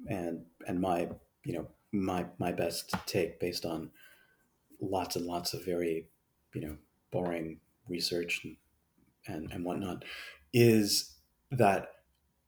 and 0.07 0.45
and 0.67 0.79
my 0.79 1.09
you 1.43 1.53
know 1.53 1.67
my 1.91 2.25
my 2.37 2.51
best 2.51 2.93
take 3.05 3.39
based 3.39 3.65
on 3.65 3.91
lots 4.81 5.15
and 5.15 5.25
lots 5.25 5.53
of 5.53 5.65
very 5.65 6.07
you 6.53 6.61
know 6.61 6.77
boring 7.11 7.59
research 7.87 8.41
and, 8.43 8.55
and, 9.27 9.51
and 9.51 9.65
whatnot, 9.65 10.05
is 10.53 11.15
that 11.51 11.89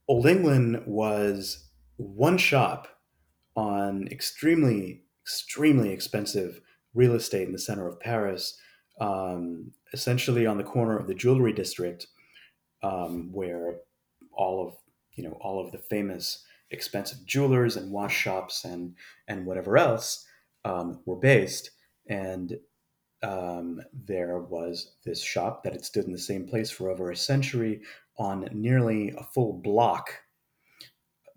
Old 0.07 0.25
England 0.25 0.83
was 0.85 1.69
one 1.97 2.37
shop 2.37 2.87
on 3.55 4.07
extremely, 4.07 5.03
extremely 5.23 5.91
expensive 5.91 6.61
real 6.93 7.13
estate 7.13 7.47
in 7.47 7.53
the 7.53 7.59
center 7.59 7.87
of 7.87 7.99
Paris, 7.99 8.57
um, 8.99 9.71
essentially 9.93 10.45
on 10.45 10.57
the 10.57 10.63
corner 10.63 10.97
of 10.97 11.07
the 11.07 11.15
jewelry 11.15 11.53
district, 11.53 12.07
um, 12.83 13.31
where 13.31 13.77
all 14.31 14.67
of 14.67 14.75
you 15.15 15.23
know 15.23 15.37
all 15.41 15.63
of 15.63 15.71
the 15.71 15.77
famous 15.77 16.43
expensive 16.71 17.25
jewelers 17.25 17.75
and 17.75 17.91
watch 17.91 18.13
shops 18.13 18.65
and 18.65 18.95
and 19.27 19.45
whatever 19.45 19.77
else 19.77 20.25
um, 20.65 21.01
were 21.05 21.17
based. 21.17 21.71
And 22.07 22.57
um, 23.23 23.81
there 23.93 24.39
was 24.39 24.95
this 25.05 25.21
shop 25.21 25.63
that 25.63 25.73
had 25.73 25.85
stood 25.85 26.05
in 26.05 26.11
the 26.11 26.17
same 26.17 26.47
place 26.47 26.71
for 26.71 26.89
over 26.89 27.11
a 27.11 27.15
century 27.15 27.81
on 28.17 28.49
nearly 28.51 29.13
a 29.17 29.23
full 29.23 29.53
block 29.53 30.11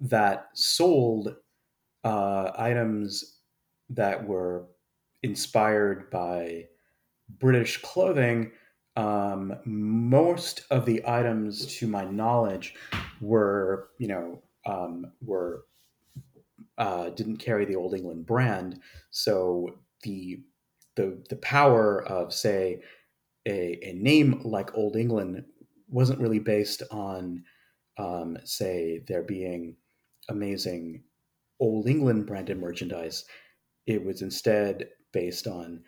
that 0.01 0.49
sold 0.55 1.37
uh, 2.05 2.51
items 2.57 3.39
that 3.91 4.27
were 4.27 4.67
inspired 5.23 6.11
by 6.11 6.67
British 7.29 7.81
clothing. 7.83 8.53
Um, 8.97 9.57
most 9.65 10.65
of 10.71 10.87
the 10.87 11.03
items, 11.07 11.67
to 11.79 11.89
my 11.89 12.05
knowledge, 12.05 12.75
were 13.21 13.91
you 13.99 14.09
know 14.09 14.43
um, 14.67 15.13
were 15.21 15.65
uh, 16.79 17.11
didn't 17.11 17.39
carry 17.39 17.65
the 17.65 17.77
Old 17.77 17.95
England 17.95 18.27
brand, 18.27 18.81
so 19.11 19.79
the 20.03 20.41
the 20.97 21.23
the 21.29 21.37
power 21.37 22.03
of 22.07 22.33
say 22.33 22.81
a, 23.47 23.79
a 23.83 23.93
name 23.95 24.41
like 24.45 24.77
Old 24.77 24.97
England 24.97 25.45
wasn't 25.89 26.21
really 26.21 26.39
based 26.39 26.83
on 26.91 27.45
um, 27.99 28.37
say 28.45 29.03
there 29.07 29.23
being 29.23 29.77
amazing 30.29 31.05
Old 31.61 31.89
England 31.89 32.27
branded 32.27 32.59
merchandise. 32.59 33.25
It 33.87 34.05
was 34.05 34.23
instead 34.23 34.89
based 35.13 35.47
on 35.47 35.83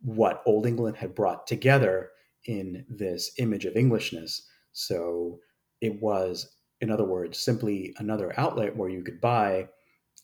what 0.00 0.42
Old 0.46 0.66
England 0.66 0.96
had 0.96 1.14
brought 1.14 1.46
together 1.46 2.10
in 2.46 2.84
this 2.88 3.32
image 3.38 3.64
of 3.64 3.76
Englishness. 3.76 4.48
So 4.72 5.38
it 5.80 6.00
was, 6.00 6.56
in 6.80 6.90
other 6.90 7.04
words, 7.04 7.38
simply 7.38 7.94
another 7.98 8.32
outlet 8.38 8.76
where 8.76 8.88
you 8.88 9.02
could 9.02 9.20
buy 9.20 9.68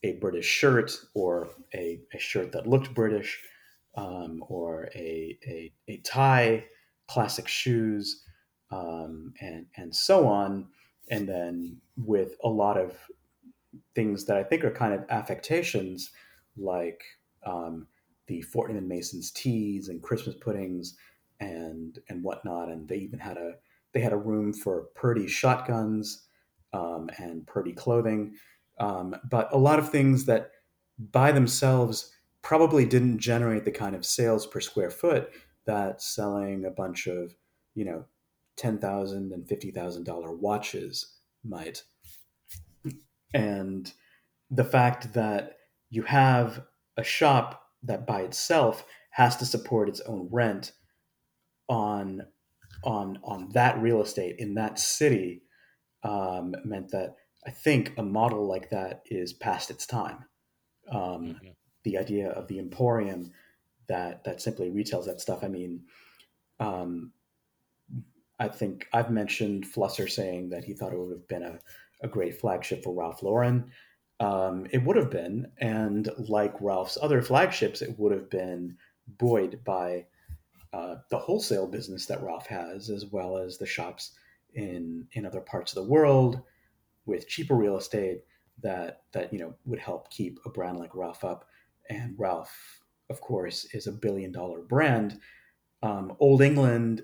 a 0.03 0.13
British 0.15 0.47
shirt 0.47 0.93
or 1.15 1.49
a, 1.75 2.01
a 2.15 2.19
shirt 2.19 2.53
that 2.53 2.67
looked 2.67 2.95
British 2.95 3.41
um, 3.97 4.45
or 4.49 4.89
a, 4.95 5.37
a, 5.47 5.73
a, 5.89 5.97
tie, 5.99 6.65
classic 7.09 7.49
shoes, 7.49 8.23
um, 8.71 9.33
and, 9.41 9.67
and 9.77 9.95
so 9.95 10.27
on. 10.27 10.69
And 11.11 11.29
then 11.29 11.81
with 11.97 12.35
a 12.45 12.49
lot 12.49 12.77
of 12.77 12.97
things 13.95 14.25
that 14.27 14.37
I 14.37 14.45
think 14.45 14.63
are 14.63 14.71
kind 14.71 14.95
of 14.95 15.05
affectations, 15.11 16.11
like 16.57 17.03
um, 17.45 17.89
the 18.29 18.43
Fortnum 18.43 18.79
and 18.79 18.89
Mason's 18.89 19.31
teas 19.31 19.89
and 19.89 20.03
Christmas 20.03 20.37
puddings 20.37 20.97
and 21.41 21.99
and 22.09 22.23
whatnot. 22.23 22.69
And 22.69 22.89
they 22.89 22.97
even 22.97 23.19
had 23.19 23.37
a 23.37 23.55
they 23.93 24.01
had 24.01 24.13
a 24.13 24.19
room 24.19 24.53
for 24.53 24.87
Purdey 24.97 25.29
shotguns 25.29 26.29
um, 26.73 27.11
and 27.19 27.47
Purdey 27.47 27.75
clothing, 27.75 28.35
um, 28.79 29.17
but 29.31 29.53
a 29.53 29.59
lot 29.59 29.79
of 29.79 29.91
things 29.91 30.27
that 30.27 30.51
by 30.99 31.33
themselves 31.33 32.15
probably 32.43 32.85
didn't 32.85 33.19
generate 33.19 33.65
the 33.65 33.71
kind 33.71 33.97
of 33.97 34.05
sales 34.05 34.47
per 34.47 34.61
square 34.61 34.91
foot 34.91 35.31
that 35.65 36.01
selling 36.01 36.65
a 36.65 36.71
bunch 36.71 37.07
of, 37.07 37.35
you 37.75 37.85
know, 37.85 38.05
ten 38.57 38.79
thousand 38.79 39.33
and 39.33 39.49
fifty 39.49 39.71
thousand 39.71 40.05
dollar 40.05 40.33
watches 40.33 41.17
might. 41.45 41.83
And 43.35 43.93
the 44.51 44.65
fact 44.65 45.13
that 45.15 45.57
you 45.91 46.03
have 46.03 46.65
a 46.97 47.05
shop 47.05 47.68
that 47.83 48.07
by 48.07 48.23
itself 48.23 48.85
has 49.11 49.37
to 49.37 49.47
support 49.47 49.89
its 49.89 50.01
own 50.03 50.29
rent 50.31 50.73
on 51.69 52.23
on 52.85 53.19
on 53.25 53.49
that 53.51 53.81
real 53.81 54.01
estate 54.03 54.37
in 54.39 54.55
that 54.55 54.79
city 54.79 55.43
um, 56.05 56.55
meant 56.65 56.91
that 56.91 57.17
I 57.47 57.51
think 57.51 57.93
a 57.97 58.03
model 58.03 58.47
like 58.47 58.71
that 58.71 59.03
is 59.07 59.33
past 59.33 59.71
its 59.71 59.87
time. 59.87 60.25
Um, 60.91 61.01
mm-hmm 61.01 61.49
the 61.89 61.99
idea 61.99 62.31
of 62.31 62.47
the 62.49 62.59
emporium 62.59 63.33
that 63.89 64.25
that 64.25 64.43
simply 64.43 64.71
retails 64.71 65.07
that 65.07 65.21
stuff. 65.21 65.43
I 65.43 65.49
mean, 65.49 65.83
um, 66.61 67.13
I 68.39 68.49
think 68.49 68.87
I've 68.93 69.11
mentioned 69.11 69.67
Flusser 69.67 70.11
saying 70.11 70.51
that 70.51 70.65
he 70.65 70.75
thought 70.75 70.93
it 70.93 70.99
would 70.99 71.13
have 71.13 71.29
been 71.29 71.43
a, 71.43 71.59
a 72.03 72.09
great 72.09 72.39
flagship 72.39 72.85
for 72.85 72.95
Ralph 72.95 73.23
Lauren. 73.23 73.71
Um, 74.21 74.67
it 74.73 74.83
would 74.83 74.97
have 74.97 75.11
been, 75.11 75.51
and 75.59 76.11
like 76.19 76.55
Ralph's 76.61 76.99
other 77.01 77.23
flagships, 77.23 77.83
it 77.83 77.99
would 77.99 78.13
have 78.13 78.29
been 78.29 78.77
buoyed 79.07 79.61
by 79.65 80.07
uh, 80.73 80.97
the 81.11 81.19
wholesale 81.19 81.67
business 81.67 82.07
that 82.07 82.23
Ralph 82.23 82.47
has, 82.49 82.91
as 82.91 83.07
well 83.07 83.39
as 83.39 83.59
the 83.59 83.67
shops 83.67 84.13
in 84.55 85.07
in 85.13 85.25
other 85.25 85.41
parts 85.41 85.73
of 85.73 85.85
the 85.85 85.91
world 85.91 86.41
with 87.07 87.29
cheaper 87.29 87.55
real 87.55 87.77
estate 87.77 88.23
that 88.63 89.03
that 89.13 89.33
you 89.33 89.39
know 89.39 89.55
would 89.65 89.79
help 89.79 90.11
keep 90.11 90.39
a 90.45 90.51
brand 90.51 90.79
like 90.79 90.95
Ralph 90.95 91.25
up 91.25 91.47
and 91.89 92.15
Ralph, 92.19 92.81
of 93.09 93.21
course, 93.21 93.67
is 93.73 93.87
a 93.87 93.93
billion 93.93 94.33
dollar 94.33 94.61
brand. 94.61 95.21
Um, 95.83 96.15
Old 96.19 96.43
England 96.43 97.03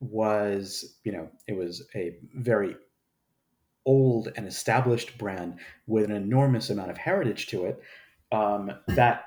was, 0.00 0.98
you 1.04 1.12
know, 1.12 1.30
it 1.46 1.56
was 1.56 1.86
a 1.94 2.16
very 2.34 2.76
old 3.88 4.30
and 4.36 4.46
established 4.46 5.16
brand 5.16 5.58
with 5.86 6.04
an 6.04 6.12
enormous 6.12 6.68
amount 6.68 6.90
of 6.90 6.98
heritage 6.98 7.46
to 7.48 7.64
it. 7.64 7.82
Um, 8.30 8.70
that 8.88 9.24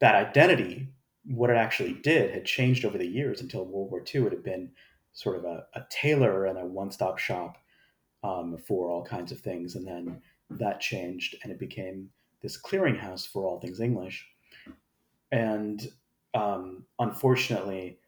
that 0.00 0.14
identity, 0.14 0.88
what 1.24 1.50
it 1.50 1.56
actually 1.56 1.94
did, 1.94 2.30
had 2.30 2.44
changed 2.44 2.84
over 2.84 2.96
the 2.96 3.06
years 3.06 3.40
until 3.40 3.64
World 3.64 3.90
War 3.90 4.04
II. 4.14 4.26
It 4.26 4.32
had 4.32 4.44
been 4.44 4.70
sort 5.12 5.36
of 5.36 5.44
a, 5.44 5.64
a 5.74 5.84
tailor 5.90 6.46
and 6.46 6.56
a 6.56 6.64
one-stop 6.64 7.18
shop 7.18 7.58
um, 8.22 8.56
for 8.56 8.88
all 8.88 9.04
kinds 9.04 9.32
of 9.32 9.40
things, 9.40 9.74
and 9.74 9.84
then 9.84 10.22
that 10.50 10.80
changed 10.80 11.34
and 11.42 11.50
it 11.52 11.58
became 11.58 12.08
this 12.40 12.56
clearinghouse 12.56 13.26
for 13.26 13.44
all 13.44 13.60
things 13.60 13.80
English. 13.80 14.24
And 15.32 15.86
um, 16.34 16.84
unfortunately, 17.00 17.98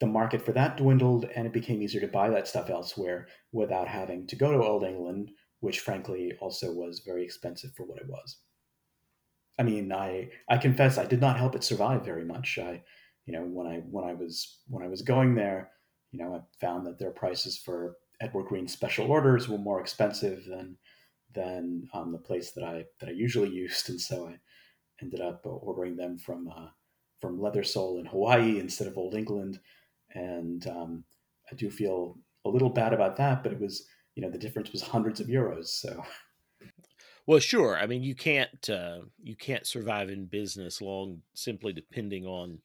the 0.00 0.06
market 0.06 0.44
for 0.44 0.52
that 0.52 0.78
dwindled 0.78 1.26
and 1.36 1.46
it 1.46 1.52
became 1.52 1.82
easier 1.82 2.00
to 2.00 2.08
buy 2.08 2.30
that 2.30 2.48
stuff 2.48 2.70
elsewhere 2.70 3.28
without 3.52 3.86
having 3.86 4.26
to 4.26 4.36
go 4.36 4.50
to 4.50 4.64
Old 4.64 4.82
England, 4.82 5.30
which 5.60 5.80
frankly 5.80 6.32
also 6.40 6.72
was 6.72 7.02
very 7.04 7.22
expensive 7.22 7.70
for 7.76 7.84
what 7.84 7.98
it 7.98 8.08
was. 8.08 8.38
I 9.58 9.62
mean, 9.62 9.92
I 9.92 10.30
I 10.48 10.56
confess 10.56 10.96
I 10.96 11.04
did 11.04 11.20
not 11.20 11.36
help 11.36 11.54
it 11.54 11.62
survive 11.62 12.02
very 12.04 12.24
much. 12.24 12.58
I, 12.58 12.82
you 13.26 13.34
know, 13.34 13.42
when 13.42 13.66
I 13.66 13.80
when 13.90 14.04
I 14.06 14.14
was 14.14 14.60
when 14.68 14.82
I 14.82 14.88
was 14.88 15.02
going 15.02 15.34
there, 15.34 15.70
you 16.12 16.18
know, 16.18 16.34
I 16.34 16.40
found 16.64 16.86
that 16.86 16.98
their 16.98 17.10
prices 17.10 17.58
for 17.58 17.96
Edward 18.22 18.46
Green 18.46 18.68
special 18.68 19.10
orders 19.10 19.48
were 19.48 19.58
more 19.58 19.80
expensive 19.80 20.46
than 20.46 20.78
than 21.34 21.88
um, 21.92 22.10
the 22.10 22.18
place 22.18 22.52
that 22.52 22.64
I 22.64 22.86
that 23.00 23.10
I 23.10 23.12
usually 23.12 23.50
used, 23.50 23.90
and 23.90 24.00
so 24.00 24.28
I 24.28 24.38
ended 25.02 25.20
up 25.20 25.42
ordering 25.44 25.96
them 25.96 26.18
from 26.18 26.48
uh, 26.48 26.68
from 27.20 27.38
Leather 27.38 27.62
Soul 27.62 27.98
in 27.98 28.06
Hawaii 28.06 28.58
instead 28.58 28.88
of 28.88 28.96
Old 28.96 29.14
England, 29.14 29.60
and 30.14 30.66
um, 30.66 31.04
I 31.50 31.54
do 31.54 31.70
feel 31.70 32.18
a 32.44 32.48
little 32.48 32.70
bad 32.70 32.92
about 32.92 33.16
that, 33.16 33.42
but 33.42 33.52
it 33.52 33.60
was 33.60 33.86
you 34.14 34.22
know 34.22 34.30
the 34.30 34.38
difference 34.38 34.72
was 34.72 34.82
hundreds 34.82 35.20
of 35.20 35.26
euros, 35.26 35.66
so. 35.66 36.02
Well, 37.26 37.38
sure. 37.38 37.76
I 37.76 37.86
mean, 37.86 38.02
you 38.02 38.14
can't 38.14 38.68
uh, 38.68 39.00
you 39.22 39.36
can't 39.36 39.66
survive 39.66 40.08
in 40.08 40.26
business 40.26 40.80
long 40.80 41.22
simply 41.34 41.72
depending 41.72 42.26
on 42.26 42.58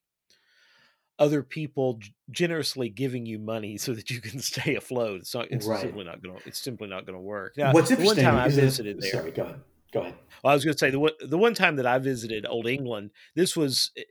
other 1.18 1.44
people 1.44 2.00
generously 2.30 2.90
giving 2.90 3.26
you 3.26 3.40
money 3.40 3.78
so 3.78 3.94
that 3.94 4.10
you 4.10 4.20
can 4.22 4.40
stay 4.40 4.76
afloat. 4.76 5.22
It's 5.22 5.36
not. 5.36 5.48
It's 5.52 5.66
right. 5.66 5.82
simply 5.82 6.04
not 6.04 6.22
going 6.22 6.38
to. 6.38 6.48
It's 6.48 6.60
simply 6.60 6.88
not 6.88 7.06
going 7.06 7.18
to 7.18 7.22
work. 7.22 7.58
Now, 7.58 7.74
What's 7.74 7.92
interesting? 7.92 8.24
One 8.26 8.34
time 8.34 8.44
I 8.44 8.50
visited 8.50 8.98
it, 8.98 9.02
there. 9.02 9.12
Sorry, 9.12 9.32
go 9.32 9.44
ahead. 9.44 9.62
Go 9.94 10.02
ahead. 10.02 10.16
Well, 10.44 10.52
I 10.52 10.54
was 10.56 10.66
going 10.66 10.74
to 10.74 10.80
say 10.80 10.90
the 10.90 11.00
one 11.00 11.14
the 11.26 11.38
one 11.38 11.54
time 11.54 11.78
that 11.78 11.86
I 11.86 12.00
visited 12.00 12.46
Old 12.46 12.68
England. 12.68 13.12
This 13.36 13.56
was 13.56 13.92
eh, 13.98 14.02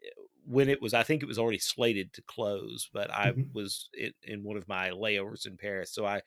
when 0.46 0.68
it 0.68 0.80
was. 0.80 0.94
I 0.94 1.02
think 1.02 1.22
it 1.22 1.28
was 1.28 1.38
already 1.38 1.58
slated 1.58 2.12
to 2.14 2.22
close, 2.22 2.88
but 2.92 3.12
I 3.12 3.30
mm-hmm. 3.30 3.52
was 3.52 3.88
in, 3.94 4.12
in 4.22 4.42
one 4.42 4.56
of 4.56 4.68
my 4.68 4.90
layovers 4.90 5.46
in 5.46 5.56
Paris, 5.56 5.92
so 5.92 6.04
I 6.04 6.22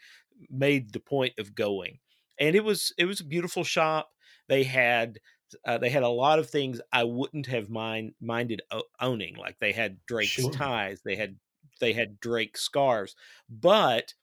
made 0.50 0.94
the 0.94 1.00
point 1.00 1.34
of 1.40 1.56
going. 1.56 2.00
And 2.40 2.56
it 2.56 2.64
was 2.64 2.94
it 2.98 3.06
was 3.06 3.20
a 3.20 3.26
beautiful 3.26 3.64
shop. 3.64 4.10
They 4.48 4.64
had 4.64 5.20
uh, 5.66 5.78
they 5.78 5.90
had 5.90 6.04
a 6.04 6.10
lot 6.10 6.40
of 6.40 6.50
things 6.50 6.82
I 6.92 7.04
wouldn't 7.04 7.48
have 7.48 7.70
mind 7.70 8.14
minded 8.22 8.62
owning. 9.00 9.36
Like 9.36 9.58
they 9.60 9.72
had 9.72 9.98
Drake's 10.08 10.32
sure. 10.32 10.52
ties, 10.52 11.02
they 11.04 11.16
had 11.16 11.38
they 11.80 11.94
had 11.94 12.20
Drake 12.20 12.58
scarves, 12.58 13.16
but 13.50 14.14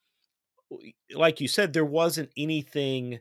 like 1.13 1.41
you 1.41 1.47
said, 1.47 1.73
there 1.73 1.85
wasn't 1.85 2.31
anything 2.37 3.19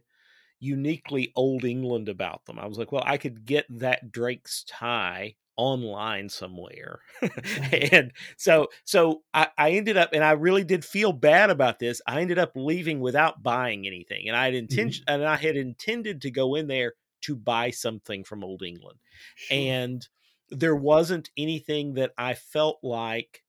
uniquely 0.60 1.32
old 1.36 1.64
England 1.64 2.08
about 2.08 2.44
them. 2.46 2.58
I 2.58 2.66
was 2.66 2.78
like, 2.78 2.90
well, 2.90 3.04
I 3.04 3.18
could 3.18 3.44
get 3.44 3.66
that 3.68 4.10
Drake's 4.10 4.64
tie 4.64 5.36
online 5.57 6.28
somewhere 6.28 7.00
and 7.92 8.12
so 8.36 8.68
so 8.84 9.22
I, 9.32 9.48
I 9.57 9.70
ended 9.72 9.96
up 9.96 10.11
and 10.12 10.24
i 10.24 10.32
really 10.32 10.64
did 10.64 10.84
feel 10.84 11.12
bad 11.12 11.50
about 11.50 11.78
this 11.78 12.00
i 12.07 12.20
ended 12.20 12.38
up 12.38 12.52
leaving 12.55 13.00
without 13.00 13.42
buying 13.42 13.86
anything 13.86 14.28
and 14.28 14.36
i 14.36 14.46
had 14.46 14.55
intention 14.55 15.05
mm-hmm. 15.07 15.20
and 15.20 15.28
i 15.28 15.36
had 15.36 15.57
intended 15.57 16.22
to 16.22 16.30
go 16.30 16.55
in 16.55 16.66
there 16.66 16.94
to 17.24 17.34
buy 17.34 17.70
something 17.70 18.22
from 18.22 18.44
Old 18.44 18.62
England. 18.62 18.98
Sure. 19.34 19.57
And 19.57 20.07
there 20.50 20.76
wasn't 20.76 21.30
anything 21.36 21.94
that 21.94 22.12
I 22.18 22.34
felt 22.34 22.78
like 22.82 23.42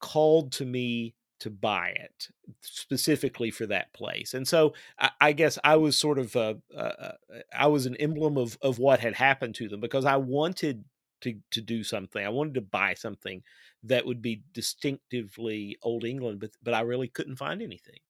called 0.00 0.52
to 0.52 0.64
me 0.64 1.14
to 1.40 1.50
buy 1.50 1.88
it 1.88 2.28
specifically 2.62 3.50
for 3.50 3.66
that 3.66 3.92
place. 3.92 4.32
And 4.32 4.48
so 4.48 4.74
I, 4.98 5.10
I 5.20 5.32
guess 5.32 5.58
I 5.62 5.76
was 5.76 5.96
sort 5.96 6.18
of 6.18 6.34
uh, 6.36 6.54
uh, 6.74 7.12
I 7.56 7.66
was 7.66 7.86
an 7.86 7.96
emblem 7.96 8.38
of 8.38 8.58
of 8.62 8.78
what 8.78 9.00
had 9.00 9.14
happened 9.14 9.54
to 9.56 9.68
them 9.68 9.80
because 9.80 10.06
I 10.06 10.16
wanted 10.16 10.84
to 11.22 11.40
to 11.50 11.60
do 11.60 11.84
something. 11.84 12.24
I 12.24 12.28
wanted 12.28 12.54
to 12.54 12.60
buy 12.60 12.94
something 12.94 13.42
that 13.84 14.06
would 14.06 14.22
be 14.22 14.42
distinctively 14.52 15.78
Old 15.82 16.04
England, 16.04 16.40
but 16.40 16.50
but 16.62 16.74
I 16.74 16.80
really 16.80 17.08
couldn't 17.08 17.36
find 17.36 17.62
anything. 17.62 18.00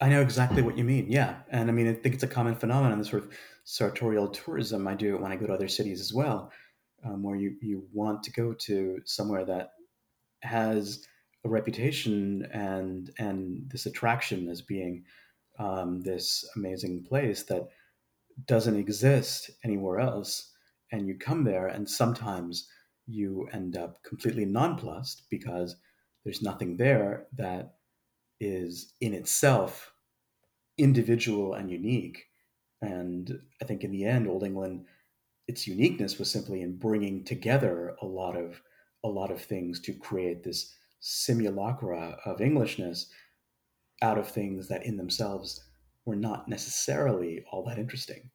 I 0.00 0.10
know 0.10 0.20
exactly 0.20 0.62
what 0.62 0.76
you 0.76 0.84
mean. 0.84 1.10
Yeah, 1.10 1.40
and 1.50 1.70
I 1.70 1.72
mean 1.72 1.88
I 1.88 1.94
think 1.94 2.14
it's 2.14 2.24
a 2.24 2.28
common 2.28 2.54
phenomenon. 2.54 2.98
The 2.98 3.04
sort 3.04 3.24
of 3.24 3.32
sartorial 3.64 4.28
tourism. 4.28 4.86
I 4.86 4.94
do 4.94 5.14
it 5.14 5.20
when 5.20 5.32
I 5.32 5.36
go 5.36 5.46
to 5.46 5.54
other 5.54 5.68
cities 5.68 6.00
as 6.00 6.12
well, 6.12 6.52
um, 7.04 7.22
where 7.22 7.36
you 7.36 7.56
you 7.60 7.88
want 7.92 8.22
to 8.24 8.32
go 8.32 8.52
to 8.52 9.00
somewhere 9.04 9.44
that 9.44 9.72
has 10.42 11.06
a 11.44 11.48
reputation 11.48 12.46
and 12.52 13.10
and 13.18 13.70
this 13.70 13.86
attraction 13.86 14.48
as 14.48 14.60
being 14.60 15.04
um, 15.58 16.00
this 16.02 16.44
amazing 16.56 17.04
place 17.04 17.44
that 17.44 17.68
doesn't 18.44 18.76
exist 18.76 19.50
anywhere 19.64 20.00
else, 20.00 20.52
and 20.92 21.06
you 21.06 21.16
come 21.16 21.44
there, 21.44 21.66
and 21.66 21.88
sometimes 21.88 22.68
you 23.06 23.48
end 23.52 23.76
up 23.76 24.02
completely 24.02 24.44
nonplussed 24.44 25.24
because 25.30 25.76
there's 26.24 26.42
nothing 26.42 26.76
there 26.76 27.26
that 27.36 27.74
is 28.40 28.92
in 29.00 29.14
itself 29.14 29.92
individual 30.76 31.54
and 31.54 31.70
unique 31.70 32.26
and 32.82 33.40
I 33.60 33.64
think 33.64 33.84
in 33.84 33.90
the 33.90 34.04
end, 34.04 34.28
Old 34.28 34.44
England, 34.44 34.84
its 35.48 35.66
uniqueness 35.66 36.18
was 36.18 36.30
simply 36.30 36.62
in 36.62 36.76
bringing 36.76 37.24
together 37.24 37.96
a 38.02 38.06
lot 38.06 38.36
of 38.36 38.62
a 39.04 39.08
lot 39.08 39.30
of 39.30 39.40
things 39.40 39.80
to 39.80 39.92
create 39.94 40.42
this 40.42 40.74
simulacra 41.00 42.18
of 42.24 42.40
Englishness 42.40 43.08
out 44.02 44.18
of 44.18 44.28
things 44.28 44.68
that 44.68 44.84
in 44.84 44.96
themselves 44.96 45.64
were 46.04 46.16
not 46.16 46.48
necessarily 46.48 47.44
all 47.50 47.64
that 47.64 47.78
interesting. 47.78 48.30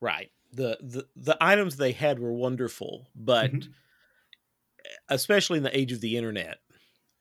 Right. 0.00 0.30
The 0.54 0.78
the, 0.80 1.06
the 1.16 1.36
items 1.40 1.76
they 1.76 1.92
had 1.92 2.18
were 2.18 2.32
wonderful, 2.32 3.08
but 3.14 3.52
mm-hmm. 3.52 3.70
especially 5.08 5.58
in 5.58 5.64
the 5.64 5.76
age 5.76 5.92
of 5.92 6.00
the 6.00 6.16
internet, 6.16 6.58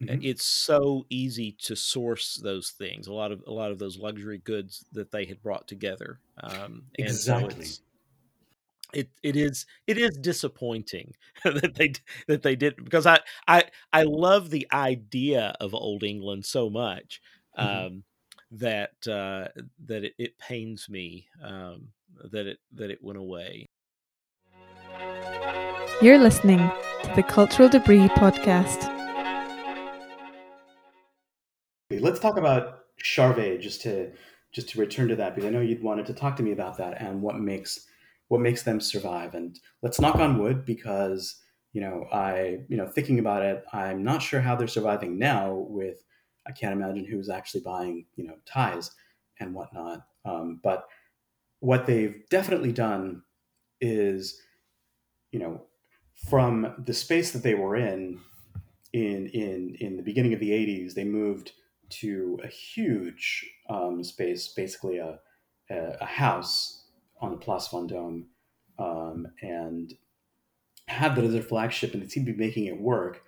Mm-hmm. 0.02 0.24
It's 0.24 0.46
so 0.46 1.06
easy 1.10 1.56
to 1.64 1.76
source 1.76 2.40
those 2.44 2.70
things. 2.72 3.08
A 3.08 3.14
lot 3.14 3.32
of 3.32 3.44
a 3.48 3.52
lot 3.52 3.72
of 3.72 3.80
those 3.80 3.98
luxury 3.98 4.38
goods 4.38 4.86
that 4.92 5.12
they 5.12 5.26
had 5.26 5.42
brought 5.42 5.68
together. 5.68 6.20
Um, 6.42 6.84
exactly. 6.96 7.66
So 7.66 7.82
it 8.94 9.10
it 9.24 9.36
is 9.36 9.66
it 9.88 9.98
is 9.98 10.18
disappointing 10.18 11.14
that 11.44 11.76
they 11.76 11.94
that 12.28 12.44
they 12.44 12.56
did 12.56 12.76
because 12.84 13.06
I 13.06 13.20
I 13.48 13.66
I 13.92 14.04
love 14.04 14.50
the 14.50 14.68
idea 14.72 15.56
of 15.60 15.74
old 15.74 16.04
England 16.04 16.46
so 16.46 16.70
much 16.70 17.22
mm-hmm. 17.58 17.86
um, 17.86 18.04
that 18.52 19.08
uh, 19.08 19.48
that 19.86 20.04
it, 20.04 20.14
it 20.18 20.38
pains 20.38 20.88
me 20.90 21.28
um, 21.44 21.90
that 22.32 22.48
it 22.48 22.58
that 22.74 22.90
it 22.90 23.00
went 23.02 23.18
away. 23.18 23.68
You're 26.02 26.18
listening 26.18 26.60
to 27.04 27.14
the 27.16 27.24
Cultural 27.24 27.70
Debris 27.70 28.10
podcast. 28.10 28.90
Let's 31.92 32.20
talk 32.20 32.38
about 32.38 32.80
Charvet 33.02 33.62
just 33.62 33.82
to 33.82 34.12
just 34.52 34.70
to 34.70 34.80
return 34.80 35.08
to 35.08 35.16
that 35.16 35.36
because 35.36 35.48
I 35.48 35.52
know 35.52 35.62
you'd 35.62 35.84
wanted 35.84 36.06
to 36.08 36.14
talk 36.14 36.36
to 36.38 36.44
me 36.44 36.52
about 36.52 36.78
that 36.78 37.02
and 37.02 37.22
what 37.22 37.40
makes 37.40 37.88
what 38.28 38.42
makes 38.42 38.64
them 38.64 38.80
survive. 38.80 39.36
And 39.36 39.60
let's 39.82 40.00
knock 40.00 40.16
on 40.16 40.40
wood 40.40 40.66
because 40.66 41.42
you 41.74 41.82
know 41.82 42.06
I 42.12 42.60
you 42.68 42.78
know 42.78 42.88
thinking 42.88 43.20
about 43.20 43.44
it, 43.44 43.64
I'm 43.74 44.04
not 44.04 44.22
sure 44.22 44.42
how 44.42 44.56
they're 44.56 44.68
surviving 44.68 45.18
now. 45.18 45.54
With 45.54 46.04
I 46.48 46.52
can't 46.52 46.74
imagine 46.74 47.06
who's 47.06 47.30
actually 47.30 47.62
buying 47.62 48.06
you 48.16 48.26
know 48.26 48.36
ties 48.46 48.92
and 49.40 49.54
whatnot. 49.54 50.06
Um, 50.26 50.60
but 50.64 50.86
what 51.64 51.86
they've 51.86 52.24
definitely 52.30 52.72
done 52.72 53.24
is 53.82 54.42
you 55.32 55.40
know 55.40 55.62
from 56.30 56.74
the 56.86 56.94
space 56.94 57.32
that 57.32 57.44
they 57.44 57.56
were 57.56 57.76
in 57.76 58.20
in 58.92 59.28
in 59.28 59.76
in 59.80 59.98
the 59.98 60.04
beginning 60.04 60.34
of 60.34 60.40
the 60.40 60.52
80s 60.52 60.94
they 60.94 61.04
moved 61.04 61.54
to 61.90 62.40
a 62.44 62.48
huge 62.48 63.48
um, 63.70 64.04
space, 64.04 64.48
basically 64.48 64.98
a, 64.98 65.20
a, 65.70 65.98
a, 66.02 66.06
house 66.06 66.86
on 67.22 67.32
the 67.32 67.38
Place 67.38 67.68
Vendôme, 67.68 68.24
um, 68.80 69.28
and 69.42 69.94
had 70.88 71.16
that 71.16 71.24
as 71.24 71.34
their 71.34 71.42
flagship, 71.42 71.94
and 71.94 72.02
they 72.02 72.08
seem 72.08 72.26
to 72.26 72.34
be 72.34 72.46
making 72.46 72.66
it 72.66 72.80
work 72.80 73.22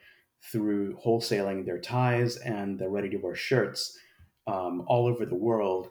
through 0.51 0.97
wholesaling 0.97 1.65
their 1.65 1.79
ties 1.79 2.37
and 2.37 2.79
their 2.79 2.89
ready-to-wear 2.89 3.35
shirts 3.35 3.97
um, 4.47 4.83
all 4.87 5.07
over 5.07 5.25
the 5.25 5.35
world, 5.35 5.89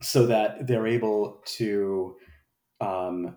so 0.00 0.26
that 0.26 0.66
they're 0.66 0.86
able 0.86 1.42
to 1.44 2.16
um, 2.80 3.36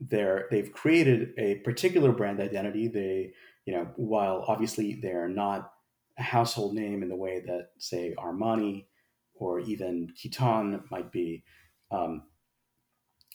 they're 0.00 0.46
they've 0.50 0.72
created 0.72 1.34
a 1.38 1.56
particular 1.56 2.12
brand 2.12 2.40
identity. 2.40 2.88
They 2.88 3.32
you 3.66 3.74
know 3.74 3.88
while 3.96 4.44
obviously 4.46 4.98
they're 5.00 5.28
not 5.28 5.72
a 6.18 6.22
household 6.22 6.74
name 6.74 7.02
in 7.02 7.08
the 7.08 7.16
way 7.16 7.42
that, 7.46 7.70
say, 7.78 8.14
Armani 8.18 8.86
or 9.34 9.60
even 9.60 10.12
Kiton 10.16 10.82
might 10.90 11.12
be. 11.12 11.44
Um, 11.90 12.24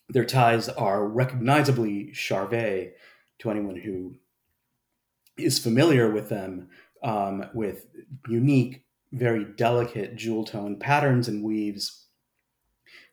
their 0.10 0.26
ties 0.26 0.68
are 0.70 1.08
recognizably 1.08 2.12
Charvet 2.14 2.92
to 3.40 3.50
anyone 3.50 3.78
who 3.78 4.16
is 5.38 5.58
familiar 5.58 6.12
with 6.12 6.30
them, 6.30 6.68
um, 7.04 7.46
with 7.54 7.88
unique, 8.28 8.86
very 9.14 9.46
delicate 9.46 10.16
jewel 10.16 10.44
tone 10.44 10.78
patterns 10.78 11.28
and 11.28 11.44
weaves, 11.44 12.03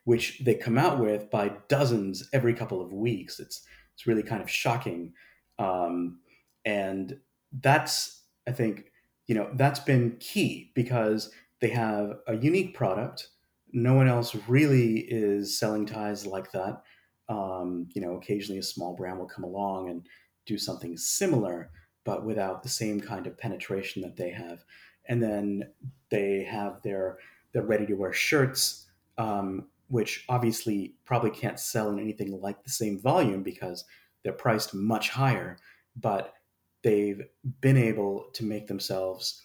which 0.03 0.39
they 0.39 0.55
come 0.55 0.77
out 0.77 0.99
with 0.99 1.29
by 1.29 1.51
dozens 1.67 2.27
every 2.33 2.53
couple 2.53 2.81
of 2.81 2.93
weeks. 2.93 3.39
It's 3.39 3.65
it's 3.93 4.07
really 4.07 4.23
kind 4.23 4.41
of 4.41 4.49
shocking, 4.49 5.13
um, 5.59 6.19
and 6.65 7.19
that's 7.51 8.23
I 8.47 8.51
think 8.51 8.91
you 9.27 9.35
know 9.35 9.49
that's 9.55 9.79
been 9.79 10.17
key 10.19 10.71
because 10.75 11.31
they 11.59 11.69
have 11.69 12.19
a 12.27 12.35
unique 12.35 12.73
product. 12.73 13.29
No 13.73 13.93
one 13.93 14.07
else 14.07 14.35
really 14.47 14.99
is 14.99 15.57
selling 15.57 15.85
ties 15.85 16.25
like 16.25 16.51
that. 16.51 16.83
Um, 17.29 17.87
you 17.93 18.01
know 18.01 18.15
occasionally 18.15 18.59
a 18.59 18.63
small 18.63 18.95
brand 18.95 19.19
will 19.19 19.27
come 19.27 19.43
along 19.43 19.89
and 19.89 20.07
do 20.45 20.57
something 20.57 20.97
similar 20.97 21.71
but 22.03 22.25
without 22.25 22.63
the 22.63 22.69
same 22.69 22.99
kind 22.99 23.27
of 23.27 23.37
penetration 23.37 24.01
that 24.01 24.17
they 24.17 24.31
have. 24.31 24.63
And 25.07 25.21
then 25.21 25.71
they 26.09 26.43
have 26.43 26.81
their 26.83 27.17
their 27.53 27.63
ready 27.63 27.85
to 27.85 27.95
wear 27.95 28.13
shirts, 28.13 28.87
um, 29.17 29.67
which 29.91 30.23
obviously 30.29 30.95
probably 31.05 31.29
can't 31.29 31.59
sell 31.59 31.89
in 31.89 31.99
anything 31.99 32.39
like 32.39 32.63
the 32.63 32.69
same 32.69 32.99
volume 32.99 33.43
because 33.43 33.83
they're 34.23 34.31
priced 34.31 34.73
much 34.73 35.09
higher, 35.09 35.57
but 35.95 36.33
they've 36.81 37.21
been 37.59 37.77
able 37.77 38.29
to 38.33 38.45
make 38.45 38.67
themselves 38.67 39.41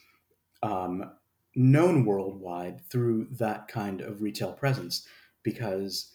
um, 0.62 1.10
known 1.56 2.04
worldwide 2.04 2.80
through 2.88 3.26
that 3.32 3.66
kind 3.66 4.00
of 4.00 4.22
retail 4.22 4.52
presence 4.52 5.06
because 5.42 6.12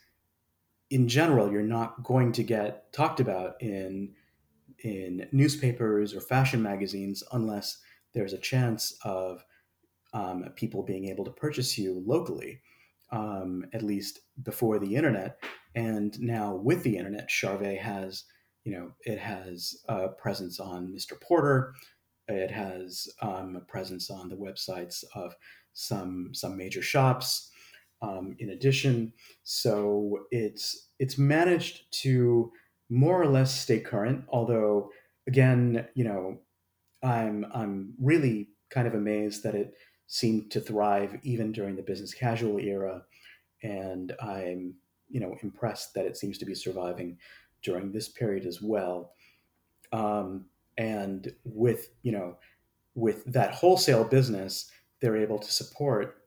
in 0.90 1.10
general 1.10 1.52
you're 1.52 1.62
not 1.62 2.02
going 2.04 2.32
to 2.32 2.44
get 2.44 2.92
talked 2.94 3.20
about 3.20 3.62
in 3.62 4.14
in 4.84 5.28
newspapers 5.32 6.16
or 6.16 6.22
fashion 6.22 6.62
magazines 6.62 7.24
unless 7.34 7.80
there's 8.14 8.34
a 8.34 8.38
chance 8.38 8.98
of 9.04 9.44
um, 10.14 10.46
people 10.56 10.84
being 10.84 11.08
able 11.08 11.24
to 11.26 11.32
purchase 11.32 11.78
you 11.78 12.04
locally, 12.06 12.62
um, 13.12 13.66
at 13.74 13.84
least 13.84 14.20
before 14.44 14.80
the 14.80 14.96
internet. 14.96 15.38
And 15.76 16.20
now 16.20 16.56
with 16.56 16.84
the 16.84 16.98
internet, 16.98 17.30
Charvet 17.30 17.80
has, 17.80 18.26
you 18.64 18.74
know, 18.74 18.92
it 19.02 19.20
has 19.20 19.76
a 19.88 20.10
presence 20.10 20.60
on 20.60 20.94
Mr. 20.94 21.20
Porter. 21.20 21.74
It 22.28 22.52
has 22.52 23.08
um, 23.22 23.56
a 23.56 23.62
presence 23.62 24.10
on 24.10 24.30
the 24.30 24.36
websites 24.36 25.04
of 25.16 25.36
some 25.74 26.30
some 26.34 26.58
major 26.58 26.82
shops. 26.82 27.50
Um, 28.02 28.36
in 28.40 28.50
addition, 28.50 29.14
so 29.44 30.26
it's 30.32 30.90
it's 31.00 31.18
managed 31.18 31.84
to 32.02 32.52
more 32.90 33.22
or 33.22 33.28
less 33.28 33.60
stay 33.60 33.80
current. 33.80 34.26
Although, 34.30 34.90
again, 35.28 35.88
you 35.94 36.04
know, 36.04 36.40
I'm 37.04 37.46
I'm 37.54 37.94
really 38.00 38.50
kind 38.72 38.88
of 38.88 38.96
amazed 38.96 39.44
that 39.44 39.56
it 39.56 39.74
seemed 40.14 40.52
to 40.52 40.60
thrive 40.60 41.18
even 41.24 41.54
during 41.54 41.74
the 41.74 41.82
business 41.82 42.14
casual 42.14 42.60
era, 42.60 43.02
and 43.64 44.12
I'm 44.22 44.74
you 45.10 45.22
know 45.22 45.38
impressed 45.42 45.94
that 45.94 46.06
it 46.06 46.18
seems 46.18 46.38
to 46.40 46.46
be 46.46 46.54
surviving 46.54 47.18
during 47.64 47.94
this 47.94 48.10
period 48.10 48.46
as 48.46 48.62
well. 48.62 49.14
Um, 49.94 50.48
and 50.78 51.34
with 51.46 51.92
you 52.04 52.12
know 52.12 52.36
with 52.94 53.24
that 53.24 53.54
wholesale 53.54 54.04
business, 54.04 54.70
they're 55.00 55.16
able 55.16 55.40
to 55.40 55.50
support 55.50 56.18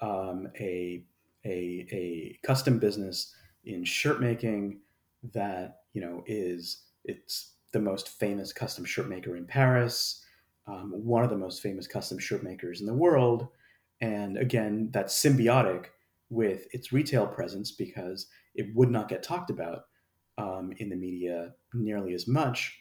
um, 0.00 0.48
a, 0.60 1.04
a 1.44 1.88
a 1.90 2.38
custom 2.44 2.78
business 2.78 3.34
in 3.64 3.84
shirt 3.84 4.20
making 4.20 4.78
that 5.32 5.80
you 5.92 6.00
know 6.00 6.22
is 6.28 6.84
it's 7.04 7.54
the 7.72 7.80
most 7.80 8.10
famous 8.10 8.52
custom 8.52 8.84
shirt 8.84 9.08
maker 9.08 9.34
in 9.34 9.44
Paris, 9.44 10.23
um, 10.66 10.92
one 10.92 11.24
of 11.24 11.30
the 11.30 11.36
most 11.36 11.62
famous 11.62 11.86
custom 11.86 12.18
shirt 12.18 12.42
makers 12.42 12.80
in 12.80 12.86
the 12.86 12.94
world, 12.94 13.48
and 14.00 14.36
again 14.38 14.90
that's 14.92 15.14
symbiotic 15.14 15.86
with 16.30 16.66
its 16.74 16.92
retail 16.92 17.26
presence 17.26 17.70
because 17.70 18.26
it 18.54 18.74
would 18.74 18.90
not 18.90 19.08
get 19.08 19.22
talked 19.22 19.50
about 19.50 19.84
um, 20.38 20.72
in 20.78 20.88
the 20.88 20.96
media 20.96 21.52
nearly 21.72 22.14
as 22.14 22.26
much 22.26 22.78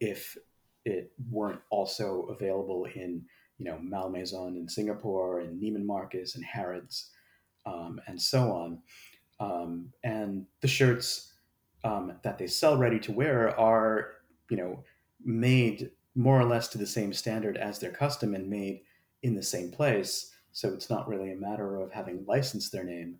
if 0.00 0.36
it 0.84 1.12
weren't 1.30 1.60
also 1.70 2.22
available 2.30 2.86
in 2.94 3.22
you 3.58 3.64
know 3.64 3.78
Malmaison 3.80 4.56
in 4.56 4.68
Singapore 4.68 5.40
and 5.40 5.60
Neiman 5.60 5.84
Marcus 5.84 6.34
and 6.34 6.44
Harrods 6.44 7.10
um, 7.66 8.00
and 8.06 8.20
so 8.20 8.52
on. 8.52 8.78
Um, 9.40 9.92
and 10.02 10.46
the 10.62 10.68
shirts 10.68 11.32
um, 11.84 12.14
that 12.22 12.38
they 12.38 12.46
sell 12.46 12.76
ready 12.76 12.98
to 13.00 13.12
wear 13.12 13.58
are 13.58 14.12
you 14.50 14.56
know 14.56 14.82
made 15.24 15.90
more 16.18 16.40
or 16.40 16.44
less 16.44 16.66
to 16.66 16.78
the 16.78 16.86
same 16.86 17.12
standard 17.12 17.56
as 17.56 17.78
their 17.78 17.92
custom 17.92 18.34
and 18.34 18.50
made 18.50 18.80
in 19.22 19.36
the 19.36 19.42
same 19.42 19.70
place. 19.70 20.34
So 20.50 20.70
it's 20.74 20.90
not 20.90 21.06
really 21.06 21.30
a 21.30 21.36
matter 21.36 21.76
of 21.76 21.92
having 21.92 22.24
licensed 22.26 22.72
their 22.72 22.82
name. 22.82 23.18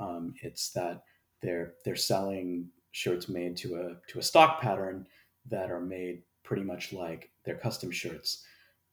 Um, 0.00 0.32
it's 0.40 0.70
that 0.70 1.02
they're 1.42 1.74
they're 1.84 1.94
selling 1.94 2.70
shirts 2.92 3.28
made 3.28 3.54
to 3.58 3.76
a 3.76 4.10
to 4.10 4.18
a 4.18 4.22
stock 4.22 4.62
pattern 4.62 5.06
that 5.50 5.70
are 5.70 5.80
made 5.80 6.22
pretty 6.42 6.62
much 6.62 6.94
like 6.94 7.30
their 7.44 7.56
custom 7.56 7.90
shirts. 7.90 8.42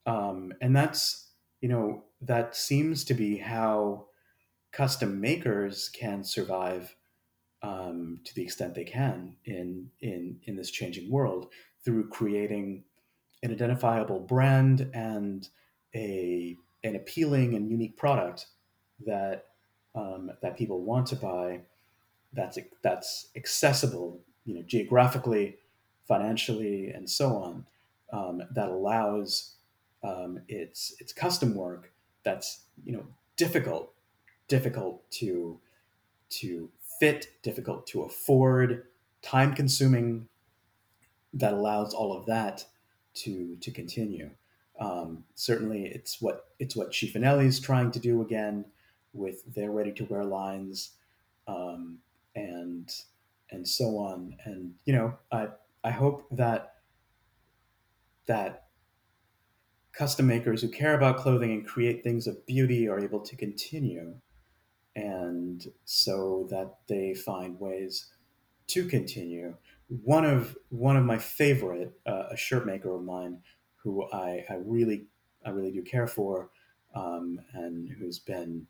Um, 0.05 0.51
and 0.59 0.75
that's, 0.75 1.29
you 1.61 1.69
know, 1.69 2.03
that 2.21 2.55
seems 2.55 3.05
to 3.05 3.13
be 3.13 3.37
how 3.37 4.07
custom 4.73 5.21
makers 5.21 5.89
can 5.89 6.23
survive 6.23 6.93
um, 7.63 8.19
to 8.25 8.35
the 8.35 8.43
extent 8.43 8.75
they 8.75 8.83
can 8.83 9.37
in, 9.45 9.89
in, 10.01 10.37
in 10.43 10.57
this 10.57 10.69
changing 10.69 11.09
world 11.09 11.47
through 11.83 12.09
creating 12.09 12.83
an 13.43 13.51
identifiable 13.51 14.19
brand 14.19 14.89
and 14.93 15.49
a, 15.93 16.57
an 16.83 16.95
appealing 16.95 17.55
and 17.55 17.69
unique 17.69 17.97
product 17.97 18.47
that, 19.05 19.47
um, 19.95 20.31
that 20.41 20.57
people 20.57 20.81
want 20.81 21.07
to 21.07 21.15
buy 21.15 21.61
that's, 22.33 22.57
that's 22.81 23.29
accessible, 23.35 24.19
you 24.45 24.55
know, 24.55 24.61
geographically, 24.63 25.57
financially, 26.07 26.89
and 26.89 27.09
so 27.09 27.35
on, 27.35 27.65
um, 28.11 28.43
that 28.51 28.69
allows 28.69 29.55
um, 30.03 30.39
its 30.47 30.95
its 30.99 31.11
custom 31.11 31.55
work 31.55 31.91
that's 32.23 32.65
you 32.83 32.93
know 32.93 33.05
difficult, 33.37 33.93
difficult 34.47 35.09
to 35.11 35.59
to 36.29 36.69
fit, 36.99 37.27
difficult 37.41 37.87
to 37.87 38.03
afford, 38.03 38.83
time 39.21 39.53
consuming. 39.53 40.27
That 41.33 41.51
allows 41.51 41.93
all 41.93 42.15
of 42.17 42.25
that 42.27 42.65
to 43.15 43.55
to 43.57 43.71
continue. 43.71 44.29
Um, 44.79 45.23
certainly, 45.35 45.85
it's 45.85 46.21
what 46.21 46.47
it's 46.59 46.75
what 46.75 46.91
Cifonelli 46.91 47.45
is 47.45 47.59
trying 47.59 47.91
to 47.91 47.99
do 47.99 48.21
again 48.21 48.65
with 49.13 49.53
their 49.53 49.71
ready 49.71 49.91
to 49.93 50.05
wear 50.05 50.23
lines, 50.23 50.91
um, 51.47 51.99
and 52.35 52.89
and 53.51 53.67
so 53.67 53.97
on. 53.97 54.35
And 54.45 54.73
you 54.85 54.93
know, 54.93 55.17
I 55.31 55.47
I 55.83 55.91
hope 55.91 56.27
that 56.31 56.75
that 58.27 58.67
custom 59.93 60.27
makers 60.27 60.61
who 60.61 60.67
care 60.67 60.95
about 60.95 61.17
clothing 61.17 61.51
and 61.51 61.65
create 61.65 62.03
things 62.03 62.27
of 62.27 62.45
beauty 62.45 62.87
are 62.87 62.99
able 62.99 63.21
to 63.21 63.35
continue 63.35 64.13
and 64.95 65.71
so 65.83 66.47
that 66.49 66.75
they 66.87 67.13
find 67.13 67.59
ways 67.59 68.07
to 68.67 68.87
continue 68.87 69.55
one 69.87 70.25
of 70.25 70.57
one 70.69 70.97
of 70.97 71.05
my 71.05 71.17
favorite 71.17 71.93
uh, 72.05 72.23
a 72.31 72.37
shirt 72.37 72.65
maker 72.65 72.95
of 72.95 73.03
mine 73.03 73.39
who 73.75 74.09
I, 74.11 74.43
I 74.49 74.55
really 74.63 75.05
I 75.45 75.49
really 75.49 75.71
do 75.71 75.83
care 75.83 76.07
for 76.07 76.49
um, 76.95 77.39
and 77.53 77.89
who's 77.89 78.19
been 78.19 78.67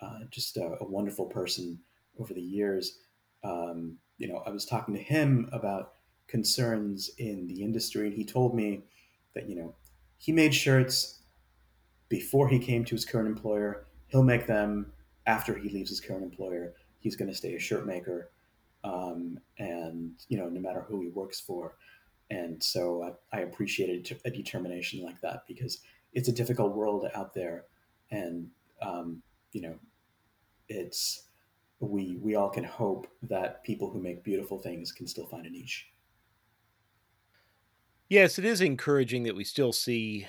uh, 0.00 0.20
just 0.30 0.56
a, 0.56 0.76
a, 0.80 0.84
wonderful 0.84 1.26
person 1.26 1.78
over 2.18 2.34
the 2.34 2.42
years 2.42 2.98
um, 3.44 3.96
you 4.18 4.26
know 4.26 4.42
I 4.46 4.50
was 4.50 4.64
talking 4.64 4.94
to 4.94 5.00
him 5.00 5.48
about 5.52 5.92
concerns 6.26 7.10
in 7.18 7.46
the 7.46 7.62
industry. 7.62 8.08
And 8.08 8.16
he 8.16 8.24
told 8.24 8.54
me 8.54 8.82
that, 9.34 9.48
you 9.48 9.56
know, 9.56 9.74
he 10.18 10.32
made 10.32 10.54
shirts 10.54 11.20
before 12.08 12.48
he 12.48 12.58
came 12.58 12.84
to 12.84 12.94
his 12.94 13.04
current 13.04 13.28
employer. 13.28 13.86
He'll 14.08 14.22
make 14.22 14.46
them 14.46 14.92
after 15.26 15.56
he 15.56 15.68
leaves 15.68 15.90
his 15.90 16.00
current 16.00 16.24
employer. 16.24 16.74
He's 17.00 17.16
going 17.16 17.30
to 17.30 17.36
stay 17.36 17.54
a 17.54 17.58
shirt 17.58 17.86
maker. 17.86 18.30
Um, 18.86 19.40
and, 19.58 20.12
you 20.28 20.38
know, 20.38 20.48
no 20.48 20.60
matter 20.60 20.86
who 20.88 21.00
he 21.00 21.08
works 21.08 21.40
for. 21.40 21.74
And 22.30 22.62
so 22.62 23.16
I, 23.32 23.38
I 23.38 23.40
appreciated 23.40 24.20
a 24.24 24.30
determination 24.30 25.02
like 25.02 25.20
that 25.22 25.42
because 25.48 25.80
it's 26.12 26.28
a 26.28 26.32
difficult 26.32 26.76
world 26.76 27.04
out 27.14 27.34
there. 27.34 27.64
And, 28.12 28.48
um, 28.80 29.22
you 29.50 29.62
know, 29.62 29.74
it's, 30.68 31.24
we, 31.80 32.16
we 32.22 32.36
all 32.36 32.48
can 32.48 32.62
hope 32.62 33.08
that 33.22 33.64
people 33.64 33.90
who 33.90 34.00
make 34.00 34.22
beautiful 34.22 34.58
things 34.58 34.92
can 34.92 35.08
still 35.08 35.26
find 35.26 35.46
a 35.46 35.50
niche. 35.50 35.88
Yes, 38.08 38.38
it 38.38 38.44
is 38.44 38.60
encouraging 38.60 39.24
that 39.24 39.34
we 39.34 39.42
still 39.42 39.72
see 39.72 40.28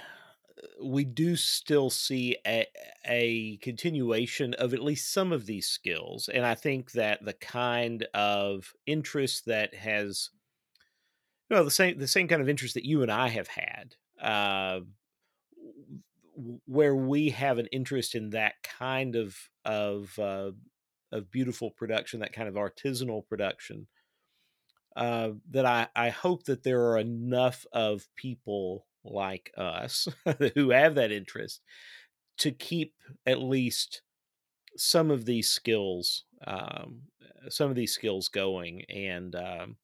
we 0.84 1.04
do 1.04 1.36
still 1.36 1.90
see 1.90 2.38
a, 2.46 2.66
a 3.06 3.58
continuation 3.58 4.54
of 4.56 4.74
at 4.74 4.84
least 4.84 5.12
some 5.12 5.32
of 5.32 5.46
these 5.46 5.68
skills 5.68 6.30
and 6.34 6.46
i 6.46 6.56
think 6.56 6.92
that 6.92 7.24
the 7.24 7.34
kind 7.34 8.08
of 8.14 8.74
interest 8.86 9.46
that 9.46 9.74
has 9.74 10.30
you 11.50 11.56
know 11.56 11.64
the 11.64 11.72
same 11.72 11.98
the 11.98 12.08
same 12.08 12.28
kind 12.28 12.42
of 12.42 12.50
interest 12.50 12.74
that 12.74 12.86
you 12.86 13.02
and 13.02 13.12
i 13.12 13.28
have 13.28 13.48
had 13.48 13.96
uh, 14.22 14.80
where 16.66 16.96
we 16.96 17.30
have 17.30 17.58
an 17.58 17.68
interest 17.68 18.16
in 18.16 18.32
that 18.32 18.56
kind 18.64 19.16
of 19.16 19.36
of 19.66 20.18
uh, 20.20 20.52
of 21.12 21.32
beautiful 21.32 21.72
production 21.72 22.20
that 22.20 22.34
kind 22.34 22.48
of 22.48 22.56
artisanal 22.56 23.26
production 23.28 23.88
uh, 24.98 25.30
that 25.52 25.64
I, 25.64 25.88
I 25.96 26.10
hope 26.10 26.46
that 26.46 26.64
there 26.64 26.90
are 26.90 26.98
enough 26.98 27.68
of 27.72 28.08
people 28.16 28.87
like 29.04 29.52
us 29.58 30.08
who 30.56 30.72
have 30.72 30.96
that 30.96 31.12
interest 31.12 31.62
to 32.40 32.52
keep 32.52 32.94
at 33.26 33.40
least 33.42 34.02
some 34.78 35.12
of 35.12 35.26
these 35.26 35.50
skills 35.50 36.26
um, 36.48 37.04
some 37.50 37.70
of 37.70 37.76
these 37.76 37.94
skills 37.94 38.28
going 38.30 38.84
and 38.90 39.36
um, 39.36 39.78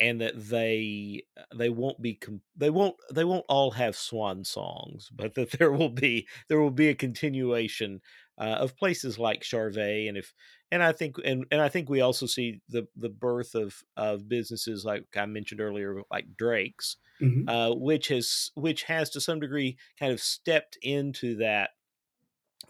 and 0.00 0.20
that 0.20 0.34
they 0.36 1.22
they 1.54 1.68
won't 1.68 2.00
be 2.00 2.20
they 2.56 2.70
won't 2.70 2.94
they 3.12 3.24
won't 3.24 3.44
all 3.48 3.72
have 3.72 3.96
swan 3.96 4.44
songs, 4.44 5.10
but 5.12 5.34
that 5.34 5.50
there 5.52 5.72
will 5.72 5.88
be 5.90 6.28
there 6.48 6.60
will 6.60 6.70
be 6.70 6.88
a 6.88 6.94
continuation 6.94 8.00
uh, 8.38 8.58
of 8.60 8.76
places 8.76 9.18
like 9.18 9.42
Charvet, 9.42 10.08
and 10.08 10.16
if 10.16 10.32
and 10.70 10.82
I 10.82 10.92
think 10.92 11.16
and 11.24 11.44
and 11.50 11.60
I 11.60 11.68
think 11.68 11.88
we 11.88 12.00
also 12.00 12.26
see 12.26 12.60
the 12.68 12.86
the 12.96 13.08
birth 13.08 13.54
of 13.54 13.82
of 13.96 14.28
businesses 14.28 14.84
like 14.84 15.04
I 15.16 15.26
mentioned 15.26 15.60
earlier, 15.60 16.02
like 16.10 16.36
Drake's, 16.36 16.96
mm-hmm. 17.20 17.48
uh, 17.48 17.74
which 17.74 18.08
has 18.08 18.50
which 18.54 18.84
has 18.84 19.10
to 19.10 19.20
some 19.20 19.40
degree 19.40 19.76
kind 19.98 20.12
of 20.12 20.20
stepped 20.20 20.78
into 20.82 21.36
that 21.36 21.70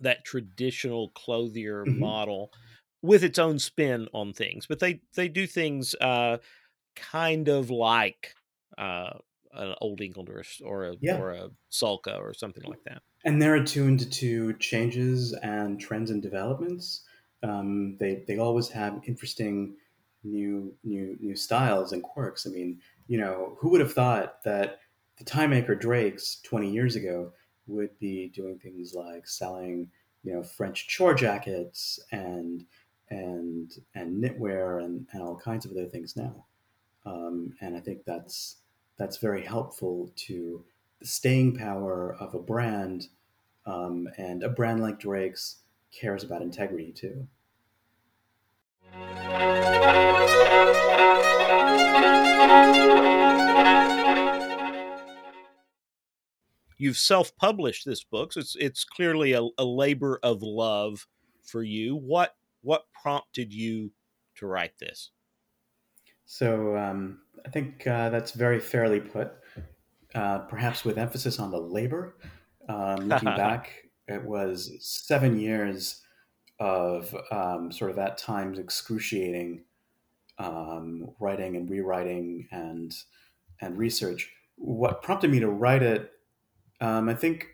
that 0.01 0.25
traditional 0.25 1.11
clothier 1.11 1.85
mm-hmm. 1.85 2.01
model 2.01 2.53
with 3.03 3.23
its 3.23 3.39
own 3.39 3.59
spin 3.59 4.09
on 4.13 4.33
things, 4.33 4.67
but 4.67 4.81
they 4.81 5.01
they 5.15 5.29
do 5.29 5.47
things 5.47 5.95
uh, 6.01 6.39
kind 6.97 7.49
of 7.49 7.71
like 7.71 8.35
uh, 8.77 9.19
an 9.55 9.75
Old 9.81 10.01
England 10.01 10.29
or 10.29 10.41
a, 10.41 10.65
or 10.65 10.85
a, 10.85 10.95
yeah. 11.01 11.19
or 11.19 11.33
a 11.33 11.51
Sulka 11.71 12.19
or 12.19 12.35
something 12.35 12.65
like 12.65 12.83
that. 12.85 13.03
And 13.25 13.41
they're 13.41 13.57
attuned 13.57 14.11
to 14.13 14.53
changes 14.55 15.33
and 15.43 15.81
trends 15.81 16.11
and 16.11 16.23
developments. 16.23 17.03
Um, 17.43 17.97
they 17.99 18.25
they 18.27 18.39
always 18.39 18.69
have 18.71 19.01
interesting 19.07 19.77
new 20.25 20.75
new 20.85 21.17
new 21.21 21.37
styles 21.37 21.93
and 21.93 22.03
quirks. 22.03 22.47
I 22.47 22.51
mean, 22.51 22.81
you 23.07 23.19
know, 23.19 23.57
who 23.59 23.71
would 23.71 23.81
have 23.81 23.93
thought 23.93 24.43
that 24.45 24.81
the 25.19 25.25
time 25.25 25.51
maker 25.51 25.75
Drakes 25.75 26.41
20 26.45 26.71
years 26.71 26.97
ago 26.97 27.33
would 27.67 27.97
be 27.99 28.29
doing 28.29 28.59
things 28.59 28.95
like 28.95 29.27
selling, 29.27 29.91
you 30.23 30.33
know, 30.33 30.43
French 30.43 30.89
chore 30.89 31.15
jackets 31.15 32.01
and 32.13 32.65
and 33.11 33.73
and 33.95 34.23
knitwear 34.23 34.85
and, 34.85 35.07
and 35.13 35.23
all 35.23 35.37
kinds 35.37 35.65
of 35.65 35.73
other 35.73 35.87
things 35.87 36.17
now. 36.17 36.47
Um, 37.07 37.55
and 37.61 37.77
I 37.77 37.81
think 37.81 38.05
that's 38.05 38.57
that's 38.99 39.19
very 39.19 39.43
helpful 39.43 40.13
to 40.17 40.65
the 41.01 41.07
staying 41.07 41.57
power 41.57 42.17
of 42.19 42.35
a 42.35 42.39
brand. 42.39 43.09
Um, 43.65 44.09
and 44.17 44.43
a 44.43 44.49
brand 44.49 44.81
like 44.81 44.99
Drake's 44.99 45.59
cares 45.93 46.25
about 46.25 46.43
integrity 46.43 46.93
too. 46.93 47.27
You've 56.81 56.97
self-published 56.97 57.85
this 57.85 58.05
book, 58.05 58.33
so 58.33 58.41
it's 58.41 58.57
it's 58.59 58.85
clearly 58.85 59.33
a, 59.33 59.43
a 59.59 59.65
labor 59.65 60.21
of 60.23 60.43
love 60.43 61.07
for 61.43 61.63
you. 61.63 61.97
What 61.97 62.37
what 62.63 62.85
prompted 63.03 63.53
you 63.53 63.93
to 64.37 64.47
write 64.47 64.79
this? 64.79 65.11
So 66.31 66.77
um, 66.77 67.23
I 67.47 67.49
think 67.49 67.87
uh, 67.87 68.11
that's 68.11 68.33
very 68.33 68.61
fairly 68.61 69.01
put, 69.01 69.33
uh, 70.15 70.41
perhaps 70.41 70.85
with 70.85 70.99
emphasis 70.99 71.39
on 71.39 71.51
the 71.51 71.59
labor. 71.59 72.19
Um, 72.69 73.09
looking 73.09 73.25
back, 73.37 73.73
it 74.07 74.23
was 74.23 74.77
seven 74.79 75.41
years 75.41 76.03
of 76.61 77.17
um, 77.33 77.73
sort 77.73 77.91
of 77.91 77.99
at 77.99 78.19
times 78.19 78.59
excruciating 78.59 79.65
um, 80.37 81.09
writing 81.19 81.57
and 81.57 81.69
rewriting 81.69 82.47
and 82.53 82.95
and 83.63 83.79
research. 83.79 84.31
What 84.57 85.01
prompted 85.01 85.31
me 85.31 85.41
to 85.41 85.49
write 85.49 85.83
it, 85.83 86.11
um, 86.83 87.09
I 87.09 87.15
think, 87.15 87.47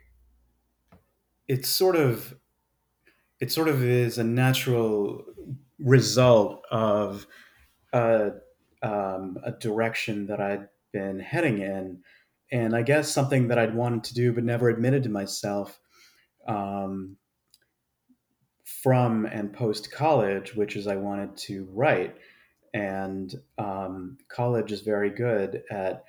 it's 1.46 1.68
sort 1.68 1.94
of 1.94 2.34
it 3.38 3.52
sort 3.52 3.68
of 3.68 3.84
is 3.84 4.18
a 4.18 4.24
natural 4.24 5.24
result 5.78 6.64
of 6.72 7.28
a 7.92 8.32
um, 8.84 9.38
a 9.42 9.50
direction 9.52 10.26
that 10.26 10.40
I'd 10.40 10.68
been 10.92 11.18
heading 11.18 11.58
in, 11.58 12.02
and 12.52 12.76
I 12.76 12.82
guess 12.82 13.10
something 13.10 13.48
that 13.48 13.58
I'd 13.58 13.74
wanted 13.74 14.04
to 14.04 14.14
do 14.14 14.32
but 14.32 14.44
never 14.44 14.68
admitted 14.68 15.02
to 15.04 15.08
myself 15.08 15.80
um, 16.46 17.16
from 18.64 19.24
and 19.26 19.52
post 19.52 19.90
college, 19.90 20.54
which 20.54 20.76
is 20.76 20.86
I 20.86 20.96
wanted 20.96 21.36
to 21.38 21.66
write. 21.72 22.16
And 22.74 23.34
um, 23.56 24.18
college 24.28 24.72
is 24.72 24.82
very 24.82 25.10
good 25.10 25.62
at 25.70 26.04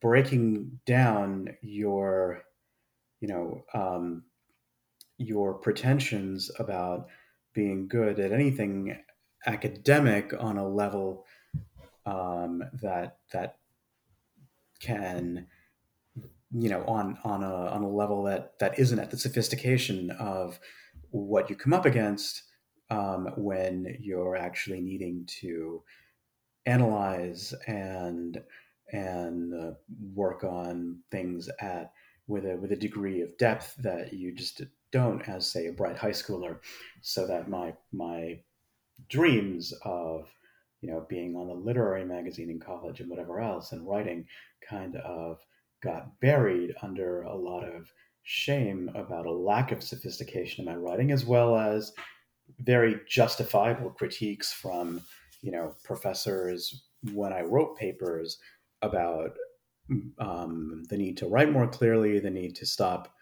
breaking 0.00 0.80
down 0.86 1.48
your, 1.60 2.42
you 3.20 3.28
know, 3.28 3.64
um, 3.74 4.22
your 5.18 5.54
pretensions 5.54 6.50
about 6.58 7.08
being 7.52 7.88
good 7.88 8.20
at 8.20 8.32
anything 8.32 8.96
academic 9.46 10.32
on 10.38 10.56
a 10.56 10.68
level 10.68 11.24
um, 12.08 12.62
that 12.80 13.18
that 13.32 13.58
can 14.80 15.46
you 16.52 16.68
know 16.68 16.84
on 16.86 17.18
on 17.24 17.42
a 17.42 17.54
on 17.66 17.82
a 17.82 17.88
level 17.88 18.22
that 18.22 18.58
that 18.58 18.78
isn't 18.78 18.98
at 18.98 19.10
the 19.10 19.18
sophistication 19.18 20.10
of 20.12 20.58
what 21.10 21.50
you 21.50 21.56
come 21.56 21.72
up 21.72 21.84
against 21.84 22.42
um, 22.90 23.28
when 23.36 23.96
you're 24.00 24.36
actually 24.36 24.80
needing 24.80 25.26
to 25.40 25.82
analyze 26.66 27.52
and 27.66 28.42
and 28.92 29.54
uh, 29.54 29.72
work 30.14 30.44
on 30.44 31.00
things 31.10 31.48
at 31.60 31.92
with 32.26 32.46
a 32.46 32.56
with 32.56 32.72
a 32.72 32.76
degree 32.76 33.20
of 33.20 33.36
depth 33.36 33.74
that 33.78 34.12
you 34.12 34.34
just 34.34 34.62
don't 34.90 35.28
as 35.28 35.50
say 35.50 35.66
a 35.66 35.72
bright 35.72 35.96
high 35.96 36.10
schooler. 36.10 36.58
So 37.02 37.26
that 37.26 37.50
my 37.50 37.74
my 37.92 38.40
dreams 39.08 39.74
of 39.84 40.28
you 40.80 40.90
know, 40.90 41.06
being 41.08 41.34
on 41.36 41.48
the 41.48 41.54
literary 41.54 42.04
magazine 42.04 42.50
in 42.50 42.60
college 42.60 43.00
and 43.00 43.10
whatever 43.10 43.40
else 43.40 43.72
and 43.72 43.86
writing 43.86 44.26
kind 44.68 44.96
of 44.96 45.38
got 45.82 46.20
buried 46.20 46.74
under 46.82 47.22
a 47.22 47.34
lot 47.34 47.64
of 47.64 47.92
shame 48.22 48.90
about 48.94 49.26
a 49.26 49.32
lack 49.32 49.72
of 49.72 49.82
sophistication 49.82 50.66
in 50.66 50.72
my 50.72 50.76
writing, 50.78 51.10
as 51.10 51.24
well 51.24 51.56
as 51.56 51.92
very 52.60 53.00
justifiable 53.08 53.90
critiques 53.90 54.52
from, 54.52 55.00
you 55.42 55.50
know, 55.50 55.74
professors 55.84 56.84
when 57.12 57.32
I 57.32 57.42
wrote 57.42 57.76
papers 57.76 58.38
about 58.82 59.30
um, 60.18 60.82
the 60.88 60.96
need 60.96 61.16
to 61.18 61.28
write 61.28 61.50
more 61.52 61.66
clearly, 61.66 62.18
the 62.18 62.30
need 62.30 62.54
to 62.56 62.66
stop 62.66 63.12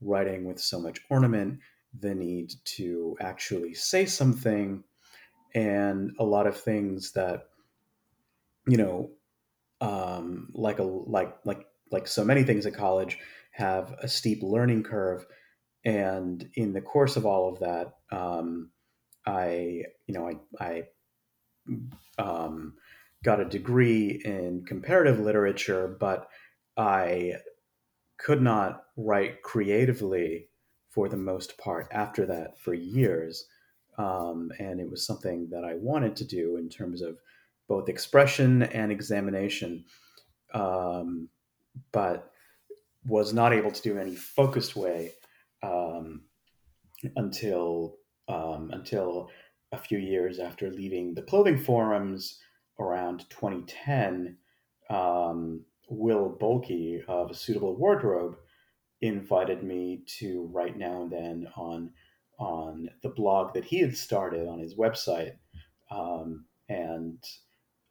writing 0.00 0.44
with 0.44 0.60
so 0.60 0.80
much 0.80 1.00
ornament, 1.10 1.58
the 1.98 2.14
need 2.14 2.52
to 2.64 3.16
actually 3.20 3.74
say 3.74 4.06
something 4.06 4.82
and 5.54 6.12
a 6.18 6.24
lot 6.24 6.46
of 6.46 6.56
things 6.56 7.12
that 7.12 7.48
you 8.66 8.76
know 8.76 9.10
um, 9.80 10.48
like 10.54 10.78
a 10.78 10.84
like 10.84 11.34
like 11.44 11.66
like 11.90 12.06
so 12.06 12.24
many 12.24 12.42
things 12.44 12.66
at 12.66 12.74
college 12.74 13.18
have 13.52 13.94
a 14.00 14.08
steep 14.08 14.42
learning 14.42 14.82
curve. 14.82 15.26
And 15.84 16.48
in 16.54 16.72
the 16.72 16.80
course 16.80 17.16
of 17.16 17.26
all 17.26 17.52
of 17.52 17.58
that 17.58 17.94
um, 18.16 18.70
i 19.26 19.82
you 20.06 20.14
know 20.14 20.28
i 20.28 20.84
i 22.18 22.22
um, 22.22 22.74
got 23.22 23.40
a 23.40 23.44
degree 23.44 24.20
in 24.24 24.64
comparative 24.66 25.20
literature 25.20 25.96
but 26.00 26.28
i 26.76 27.34
could 28.18 28.42
not 28.42 28.84
write 28.96 29.42
creatively 29.42 30.48
for 30.90 31.08
the 31.08 31.16
most 31.16 31.56
part 31.58 31.88
after 31.90 32.26
that 32.26 32.58
for 32.58 32.74
years 32.74 33.46
um, 33.98 34.50
and 34.58 34.80
it 34.80 34.90
was 34.90 35.06
something 35.06 35.48
that 35.50 35.64
I 35.64 35.74
wanted 35.74 36.16
to 36.16 36.24
do 36.24 36.56
in 36.56 36.68
terms 36.68 37.02
of 37.02 37.18
both 37.68 37.88
expression 37.88 38.62
and 38.62 38.90
examination, 38.90 39.84
um, 40.54 41.28
but 41.92 42.30
was 43.06 43.32
not 43.32 43.52
able 43.52 43.70
to 43.70 43.82
do 43.82 43.98
any 43.98 44.14
focused 44.14 44.76
way 44.76 45.12
um, 45.62 46.22
until 47.16 47.96
um, 48.28 48.70
until 48.72 49.30
a 49.72 49.78
few 49.78 49.98
years 49.98 50.38
after 50.38 50.70
leaving 50.70 51.14
the 51.14 51.22
clothing 51.22 51.58
forums 51.58 52.38
around 52.78 53.24
2010. 53.30 54.36
Um, 54.90 55.64
Will 55.88 56.36
Boehlke 56.40 57.04
of 57.06 57.30
A 57.30 57.34
Suitable 57.34 57.76
Wardrobe 57.76 58.36
invited 59.00 59.62
me 59.62 60.02
to 60.18 60.48
write 60.52 60.78
now 60.78 61.02
and 61.02 61.10
then 61.10 61.48
on 61.56 61.90
on 62.42 62.90
the 63.02 63.08
blog 63.08 63.54
that 63.54 63.64
he 63.64 63.78
had 63.78 63.96
started 63.96 64.48
on 64.48 64.58
his 64.58 64.74
website. 64.74 65.36
Um, 65.90 66.44
and 66.68 67.18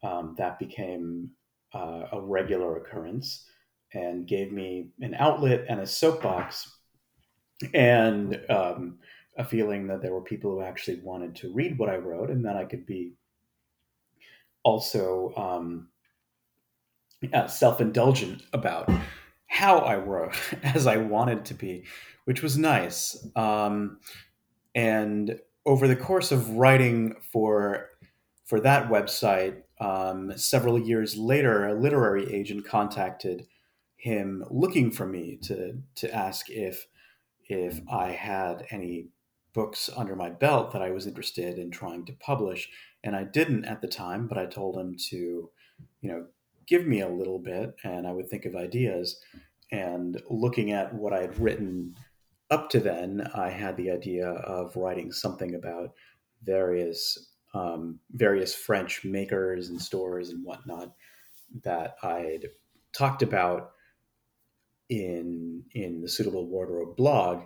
um, 0.04 0.36
that 0.38 0.60
became 0.60 1.30
uh, 1.74 2.04
a 2.12 2.22
regular 2.22 2.78
occurrence 2.78 3.46
and 3.94 4.28
gave 4.28 4.52
me 4.52 4.88
an 5.00 5.16
outlet 5.16 5.66
and 5.70 5.80
a 5.80 5.88
soapbox 5.88 6.70
and 7.74 8.40
um, 8.50 8.98
a 9.38 9.46
feeling 9.46 9.88
that 9.88 10.02
there 10.02 10.14
were 10.14 10.22
people 10.22 10.52
who 10.52 10.62
actually 10.62 11.00
wanted 11.02 11.36
to 11.36 11.54
read 11.54 11.78
what 11.78 11.90
I 11.90 11.96
wrote 11.96 12.30
and 12.30 12.44
that 12.46 12.58
I 12.58 12.66
could 12.66 12.86
be 12.86 13.14
also 14.64 15.34
um, 15.38 15.88
uh, 17.32 17.48
self 17.48 17.80
indulgent 17.80 18.44
about 18.52 18.90
how 19.48 19.80
I 19.80 19.96
wrote 19.98 20.36
as 20.64 20.88
I 20.88 20.98
wanted 20.98 21.46
to 21.46 21.54
be, 21.54 21.86
which 22.26 22.42
was 22.42 22.58
nice. 22.58 23.28
Um, 23.36 24.00
and 24.76 25.40
over 25.66 25.88
the 25.88 25.96
course 25.96 26.32
of 26.32 26.50
writing 26.52 27.16
for 27.32 27.88
for 28.46 28.60
that 28.60 28.90
website, 28.90 29.62
um, 29.80 30.38
several 30.38 30.78
years 30.78 31.16
later, 31.16 31.66
a 31.66 31.74
literary 31.74 32.34
agent 32.34 32.66
contacted 32.66 33.48
him 33.96 34.44
looking 34.50 34.92
for 34.92 35.06
me 35.06 35.38
to 35.44 35.82
to 35.96 36.14
ask 36.14 36.50
if 36.50 36.88
if 37.48 37.82
I 37.90 38.12
had 38.12 38.66
any 38.72 39.10
books 39.54 39.90
under 39.96 40.16
my 40.16 40.30
belt 40.30 40.72
that 40.72 40.82
I 40.82 40.92
was 40.92 41.08
interested 41.08 41.58
in 41.58 41.72
trying 41.72 42.06
to 42.06 42.14
publish. 42.14 42.70
And 43.04 43.16
I 43.16 43.24
didn't 43.24 43.66
at 43.66 43.82
the 43.82 43.88
time, 43.88 44.28
but 44.28 44.38
I 44.38 44.46
told 44.46 44.78
him 44.78 44.96
to, 45.10 45.50
you 46.02 46.10
know, 46.10 46.26
give 46.68 46.88
me 46.88 47.02
a 47.02 47.10
little 47.10 47.40
bit 47.40 47.76
and 47.84 48.08
I 48.08 48.12
would 48.12 48.30
think 48.30 48.46
of 48.46 48.56
ideas. 48.56 49.20
And 49.72 50.22
looking 50.30 50.72
at 50.72 50.94
what 50.94 51.14
I 51.14 51.22
had 51.22 51.38
written 51.40 51.96
up 52.52 52.70
to 52.72 52.80
then, 52.80 53.28
I 53.34 53.50
had 53.50 53.78
the 53.78 53.90
idea 53.90 54.28
of 54.30 54.76
writing 54.76 55.12
something 55.12 55.56
about 55.56 55.94
various 56.44 57.30
um, 57.54 58.00
various 58.12 58.54
French 58.54 59.04
makers 59.04 59.70
and 59.70 59.82
stores 59.82 60.30
and 60.30 60.46
whatnot 60.46 60.94
that 61.64 61.96
I'd 62.04 62.50
talked 62.94 63.24
about 63.24 63.72
in 64.90 65.64
in 65.74 66.02
the 66.02 66.10
suitable 66.10 66.48
wardrobe 66.48 66.96
blog, 66.96 67.44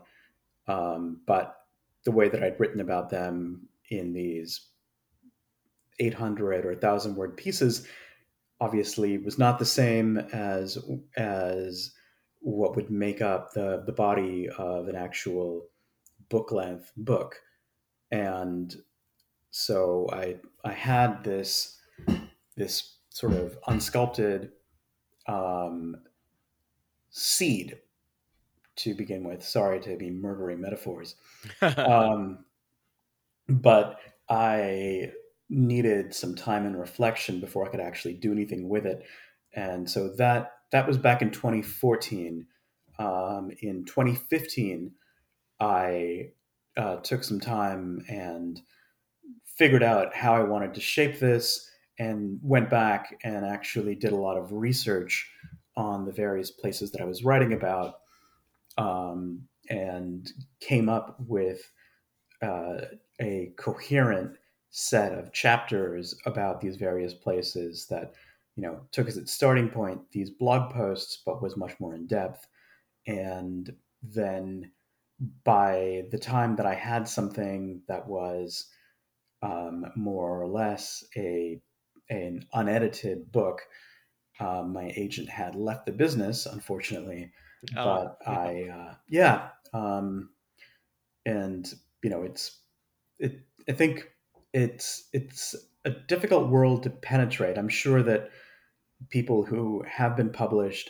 um, 0.68 1.22
but 1.26 1.56
the 2.04 2.12
way 2.12 2.30
that 2.30 2.44
I'd 2.44 2.60
written 2.60 2.82
about 2.82 3.10
them 3.10 3.68
in 3.90 4.14
these 4.14 4.68
800 6.00 6.66
or 6.66 6.72
1000 6.72 7.16
word 7.16 7.38
pieces 7.38 7.88
obviously 8.60 9.18
was 9.18 9.38
not 9.38 9.60
the 9.60 9.66
same 9.66 10.18
as 10.18 10.78
as 11.18 11.92
what 12.46 12.76
would 12.76 12.92
make 12.92 13.24
up 13.24 13.54
the 13.54 13.82
the 13.88 13.92
body 13.92 14.48
of 14.60 14.88
an 14.88 14.96
actual 14.96 15.66
book 16.30 16.52
length 16.52 16.92
book. 16.96 17.42
And 18.12 18.74
so 19.50 20.08
i 20.12 20.36
i 20.64 20.72
had 20.72 21.24
this 21.24 21.80
this 22.56 22.98
sort 23.10 23.34
of 23.34 23.58
unsculpted 23.68 24.52
um, 25.28 25.96
seed 27.10 27.80
to 28.76 28.94
begin 28.94 29.24
with. 29.24 29.44
Sorry 29.44 29.80
to 29.80 29.98
be 29.98 30.12
murdering 30.12 30.62
metaphors. 30.62 31.16
Um, 31.62 32.46
but 33.48 34.00
i 34.30 35.12
needed 35.50 36.14
some 36.14 36.36
time 36.36 36.66
and 36.66 36.80
reflection 36.80 37.40
before 37.40 37.66
I 37.68 37.70
could 37.70 37.80
actually 37.80 38.16
do 38.16 38.32
anything 38.32 38.68
with 38.68 38.86
it. 38.86 39.04
And 39.54 39.90
so 39.90 40.10
that 40.18 40.55
that 40.76 40.86
was 40.86 40.98
back 40.98 41.22
in 41.22 41.32
2014. 41.32 42.46
Um, 43.00 43.50
in 43.62 43.86
2015, 43.86 44.92
I 45.62 46.32
uh, 46.76 46.98
took 46.98 47.24
some 47.24 47.40
time 47.40 48.04
and 48.10 48.62
figured 49.46 49.84
out 49.84 50.14
how 50.14 50.36
I 50.36 50.44
wanted 50.44 50.74
to 50.74 50.82
shape 50.82 51.18
this, 51.18 51.72
and 51.98 52.40
went 52.44 52.70
back 52.70 53.18
and 53.24 53.46
actually 53.46 53.96
did 53.96 54.12
a 54.12 54.18
lot 54.18 54.36
of 54.36 54.52
research 54.52 55.32
on 55.78 56.04
the 56.04 56.12
various 56.12 56.52
places 56.52 56.92
that 56.92 57.00
I 57.00 57.06
was 57.06 57.24
writing 57.24 57.54
about, 57.54 58.00
um, 58.78 59.48
and 59.70 60.30
came 60.60 60.90
up 60.90 61.16
with 61.26 61.72
uh, 62.42 62.82
a 63.22 63.54
coherent 63.56 64.36
set 64.72 65.14
of 65.14 65.32
chapters 65.32 66.20
about 66.26 66.60
these 66.60 66.76
various 66.76 67.14
places 67.14 67.88
that 67.90 68.14
you 68.56 68.64
know 68.64 68.82
took 68.92 69.08
as 69.08 69.18
its 69.18 69.34
starting 69.34 69.70
point 69.70 70.00
these 70.12 70.30
blog 70.30 70.72
posts 70.72 71.22
but 71.26 71.42
was 71.42 71.58
much 71.58 71.74
more 71.80 71.94
in 71.96 72.08
depth 72.08 72.48
and 73.08 73.74
then 74.02 74.72
by 75.44 76.04
the 76.12 76.18
time 76.18 76.56
that 76.56 76.66
i 76.66 76.74
had 76.74 77.08
something 77.08 77.82
that 77.88 78.08
was 78.08 78.68
um, 79.42 79.86
more 79.96 80.42
or 80.42 80.48
less 80.48 81.04
a 81.18 81.60
an 82.10 82.46
unedited 82.54 83.32
book 83.32 83.62
um, 84.40 84.74
my 84.74 84.92
agent 84.96 85.30
had 85.30 85.56
left 85.56 85.86
the 85.86 85.92
business 85.92 86.46
unfortunately 86.46 87.32
oh, 87.78 87.84
but 87.84 88.18
yeah. 88.22 88.40
i 88.40 88.70
uh, 88.70 88.94
yeah 89.10 89.48
um, 89.74 90.30
and 91.26 91.74
you 92.04 92.10
know 92.10 92.24
it's 92.24 92.60
it 93.20 93.42
i 93.70 93.72
think 93.72 94.10
it's 94.54 95.10
it's 95.12 95.56
a 95.86 95.92
difficult 95.92 96.50
world 96.50 96.84
to 96.84 96.90
penetrate. 96.90 97.58
I'm 97.58 97.70
sure 97.70 98.02
that 98.04 98.32
people 99.10 99.44
who 99.44 99.84
have 99.88 100.16
been 100.16 100.32
published 100.32 100.90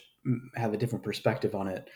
have 0.56 0.74
a 0.74 0.78
different 0.78 1.04
perspective 1.04 1.56
on 1.56 1.68
it, 1.68 1.90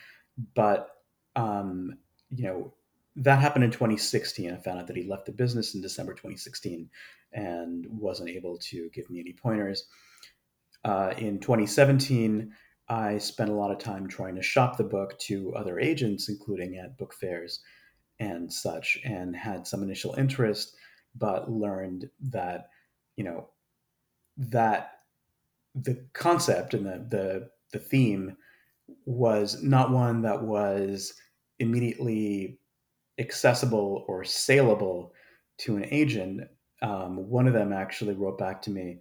but 0.56 0.90
um, 1.36 1.98
you 2.30 2.44
know 2.44 2.74
that 3.16 3.40
happened 3.40 3.64
in 3.64 3.72
2016. 3.72 4.52
I 4.52 4.58
found 4.58 4.80
out 4.80 4.88
that 4.88 4.96
he 4.96 5.04
left 5.04 5.26
the 5.26 5.32
business 5.32 5.76
in 5.76 5.82
December 5.82 6.14
2016 6.14 6.90
and 7.34 7.86
wasn't 7.90 8.30
able 8.30 8.58
to 8.58 8.90
give 8.94 9.10
me 9.10 9.20
any 9.20 9.34
pointers. 9.34 9.86
Uh, 10.86 11.14
in 11.18 11.40
2017, 11.40 12.54
I 12.88 13.18
spent 13.18 13.50
a 13.50 13.54
lot 13.54 13.72
of 13.72 13.80
time 13.80 14.08
trying 14.08 14.36
to 14.36 14.42
shop 14.42 14.78
the 14.78 14.84
book 14.84 15.20
to 15.20 15.54
other 15.54 15.80
agents, 15.80 16.30
including 16.30 16.78
at 16.78 16.98
book 16.98 17.14
fairs 17.14 17.62
and 18.20 18.52
such, 18.52 18.98
and 19.04 19.36
had 19.36 19.68
some 19.68 19.84
initial 19.84 20.14
interest 20.16 20.76
but 21.16 21.52
learned 21.52 22.10
that 22.20 22.70
you 23.16 23.24
know 23.24 23.50
that 24.38 24.99
the 25.76 26.06
concept 26.14 26.74
and 26.74 26.86
the 26.86 27.06
the 27.10 27.50
the 27.72 27.80
theme 27.80 28.36
was 29.06 29.62
not 29.62 29.92
one 29.92 30.22
that 30.24 30.42
was 30.42 31.14
immediately 31.60 32.60
accessible 33.20 34.06
or 34.08 34.24
saleable 34.24 35.14
to 35.60 35.76
an 35.76 35.86
agent. 35.92 36.42
Um, 36.82 37.30
one 37.30 37.48
of 37.48 37.54
them 37.54 37.74
actually 37.74 38.16
wrote 38.16 38.38
back 38.38 38.62
to 38.64 38.72
me 38.72 39.00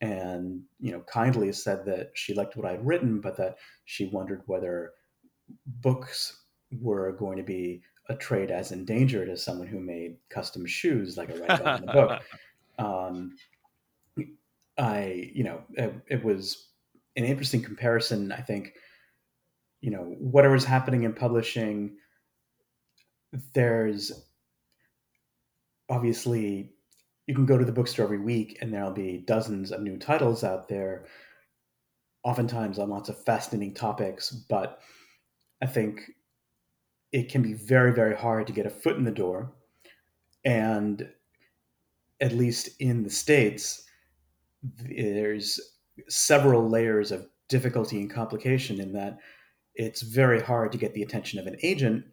and 0.00 0.62
you 0.78 0.92
know 0.92 1.00
kindly 1.00 1.52
said 1.52 1.84
that 1.84 2.10
she 2.14 2.34
liked 2.34 2.56
what 2.56 2.66
I'd 2.66 2.86
written, 2.86 3.20
but 3.20 3.36
that 3.36 3.56
she 3.84 4.06
wondered 4.06 4.42
whether 4.46 4.92
books 5.66 6.44
were 6.80 7.12
going 7.12 7.36
to 7.36 7.42
be 7.42 7.82
a 8.08 8.14
trade 8.14 8.50
as 8.50 8.72
endangered 8.72 9.28
as 9.28 9.42
someone 9.42 9.66
who 9.66 9.80
made 9.80 10.16
custom 10.30 10.66
shoes, 10.66 11.16
like 11.16 11.30
I 11.30 11.34
write 11.34 11.60
about 11.60 11.80
in 11.80 11.86
the 11.86 11.92
book. 11.92 12.22
Um, 12.80 13.34
I, 14.78 15.30
you 15.34 15.44
know, 15.44 15.62
it, 15.74 15.94
it, 16.08 16.24
was 16.24 16.68
an 17.16 17.24
interesting 17.24 17.62
comparison. 17.62 18.30
I 18.30 18.40
think, 18.40 18.74
you 19.80 19.90
know, 19.90 20.14
whatever 20.18 20.54
is 20.54 20.64
happening 20.64 21.02
in 21.02 21.12
publishing, 21.12 21.96
there's 23.54 24.12
obviously 25.90 26.72
you 27.26 27.34
can 27.34 27.46
go 27.46 27.58
to 27.58 27.64
the 27.64 27.72
bookstore 27.72 28.04
every 28.04 28.20
week 28.20 28.58
and 28.60 28.72
there'll 28.72 28.92
be 28.92 29.24
dozens 29.26 29.72
of 29.72 29.82
new 29.82 29.98
titles 29.98 30.44
out 30.44 30.68
there, 30.68 31.04
oftentimes 32.24 32.78
on 32.78 32.88
lots 32.88 33.08
of 33.08 33.22
fascinating 33.24 33.74
topics. 33.74 34.30
But 34.30 34.80
I 35.60 35.66
think 35.66 36.02
it 37.12 37.30
can 37.30 37.42
be 37.42 37.54
very, 37.54 37.92
very 37.92 38.16
hard 38.16 38.46
to 38.46 38.52
get 38.52 38.66
a 38.66 38.70
foot 38.70 38.96
in 38.96 39.04
the 39.04 39.10
door. 39.10 39.52
And 40.44 41.08
at 42.20 42.32
least 42.32 42.70
in 42.80 43.02
the 43.02 43.10
States, 43.10 43.87
there's 44.62 45.60
several 46.08 46.68
layers 46.68 47.12
of 47.12 47.26
difficulty 47.48 48.00
and 48.00 48.10
complication 48.10 48.80
in 48.80 48.92
that 48.92 49.18
it's 49.74 50.02
very 50.02 50.40
hard 50.40 50.72
to 50.72 50.78
get 50.78 50.92
the 50.94 51.02
attention 51.02 51.38
of 51.38 51.46
an 51.46 51.56
agent. 51.62 52.04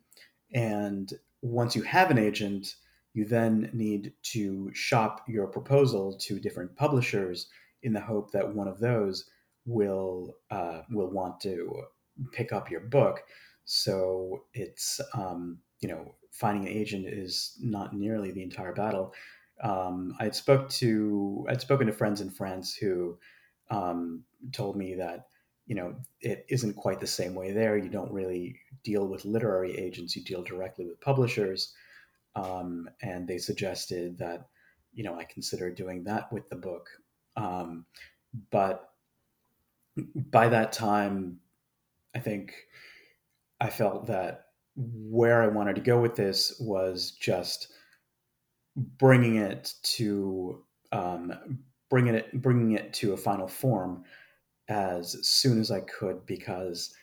And 0.54 1.12
once 1.42 1.76
you 1.76 1.82
have 1.82 2.12
an 2.12 2.18
agent, 2.18 2.76
you 3.14 3.26
then 3.26 3.70
need 3.74 4.14
to 4.34 4.72
shop 4.74 5.24
your 5.28 5.48
proposal 5.48 6.18
to 6.22 6.40
different 6.40 6.76
publishers 6.76 7.48
in 7.82 7.94
the 7.94 8.02
hope 8.02 8.32
that 8.32 8.54
one 8.54 8.68
of 8.68 8.80
those 8.80 9.30
will 9.66 10.36
uh, 10.52 10.82
will 10.92 11.10
want 11.10 11.40
to 11.42 11.84
pick 12.34 12.54
up 12.54 12.70
your 12.70 12.82
book. 12.82 13.22
So 13.66 14.44
it's 14.54 15.02
um, 15.14 15.60
you 15.80 15.90
know 15.90 16.16
finding 16.32 16.68
an 16.68 16.78
agent 16.78 17.06
is 17.08 17.58
not 17.62 17.96
nearly 17.96 18.32
the 18.32 18.44
entire 18.44 18.74
battle. 18.74 19.14
Um, 19.62 20.16
I 20.20 20.30
spoke 20.32 20.70
to 20.70 21.46
I'd 21.50 21.62
spoken 21.62 21.88
to 21.88 21.94
friends 21.94 22.22
in 22.22 22.30
France 22.30 22.76
who 22.76 23.18
um, 23.70 24.24
told 24.52 24.76
me 24.76 24.96
that 24.96 25.28
you 25.66 25.76
know 25.76 25.96
it 26.22 26.46
isn't 26.50 26.76
quite 26.76 27.00
the 27.00 27.08
same 27.08 27.36
way 27.36 27.52
there. 27.52 27.78
You 27.78 27.90
don't 27.90 28.12
really 28.12 28.60
deal 28.84 29.08
with 29.08 29.26
literary 29.26 29.78
agents; 29.78 30.16
you 30.16 30.24
deal 30.24 30.44
directly 30.44 30.86
with 30.86 31.02
publishers. 31.02 31.74
Um, 32.36 32.90
and 33.02 33.28
they 33.28 33.38
suggested 33.38 34.18
that 34.18 34.48
you 34.94 35.04
know 35.04 35.18
I 35.18 35.24
consider 35.24 35.72
doing 35.72 36.04
that 36.04 36.32
with 36.34 36.50
the 36.50 36.58
book, 36.58 36.90
um, 37.38 37.86
but 38.52 38.90
by 40.16 40.50
that 40.50 40.74
time, 40.74 41.40
I 42.14 42.20
think 42.20 42.54
I 43.62 43.70
felt 43.70 44.08
that 44.08 44.48
where 44.76 45.42
I 45.42 45.48
wanted 45.48 45.76
to 45.76 45.82
go 45.82 46.00
with 46.00 46.16
this 46.16 46.60
was 46.60 47.12
just 47.12 47.70
bringing 48.76 49.38
it 49.38 49.74
to 49.84 50.64
um, 50.92 51.60
bringing 51.90 52.16
it 52.16 52.42
bringing 52.42 52.72
it 52.74 52.94
to 52.94 53.14
a 53.14 53.18
final 53.18 53.48
form 53.48 54.04
as 54.68 55.18
soon 55.28 55.60
as 55.60 55.72
I 55.72 55.82
could 55.82 56.26
because 56.26 56.94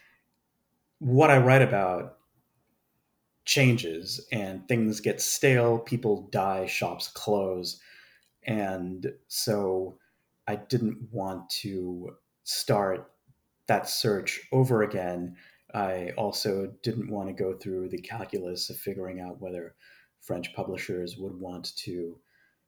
what 0.98 1.30
I 1.30 1.38
write 1.38 1.62
about 1.62 2.18
changes 3.44 4.26
and 4.30 4.66
things 4.68 5.00
get 5.00 5.20
stale, 5.20 5.78
people 5.78 6.28
die, 6.30 6.66
shops 6.66 7.08
close, 7.08 7.80
And 8.44 9.12
so 9.28 9.98
I 10.46 10.56
didn't 10.56 11.08
want 11.12 11.48
to 11.62 12.16
start 12.44 13.12
that 13.66 13.88
search 13.88 14.40
over 14.52 14.82
again. 14.82 15.36
I 15.74 16.10
also 16.16 16.72
didn't 16.82 17.10
want 17.10 17.28
to 17.28 17.34
go 17.34 17.54
through 17.56 17.88
the 17.88 18.00
calculus 18.00 18.70
of 18.70 18.76
figuring 18.76 19.20
out 19.20 19.40
whether 19.40 19.74
French 20.22 20.54
publishers 20.54 21.16
would 21.18 21.34
want 21.34 21.76
to 21.76 22.18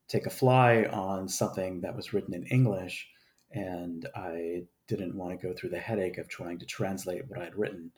take 0.09 0.26
a 0.26 0.30
fly 0.30 0.84
on 0.84 1.28
something 1.28 1.80
that 1.80 1.96
was 1.96 2.12
written 2.12 2.34
in 2.34 2.46
English. 2.46 3.09
And 3.52 4.07
I 4.14 4.64
didn't 4.88 5.16
want 5.16 5.38
to 5.38 5.46
go 5.46 5.55
through 5.55 5.70
the 5.70 5.78
headache 5.78 6.18
of 6.18 6.28
trying 6.28 6.59
to 6.59 6.66
translate 6.66 7.28
what 7.28 7.40
I'd 7.40 7.57
written 7.57 7.92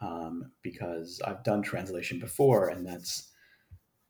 um, 0.00 0.52
because 0.62 1.20
I've 1.24 1.44
done 1.44 1.62
translation 1.62 2.18
before, 2.18 2.68
and 2.68 2.86
that's 2.86 3.30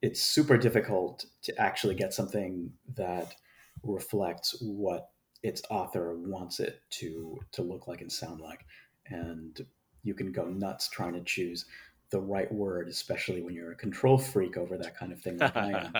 it's 0.02 0.22
super 0.22 0.56
difficult 0.56 1.26
to 1.42 1.60
actually 1.60 1.94
get 1.94 2.14
something 2.14 2.72
that 2.96 3.34
reflects 3.82 4.56
what 4.60 5.10
its 5.42 5.62
author 5.70 6.16
wants 6.16 6.60
it 6.60 6.82
to 6.90 7.38
to 7.52 7.62
look 7.62 7.86
like 7.86 8.00
and 8.00 8.12
sound 8.12 8.40
like, 8.40 8.64
and 9.06 9.64
you 10.02 10.14
can 10.14 10.32
go 10.32 10.44
nuts 10.44 10.88
trying 10.88 11.14
to 11.14 11.22
choose 11.22 11.66
the 12.10 12.20
right 12.20 12.50
word, 12.52 12.88
especially 12.88 13.42
when 13.42 13.54
you're 13.54 13.72
a 13.72 13.76
control 13.76 14.18
freak 14.18 14.56
over 14.56 14.76
that 14.76 14.96
kind 14.96 15.12
of 15.12 15.20
thing 15.20 15.38
like 15.38 15.56
I 15.56 15.70
am. 15.70 15.92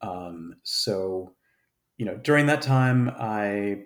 Um, 0.00 0.54
so, 0.62 1.32
you 1.96 2.06
know, 2.06 2.16
during 2.16 2.46
that 2.46 2.62
time, 2.62 3.10
I 3.18 3.84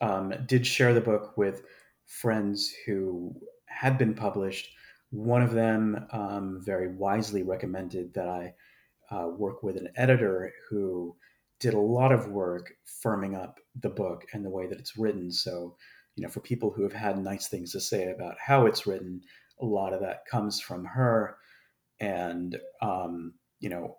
um, 0.00 0.34
did 0.46 0.66
share 0.66 0.92
the 0.92 1.00
book 1.00 1.36
with 1.36 1.62
friends 2.06 2.72
who 2.86 3.34
had 3.66 3.98
been 3.98 4.14
published. 4.14 4.68
One 5.10 5.42
of 5.42 5.52
them 5.52 6.06
um, 6.12 6.60
very 6.64 6.94
wisely 6.94 7.42
recommended 7.42 8.14
that 8.14 8.28
I 8.28 8.54
uh, 9.10 9.28
work 9.28 9.62
with 9.62 9.76
an 9.76 9.88
editor 9.96 10.52
who 10.68 11.16
did 11.58 11.74
a 11.74 11.80
lot 11.80 12.12
of 12.12 12.28
work 12.28 12.72
firming 13.04 13.40
up 13.40 13.60
the 13.80 13.90
book 13.90 14.24
and 14.32 14.44
the 14.44 14.50
way 14.50 14.66
that 14.66 14.78
it's 14.78 14.96
written. 14.96 15.30
So, 15.30 15.76
you 16.16 16.22
know, 16.22 16.30
for 16.30 16.40
people 16.40 16.70
who 16.70 16.82
have 16.82 16.92
had 16.92 17.22
nice 17.22 17.48
things 17.48 17.72
to 17.72 17.80
say 17.80 18.10
about 18.10 18.36
how 18.38 18.66
it's 18.66 18.86
written, 18.86 19.20
a 19.60 19.64
lot 19.64 19.92
of 19.92 20.00
that 20.00 20.26
comes 20.26 20.60
from 20.60 20.84
her. 20.84 21.36
And, 22.00 22.58
um, 22.82 23.34
you 23.60 23.68
know, 23.68 23.98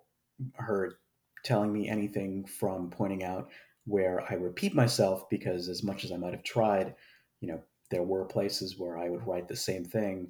her 0.54 0.98
telling 1.44 1.72
me 1.72 1.88
anything 1.88 2.44
from 2.44 2.90
pointing 2.90 3.24
out 3.24 3.50
where 3.84 4.22
I 4.30 4.34
repeat 4.34 4.74
myself 4.74 5.28
because 5.28 5.68
as 5.68 5.82
much 5.82 6.04
as 6.04 6.12
I 6.12 6.16
might 6.16 6.34
have 6.34 6.44
tried, 6.44 6.94
you 7.40 7.48
know, 7.48 7.60
there 7.90 8.02
were 8.02 8.24
places 8.24 8.78
where 8.78 8.96
I 8.96 9.08
would 9.08 9.26
write 9.26 9.48
the 9.48 9.56
same 9.56 9.84
thing 9.84 10.28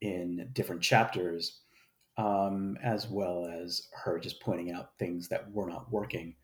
in 0.00 0.48
different 0.52 0.80
chapters, 0.80 1.60
um, 2.16 2.76
as 2.82 3.08
well 3.08 3.46
as 3.46 3.88
her 3.92 4.18
just 4.18 4.40
pointing 4.40 4.72
out 4.72 4.96
things 4.98 5.28
that 5.28 5.50
were 5.52 5.68
not 5.68 5.90
working 5.92 6.34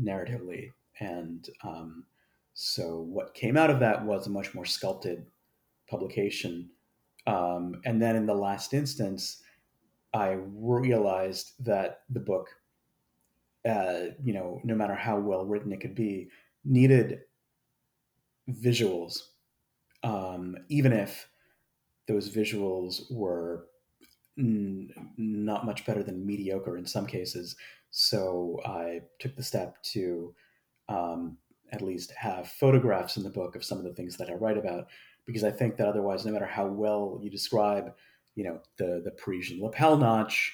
narratively. 0.00 0.70
And 1.00 1.48
um, 1.62 2.04
so 2.54 3.00
what 3.00 3.34
came 3.34 3.56
out 3.56 3.70
of 3.70 3.80
that 3.80 4.04
was 4.04 4.26
a 4.26 4.30
much 4.30 4.54
more 4.54 4.64
sculpted 4.64 5.26
publication. 5.88 6.70
Um, 7.26 7.80
and 7.84 8.00
then 8.00 8.16
in 8.16 8.26
the 8.26 8.34
last 8.34 8.74
instance, 8.74 9.42
I 10.12 10.38
realized 10.40 11.52
that 11.64 12.00
the 12.08 12.20
book 12.20 12.48
uh, 13.68 14.12
you 14.24 14.32
know, 14.32 14.60
no 14.64 14.74
matter 14.74 14.94
how 14.94 15.18
well 15.18 15.44
written 15.44 15.72
it 15.72 15.80
could 15.80 15.94
be, 15.94 16.30
needed 16.64 17.20
visuals, 18.50 19.20
um, 20.02 20.56
even 20.68 20.92
if 20.92 21.28
those 22.08 22.30
visuals 22.30 23.02
were 23.10 23.66
n- 24.38 24.90
not 25.16 25.66
much 25.66 25.84
better 25.84 26.02
than 26.02 26.26
mediocre 26.26 26.76
in 26.76 26.86
some 26.86 27.06
cases. 27.06 27.56
So 27.90 28.60
I 28.64 29.02
took 29.18 29.36
the 29.36 29.42
step 29.42 29.82
to 29.92 30.34
um, 30.88 31.36
at 31.72 31.82
least 31.82 32.12
have 32.16 32.48
photographs 32.48 33.16
in 33.16 33.22
the 33.22 33.30
book 33.30 33.56
of 33.56 33.64
some 33.64 33.78
of 33.78 33.84
the 33.84 33.94
things 33.94 34.16
that 34.16 34.30
I 34.30 34.34
write 34.34 34.58
about, 34.58 34.86
because 35.30 35.44
I 35.44 35.50
think 35.50 35.76
that 35.76 35.88
otherwise, 35.88 36.26
no 36.26 36.32
matter 36.32 36.46
how 36.46 36.66
well 36.66 37.18
you 37.22 37.30
describe, 37.30 37.94
you 38.34 38.44
know, 38.44 38.60
the 38.76 39.00
the 39.04 39.12
Parisian 39.12 39.60
lapel 39.60 39.96
notch 39.96 40.52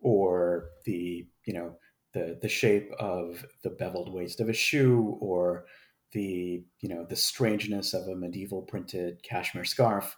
or 0.00 0.70
the 0.84 1.26
you 1.44 1.54
know 1.54 1.76
the 2.12 2.38
the 2.40 2.48
shape 2.48 2.90
of 2.98 3.44
the 3.62 3.70
beveled 3.70 4.12
waist 4.12 4.40
of 4.40 4.48
a 4.48 4.52
shoe 4.52 5.16
or 5.20 5.64
the 6.12 6.64
you 6.80 6.88
know 6.88 7.04
the 7.08 7.16
strangeness 7.16 7.94
of 7.94 8.06
a 8.08 8.16
medieval 8.16 8.62
printed 8.62 9.22
cashmere 9.22 9.64
scarf 9.64 10.16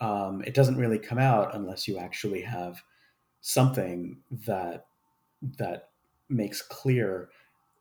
um, 0.00 0.42
it 0.46 0.54
doesn't 0.54 0.76
really 0.76 0.98
come 0.98 1.18
out 1.18 1.54
unless 1.54 1.88
you 1.88 1.98
actually 1.98 2.42
have 2.42 2.82
something 3.40 4.18
that 4.46 4.86
that 5.58 5.90
makes 6.28 6.62
clear 6.62 7.28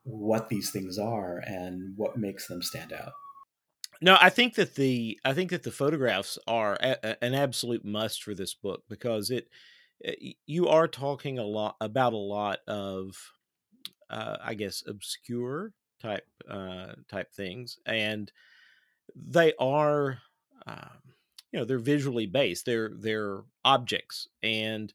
what 0.03 0.49
these 0.49 0.71
things 0.71 0.97
are 0.97 1.43
and 1.45 1.93
what 1.95 2.17
makes 2.17 2.47
them 2.47 2.61
stand 2.61 2.91
out 2.91 3.13
no 4.01 4.17
i 4.21 4.29
think 4.29 4.55
that 4.55 4.75
the 4.75 5.19
i 5.25 5.33
think 5.33 5.49
that 5.49 5.63
the 5.63 5.71
photographs 5.71 6.37
are 6.47 6.73
a, 6.81 7.23
an 7.23 7.33
absolute 7.33 7.85
must 7.85 8.23
for 8.23 8.33
this 8.33 8.53
book 8.53 8.83
because 8.89 9.29
it 9.29 9.47
you 10.45 10.67
are 10.67 10.87
talking 10.87 11.39
a 11.39 11.43
lot 11.43 11.75
about 11.79 12.13
a 12.13 12.17
lot 12.17 12.59
of 12.67 13.15
uh, 14.09 14.37
I 14.43 14.53
guess, 14.53 14.83
obscure 14.87 15.73
type 16.01 16.27
uh, 16.49 16.93
type 17.09 17.33
things, 17.33 17.79
and 17.85 18.31
they 19.15 19.53
are, 19.59 20.19
um, 20.67 20.99
you 21.51 21.59
know, 21.59 21.65
they're 21.65 21.79
visually 21.79 22.25
based. 22.27 22.65
They're 22.65 22.91
they're 22.95 23.41
objects, 23.65 24.27
and 24.43 24.93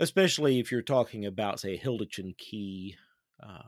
especially 0.00 0.58
if 0.60 0.72
you're 0.72 0.82
talking 0.82 1.26
about, 1.26 1.60
say, 1.60 1.74
a 1.74 1.78
Hilditch 1.78 2.20
Key 2.38 2.96
uh, 3.42 3.62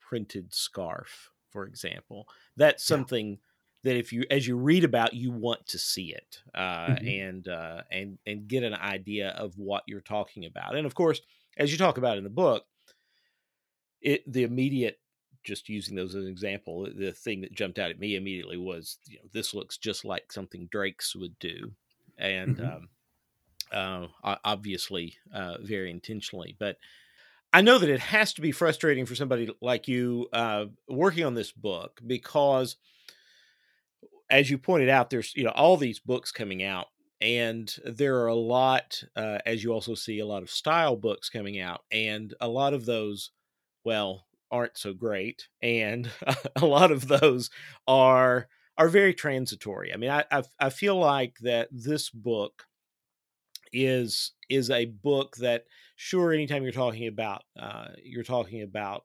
printed 0.00 0.54
scarf, 0.54 1.30
for 1.50 1.66
example, 1.66 2.28
that's 2.56 2.84
something. 2.84 3.30
Yeah. 3.30 3.36
That 3.82 3.96
if 3.96 4.12
you, 4.12 4.24
as 4.30 4.46
you 4.46 4.56
read 4.56 4.84
about, 4.84 5.14
you 5.14 5.30
want 5.30 5.66
to 5.68 5.78
see 5.78 6.12
it 6.12 6.40
uh, 6.54 6.86
mm-hmm. 6.88 7.06
and 7.06 7.48
uh, 7.48 7.82
and 7.90 8.18
and 8.26 8.46
get 8.46 8.62
an 8.62 8.74
idea 8.74 9.30
of 9.30 9.56
what 9.56 9.84
you're 9.86 10.00
talking 10.00 10.44
about, 10.44 10.76
and 10.76 10.86
of 10.86 10.94
course, 10.94 11.20
as 11.56 11.72
you 11.72 11.78
talk 11.78 11.96
about 11.96 12.18
in 12.18 12.24
the 12.24 12.30
book, 12.30 12.64
it 14.00 14.30
the 14.30 14.42
immediate 14.42 14.98
just 15.42 15.68
using 15.68 15.96
those 15.96 16.14
as 16.14 16.24
an 16.24 16.30
example, 16.30 16.86
the 16.94 17.12
thing 17.12 17.40
that 17.40 17.54
jumped 17.54 17.78
out 17.78 17.90
at 17.90 17.98
me 17.98 18.16
immediately 18.16 18.58
was, 18.58 18.98
you 19.06 19.16
know, 19.16 19.28
this 19.32 19.54
looks 19.54 19.78
just 19.78 20.04
like 20.04 20.30
something 20.30 20.68
Drake's 20.70 21.16
would 21.16 21.38
do, 21.38 21.72
and 22.18 22.58
mm-hmm. 22.58 23.78
um, 23.78 24.10
uh, 24.22 24.36
obviously 24.44 25.14
uh, 25.32 25.56
very 25.62 25.90
intentionally. 25.90 26.56
But 26.58 26.76
I 27.52 27.62
know 27.62 27.78
that 27.78 27.88
it 27.88 28.00
has 28.00 28.32
to 28.34 28.40
be 28.40 28.52
frustrating 28.52 29.06
for 29.06 29.14
somebody 29.14 29.50
like 29.60 29.88
you 29.88 30.28
uh, 30.32 30.66
working 30.88 31.24
on 31.24 31.34
this 31.34 31.52
book 31.52 32.00
because, 32.06 32.76
as 34.30 34.48
you 34.50 34.58
pointed 34.58 34.88
out, 34.88 35.10
there's 35.10 35.34
you 35.36 35.44
know 35.44 35.50
all 35.50 35.76
these 35.76 35.98
books 35.98 36.32
coming 36.32 36.62
out, 36.62 36.86
and 37.20 37.74
there 37.84 38.20
are 38.20 38.28
a 38.28 38.34
lot, 38.34 39.02
uh, 39.16 39.38
as 39.44 39.62
you 39.62 39.72
also 39.72 39.94
see, 39.94 40.20
a 40.20 40.26
lot 40.26 40.42
of 40.42 40.50
style 40.50 40.96
books 40.96 41.28
coming 41.28 41.60
out, 41.60 41.80
and 41.90 42.34
a 42.40 42.48
lot 42.48 42.74
of 42.74 42.86
those 42.86 43.30
well, 43.84 44.26
aren't 44.50 44.76
so 44.76 44.92
great, 44.92 45.48
and 45.62 46.10
a 46.56 46.66
lot 46.66 46.90
of 46.90 47.08
those 47.08 47.50
are 47.86 48.48
are 48.78 48.88
very 48.88 49.14
transitory. 49.14 49.92
I 49.92 49.96
mean, 49.96 50.10
I, 50.10 50.24
I 50.30 50.42
I, 50.58 50.70
feel 50.70 50.96
like 50.96 51.36
that 51.40 51.68
this 51.70 52.10
book 52.10 52.66
is 53.72 54.32
is 54.48 54.70
a 54.70 54.86
book 54.86 55.36
that 55.36 55.64
sure 55.96 56.32
anytime 56.32 56.62
you're 56.62 56.72
talking 56.72 57.06
about 57.06 57.42
uh, 57.58 57.88
you're 58.02 58.24
talking 58.24 58.62
about 58.62 59.04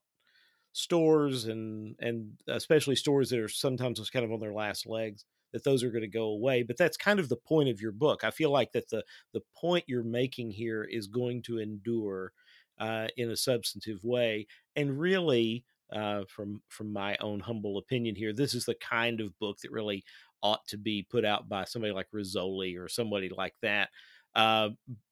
stores 0.75 1.45
and 1.45 1.95
and 1.99 2.31
especially 2.47 2.95
stores 2.95 3.29
that 3.29 3.39
are 3.39 3.47
sometimes 3.47 3.99
just 3.99 4.11
kind 4.11 4.25
of 4.25 4.31
on 4.31 4.39
their 4.39 4.53
last 4.53 4.85
legs 4.85 5.25
that 5.53 5.63
those 5.63 5.83
are 5.83 5.89
going 5.89 6.01
to 6.01 6.07
go 6.07 6.25
away 6.25 6.63
but 6.63 6.77
that's 6.77 6.97
kind 6.97 7.19
of 7.19 7.29
the 7.29 7.37
point 7.37 7.69
of 7.69 7.79
your 7.79 7.93
book 7.93 8.23
i 8.23 8.31
feel 8.31 8.51
like 8.51 8.71
that 8.73 8.89
the 8.89 9.01
the 9.33 9.41
point 9.55 9.85
you're 9.87 10.03
making 10.03 10.51
here 10.51 10.83
is 10.83 11.07
going 11.07 11.41
to 11.41 11.59
endure 11.59 12.33
uh, 12.79 13.07
in 13.17 13.31
a 13.31 13.37
substantive 13.37 14.03
way. 14.03 14.47
And 14.75 14.99
really, 14.99 15.63
uh, 15.93 16.23
from 16.27 16.61
from 16.69 16.91
my 16.91 17.15
own 17.17 17.39
humble 17.39 17.77
opinion 17.77 18.15
here, 18.15 18.33
this 18.33 18.53
is 18.53 18.65
the 18.65 18.75
kind 18.75 19.21
of 19.21 19.37
book 19.39 19.57
that 19.61 19.71
really 19.71 20.03
ought 20.41 20.67
to 20.67 20.77
be 20.77 21.05
put 21.09 21.25
out 21.25 21.47
by 21.47 21.63
somebody 21.65 21.93
like 21.93 22.07
Rizzoli 22.13 22.77
or 22.77 22.87
somebody 22.89 23.29
like 23.29 23.55
that, 23.61 23.89
uh, 24.35 24.69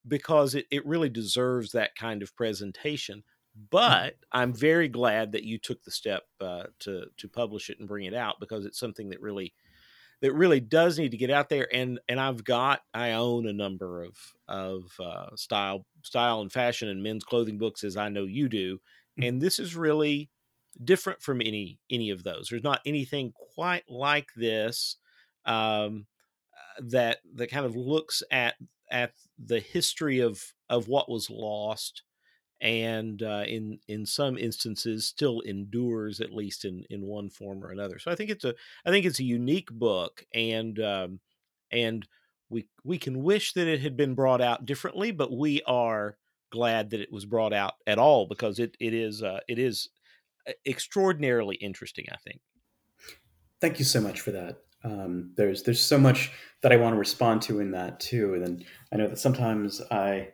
because 0.07 0.55
it, 0.55 0.65
it 0.71 0.85
really 0.85 1.09
deserves 1.09 1.71
that 1.71 1.95
kind 1.95 2.21
of 2.21 2.35
presentation. 2.35 3.23
But 3.69 4.15
I'm 4.31 4.53
very 4.53 4.87
glad 4.87 5.33
that 5.33 5.43
you 5.43 5.59
took 5.59 5.83
the 5.83 5.91
step 5.91 6.23
uh, 6.41 6.63
to 6.79 7.05
to 7.17 7.29
publish 7.29 7.69
it 7.69 7.79
and 7.79 7.87
bring 7.87 8.05
it 8.05 8.13
out 8.13 8.39
because 8.39 8.65
it's 8.65 8.79
something 8.79 9.09
that 9.09 9.21
really 9.21 9.53
that 10.21 10.33
really 10.33 10.59
does 10.59 10.97
need 10.97 11.11
to 11.11 11.17
get 11.17 11.29
out 11.29 11.49
there. 11.49 11.67
And 11.73 11.99
and 12.09 12.19
I've 12.19 12.43
got 12.43 12.81
I 12.93 13.11
own 13.11 13.47
a 13.47 13.53
number 13.53 14.03
of 14.03 14.17
of 14.47 14.83
uh, 14.99 15.35
style 15.35 15.85
style 16.03 16.41
and 16.41 16.51
fashion 16.51 16.89
and 16.89 17.03
men's 17.03 17.23
clothing 17.23 17.57
books 17.57 17.83
as 17.83 17.97
I 17.97 18.09
know 18.09 18.23
you 18.23 18.49
do. 18.49 18.79
Mm. 19.19 19.27
and 19.27 19.41
this 19.41 19.59
is 19.59 19.75
really 19.75 20.31
different 20.83 21.21
from 21.21 21.41
any 21.41 21.79
any 21.91 22.09
of 22.09 22.23
those. 22.23 22.47
There's 22.49 22.63
not 22.63 22.81
anything 22.85 23.33
quite 23.55 23.83
like 23.87 24.29
this 24.35 24.97
um, 25.45 26.07
that 26.79 27.19
that 27.35 27.51
kind 27.51 27.65
of 27.65 27.75
looks 27.75 28.23
at 28.31 28.55
at 28.89 29.13
the 29.37 29.59
history 29.59 30.19
of 30.19 30.41
of 30.69 30.87
what 30.87 31.09
was 31.09 31.29
lost 31.29 32.03
and 32.63 33.21
uh, 33.21 33.43
in 33.45 33.77
in 33.89 34.05
some 34.05 34.37
instances 34.37 35.05
still 35.05 35.41
endures 35.41 36.21
at 36.21 36.33
least 36.33 36.63
in 36.63 36.85
in 36.89 37.01
one 37.01 37.29
form 37.29 37.61
or 37.63 37.71
another. 37.71 37.99
So 37.99 38.09
I 38.09 38.15
think 38.15 38.29
it's 38.29 38.45
a 38.45 38.55
I 38.85 38.89
think 38.89 39.05
it's 39.05 39.19
a 39.19 39.25
unique 39.25 39.69
book, 39.69 40.25
and 40.33 40.79
um, 40.79 41.19
and 41.71 42.07
we 42.49 42.67
we 42.85 42.97
can 42.97 43.21
wish 43.21 43.51
that 43.53 43.67
it 43.67 43.81
had 43.81 43.97
been 43.97 44.15
brought 44.15 44.41
out 44.41 44.65
differently, 44.65 45.11
but 45.11 45.37
we 45.37 45.61
are 45.67 46.17
glad 46.51 46.91
that 46.91 47.01
it 47.01 47.11
was 47.11 47.25
brought 47.25 47.51
out 47.51 47.73
at 47.85 47.99
all 47.99 48.27
because 48.27 48.59
it 48.59 48.77
it 48.79 48.93
is 48.93 49.21
uh, 49.21 49.41
it 49.49 49.59
is 49.59 49.89
uh, 50.47 50.53
extraordinarily 50.65 51.57
interesting. 51.57 52.05
I 52.13 52.17
think. 52.17 52.39
Thank 53.59 53.77
you 53.77 53.85
so 53.85 53.99
much 53.99 54.21
for 54.21 54.31
that. 54.31 54.59
Um, 54.85 55.33
there's 55.35 55.63
there's 55.63 55.83
so 55.83 55.97
much 55.97 56.31
that 56.61 56.71
I 56.71 56.77
want 56.77 56.93
to 56.93 56.99
respond 56.99 57.41
to 57.43 57.59
in 57.59 57.71
that 57.71 57.99
too, 57.99 58.35
and 58.35 58.63
I 58.93 58.95
know 58.95 59.09
that 59.09 59.19
sometimes 59.19 59.81
I 59.91 60.29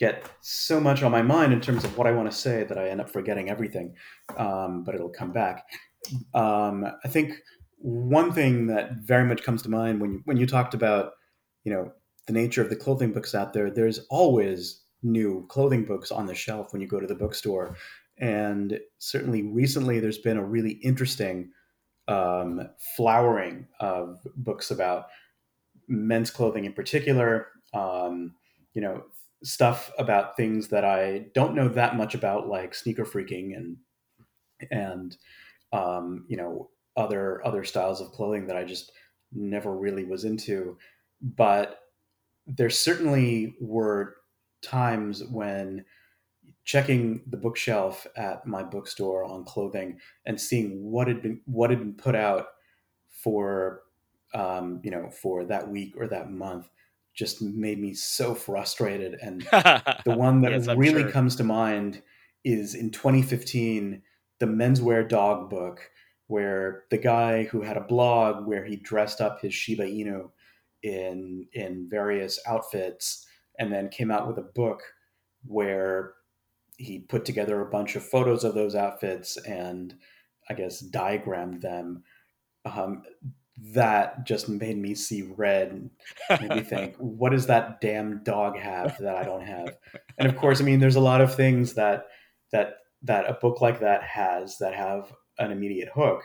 get 0.00 0.28
so 0.40 0.80
much 0.80 1.02
on 1.02 1.12
my 1.12 1.20
mind 1.20 1.52
in 1.52 1.60
terms 1.60 1.84
of 1.84 1.96
what 1.96 2.06
I 2.06 2.12
want 2.12 2.28
to 2.28 2.36
say 2.36 2.64
that 2.64 2.78
I 2.78 2.88
end 2.88 3.02
up 3.02 3.10
forgetting 3.10 3.50
everything, 3.50 3.94
um, 4.38 4.82
but 4.82 4.94
it'll 4.94 5.10
come 5.10 5.30
back. 5.30 5.66
Um, 6.34 6.86
I 7.04 7.08
think 7.08 7.34
one 7.76 8.32
thing 8.32 8.66
that 8.68 8.92
very 9.02 9.24
much 9.24 9.42
comes 9.42 9.62
to 9.62 9.68
mind 9.68 10.00
when 10.00 10.14
you, 10.14 10.22
when 10.24 10.38
you 10.38 10.46
talked 10.46 10.72
about, 10.72 11.12
you 11.64 11.72
know, 11.72 11.92
the 12.26 12.32
nature 12.32 12.62
of 12.62 12.70
the 12.70 12.76
clothing 12.76 13.12
books 13.12 13.34
out 13.34 13.52
there, 13.52 13.70
there's 13.70 14.00
always 14.08 14.84
new 15.02 15.46
clothing 15.48 15.84
books 15.84 16.10
on 16.10 16.26
the 16.26 16.34
shelf 16.34 16.72
when 16.72 16.80
you 16.80 16.88
go 16.88 17.00
to 17.00 17.06
the 17.06 17.14
bookstore. 17.14 17.76
And 18.18 18.78
certainly 18.98 19.42
recently, 19.42 20.00
there's 20.00 20.18
been 20.18 20.36
a 20.36 20.44
really 20.44 20.72
interesting 20.82 21.50
um, 22.08 22.68
flowering 22.96 23.66
of 23.80 24.18
books 24.36 24.70
about 24.70 25.06
men's 25.88 26.30
clothing 26.30 26.64
in 26.64 26.72
particular. 26.72 27.48
Um, 27.74 28.34
you 28.74 28.82
know, 28.82 29.04
stuff 29.42 29.90
about 29.98 30.36
things 30.36 30.68
that 30.68 30.84
I 30.84 31.26
don't 31.34 31.54
know 31.54 31.68
that 31.68 31.96
much 31.96 32.14
about, 32.14 32.48
like 32.48 32.74
sneaker 32.74 33.04
freaking 33.04 33.56
and 33.56 33.76
and 34.70 35.16
um, 35.72 36.24
you 36.28 36.36
know 36.36 36.70
other 36.96 37.44
other 37.46 37.64
styles 37.64 38.00
of 38.00 38.12
clothing 38.12 38.46
that 38.46 38.56
I 38.56 38.64
just 38.64 38.92
never 39.32 39.76
really 39.76 40.04
was 40.04 40.24
into. 40.24 40.76
But 41.22 41.80
there 42.46 42.70
certainly 42.70 43.54
were 43.60 44.16
times 44.62 45.24
when 45.24 45.84
checking 46.64 47.22
the 47.26 47.36
bookshelf 47.36 48.06
at 48.16 48.46
my 48.46 48.62
bookstore 48.62 49.24
on 49.24 49.44
clothing 49.44 49.98
and 50.26 50.40
seeing 50.40 50.84
what 50.90 51.08
had 51.08 51.22
been 51.22 51.40
what 51.46 51.70
had 51.70 51.78
been 51.78 51.94
put 51.94 52.14
out 52.14 52.48
for 53.10 53.82
um, 54.34 54.80
you 54.82 54.90
know 54.90 55.08
for 55.10 55.44
that 55.44 55.68
week 55.68 55.94
or 55.96 56.06
that 56.06 56.30
month 56.30 56.68
just 57.20 57.42
made 57.42 57.78
me 57.78 57.92
so 57.92 58.34
frustrated. 58.34 59.14
And 59.20 59.42
the 60.06 60.16
one 60.16 60.40
that 60.40 60.52
yes, 60.52 60.66
really 60.68 61.02
sure. 61.02 61.10
comes 61.10 61.36
to 61.36 61.44
mind 61.44 62.00
is 62.44 62.74
in 62.74 62.90
2015, 62.90 64.00
the 64.38 64.46
menswear 64.46 65.06
dog 65.06 65.50
book, 65.50 65.90
where 66.28 66.84
the 66.90 66.96
guy 66.96 67.44
who 67.44 67.60
had 67.60 67.76
a 67.76 67.82
blog 67.82 68.46
where 68.46 68.64
he 68.64 68.76
dressed 68.76 69.20
up 69.20 69.42
his 69.42 69.52
Shiba 69.52 69.84
Inu 69.84 70.30
in 70.82 71.46
in 71.52 71.88
various 71.90 72.40
outfits, 72.46 73.26
and 73.58 73.70
then 73.70 73.90
came 73.90 74.10
out 74.10 74.26
with 74.26 74.38
a 74.38 74.52
book 74.54 74.80
where 75.46 76.14
he 76.78 77.00
put 77.00 77.26
together 77.26 77.60
a 77.60 77.70
bunch 77.70 77.96
of 77.96 78.02
photos 78.02 78.44
of 78.44 78.54
those 78.54 78.74
outfits 78.74 79.36
and 79.36 79.94
I 80.48 80.54
guess 80.54 80.80
diagrammed 80.80 81.60
them. 81.60 82.02
Um, 82.64 83.02
that 83.62 84.26
just 84.26 84.48
made 84.48 84.78
me 84.78 84.94
see 84.94 85.22
red 85.22 85.70
and 85.70 85.90
made 86.40 86.54
me 86.56 86.60
think 86.62 86.96
what 86.98 87.30
does 87.30 87.46
that 87.46 87.80
damn 87.80 88.22
dog 88.24 88.56
have 88.56 88.96
that 88.98 89.16
i 89.16 89.22
don't 89.22 89.44
have? 89.44 89.76
And 90.18 90.28
of 90.28 90.36
course 90.36 90.60
i 90.60 90.64
mean 90.64 90.80
there's 90.80 90.96
a 90.96 91.00
lot 91.00 91.20
of 91.20 91.34
things 91.34 91.74
that 91.74 92.06
that 92.52 92.76
that 93.02 93.28
a 93.28 93.34
book 93.34 93.60
like 93.60 93.80
that 93.80 94.02
has 94.02 94.58
that 94.58 94.74
have 94.74 95.12
an 95.38 95.52
immediate 95.52 95.88
hook. 95.94 96.22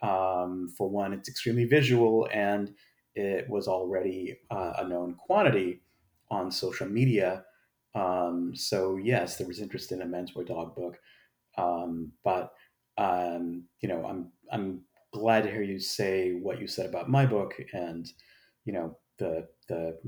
Um, 0.00 0.68
for 0.78 0.88
one 0.88 1.12
it's 1.12 1.28
extremely 1.28 1.64
visual 1.64 2.28
and 2.32 2.72
it 3.16 3.50
was 3.50 3.66
already 3.66 4.38
uh, 4.48 4.74
a 4.78 4.86
known 4.86 5.14
quantity 5.14 5.82
on 6.30 6.52
social 6.52 6.86
media. 6.86 7.44
Um, 7.96 8.52
so 8.54 8.96
yes 8.96 9.36
there 9.36 9.48
was 9.48 9.60
interest 9.60 9.90
in 9.90 10.02
a 10.02 10.06
menswear 10.06 10.46
dog 10.46 10.76
book. 10.76 11.00
Um, 11.56 12.12
but 12.22 12.52
um, 12.98 13.64
you 13.80 13.88
know 13.88 14.04
i'm 14.04 14.32
i'm 14.52 14.82
glad 15.12 15.44
to 15.44 15.50
hear 15.50 15.62
you 15.62 15.78
say 15.78 16.32
what 16.32 16.60
you 16.60 16.66
said 16.66 16.86
about 16.86 17.08
my 17.08 17.24
book 17.24 17.54
and 17.72 18.12
you 18.64 18.72
know 18.72 18.96
the 19.18 19.48
the 19.68 19.98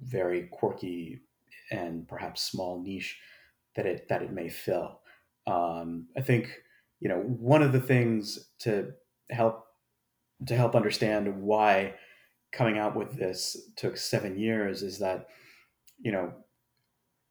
very 0.00 0.48
quirky 0.52 1.20
and 1.70 2.06
perhaps 2.08 2.42
small 2.42 2.82
niche 2.82 3.18
that 3.76 3.86
it 3.86 4.08
that 4.08 4.22
it 4.22 4.32
may 4.32 4.48
fill. 4.48 5.00
Um, 5.46 6.08
I 6.16 6.20
think 6.20 6.62
you 7.00 7.08
know 7.08 7.18
one 7.18 7.62
of 7.62 7.72
the 7.72 7.80
things 7.80 8.50
to 8.60 8.92
help 9.30 9.66
to 10.46 10.56
help 10.56 10.74
understand 10.74 11.42
why 11.42 11.94
coming 12.52 12.78
out 12.78 12.96
with 12.96 13.16
this 13.16 13.70
took 13.76 13.96
seven 13.96 14.38
years 14.38 14.82
is 14.82 14.98
that 14.98 15.26
you 16.00 16.12
know 16.12 16.32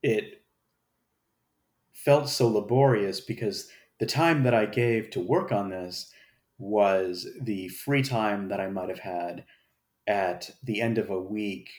it 0.01 0.43
felt 1.93 2.29
so 2.29 2.47
laborious 2.47 3.21
because 3.21 3.69
the 3.99 4.05
time 4.05 4.43
that 4.43 4.53
I 4.53 4.65
gave 4.65 5.09
to 5.11 5.19
work 5.19 5.51
on 5.51 5.69
this 5.69 6.11
was 6.57 7.27
the 7.41 7.67
free 7.69 8.03
time 8.03 8.49
that 8.49 8.59
I 8.59 8.67
might 8.67 8.89
have 8.89 8.99
had 8.99 9.45
at 10.07 10.51
the 10.63 10.81
end 10.81 10.97
of 10.97 11.09
a 11.09 11.19
week 11.19 11.69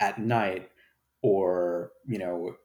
at 0.00 0.18
night 0.18 0.70
or, 1.22 1.92
you 2.06 2.18
know, 2.18 2.56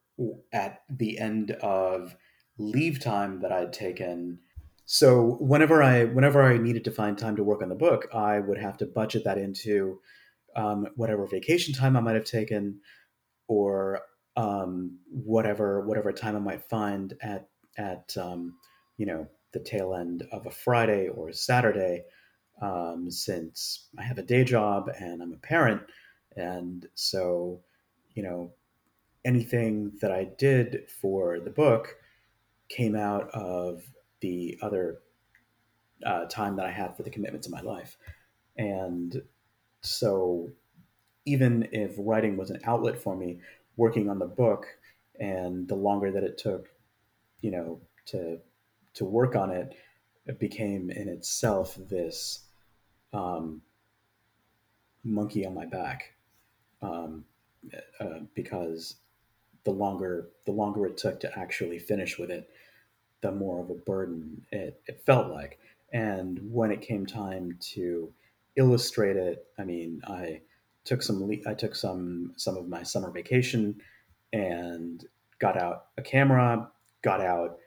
at 0.54 0.82
the 0.90 1.20
end 1.20 1.52
of 1.52 2.16
leave 2.58 3.00
time 3.00 3.42
that 3.42 3.52
I'd 3.52 3.74
taken. 3.74 4.40
So 4.86 5.38
whenever 5.40 5.82
I 5.82 6.06
whenever 6.06 6.44
I 6.44 6.58
needed 6.58 6.84
to 6.86 6.92
find 6.92 7.18
time 7.18 7.36
to 7.36 7.44
work 7.44 7.62
on 7.62 7.70
the 7.70 7.76
book, 7.76 8.08
I 8.14 8.40
would 8.40 8.58
have 8.58 8.78
to 8.78 8.86
budget 8.86 9.24
that 9.26 9.38
into 9.38 10.00
um, 10.56 10.88
whatever 10.96 11.26
vacation 11.28 11.74
time 11.74 11.98
I 11.98 12.02
might 12.02 12.16
have 12.16 12.24
taken, 12.24 12.80
or 13.48 14.02
um, 14.38 15.00
whatever 15.10 15.86
whatever 15.86 16.12
time 16.12 16.36
I 16.36 16.40
might 16.40 16.70
find 16.70 17.14
at 17.22 17.50
at 17.78 18.16
um, 18.16 18.56
you 18.98 19.06
know 19.06 19.28
the 19.56 19.62
tail 19.62 19.96
end 19.96 20.28
of 20.32 20.46
a 20.46 20.52
Friday 20.52 21.08
or 21.08 21.30
a 21.30 21.34
Saturday, 21.34 22.04
um, 22.62 23.10
since 23.10 23.88
I 23.98 24.04
have 24.04 24.18
a 24.18 24.24
day 24.24 24.44
job 24.44 24.90
and 25.00 25.24
I'm 25.24 25.34
a 25.34 25.38
parent. 25.38 25.82
And 26.36 26.86
so, 26.94 27.62
you 28.14 28.22
know, 28.22 28.52
anything 29.24 29.94
that 30.02 30.12
I 30.12 30.26
did 30.38 30.90
for 31.02 31.40
the 31.40 31.50
book 31.50 31.96
came 32.68 32.96
out 32.96 33.30
of 33.32 33.84
the 34.20 34.60
other 34.62 35.00
uh, 36.06 36.26
time 36.26 36.58
that 36.58 36.66
I 36.66 36.72
had 36.72 36.98
for 36.98 37.04
the 37.04 37.10
commitments 37.10 37.48
of 37.48 37.54
my 37.54 37.62
life. 37.62 37.98
And 38.58 39.22
so, 39.82 40.50
even 41.26 41.70
if 41.72 41.96
writing 41.98 42.36
was 42.36 42.50
an 42.50 42.60
outlet 42.66 43.02
for 43.02 43.16
me, 43.16 43.40
working 43.78 44.10
on 44.10 44.20
the 44.20 44.26
book 44.26 44.68
and 45.20 45.68
the 45.68 45.76
longer 45.76 46.12
that 46.12 46.24
it 46.24 46.38
took, 46.38 46.68
you 47.42 47.52
know, 47.52 47.80
to 48.08 48.40
to 48.96 49.06
work 49.06 49.36
on 49.36 49.52
it, 49.52 49.76
it 50.26 50.40
became 50.40 50.90
in 50.90 51.08
itself 51.08 51.78
this 51.90 52.46
um, 53.14 53.62
monkey 55.04 55.46
on 55.46 55.54
my 55.54 55.66
back 55.66 56.14
um, 56.82 57.24
uh, 58.00 58.20
because 58.34 58.96
the 59.64 59.72
longer 59.72 60.30
the 60.46 60.52
longer 60.52 60.86
it 60.86 60.98
took 60.98 61.20
to 61.20 61.40
actually 61.40 61.80
finish 61.80 62.18
with 62.18 62.32
it, 62.32 62.50
the 63.22 63.32
more 63.32 63.62
of 63.62 63.70
a 63.70 63.76
burden 63.76 64.46
it, 64.52 64.82
it 64.88 65.02
felt 65.06 65.32
like. 65.32 65.60
And 65.94 66.40
when 66.52 66.72
it 66.72 66.82
came 66.82 67.06
time 67.06 67.58
to 67.74 68.12
illustrate 68.56 69.16
it, 69.16 69.46
I 69.58 69.64
mean, 69.64 70.02
I 70.08 70.42
took 70.84 71.02
some 71.02 71.30
I 71.48 71.54
took 71.54 71.76
some 71.76 72.34
some 72.38 72.58
of 72.58 72.68
my 72.68 72.84
summer 72.84 73.12
vacation 73.12 73.76
and 74.34 75.06
got 75.40 75.58
out 75.58 75.88
a 75.98 76.02
camera, 76.02 76.70
got 77.02 77.22
out 77.22 77.60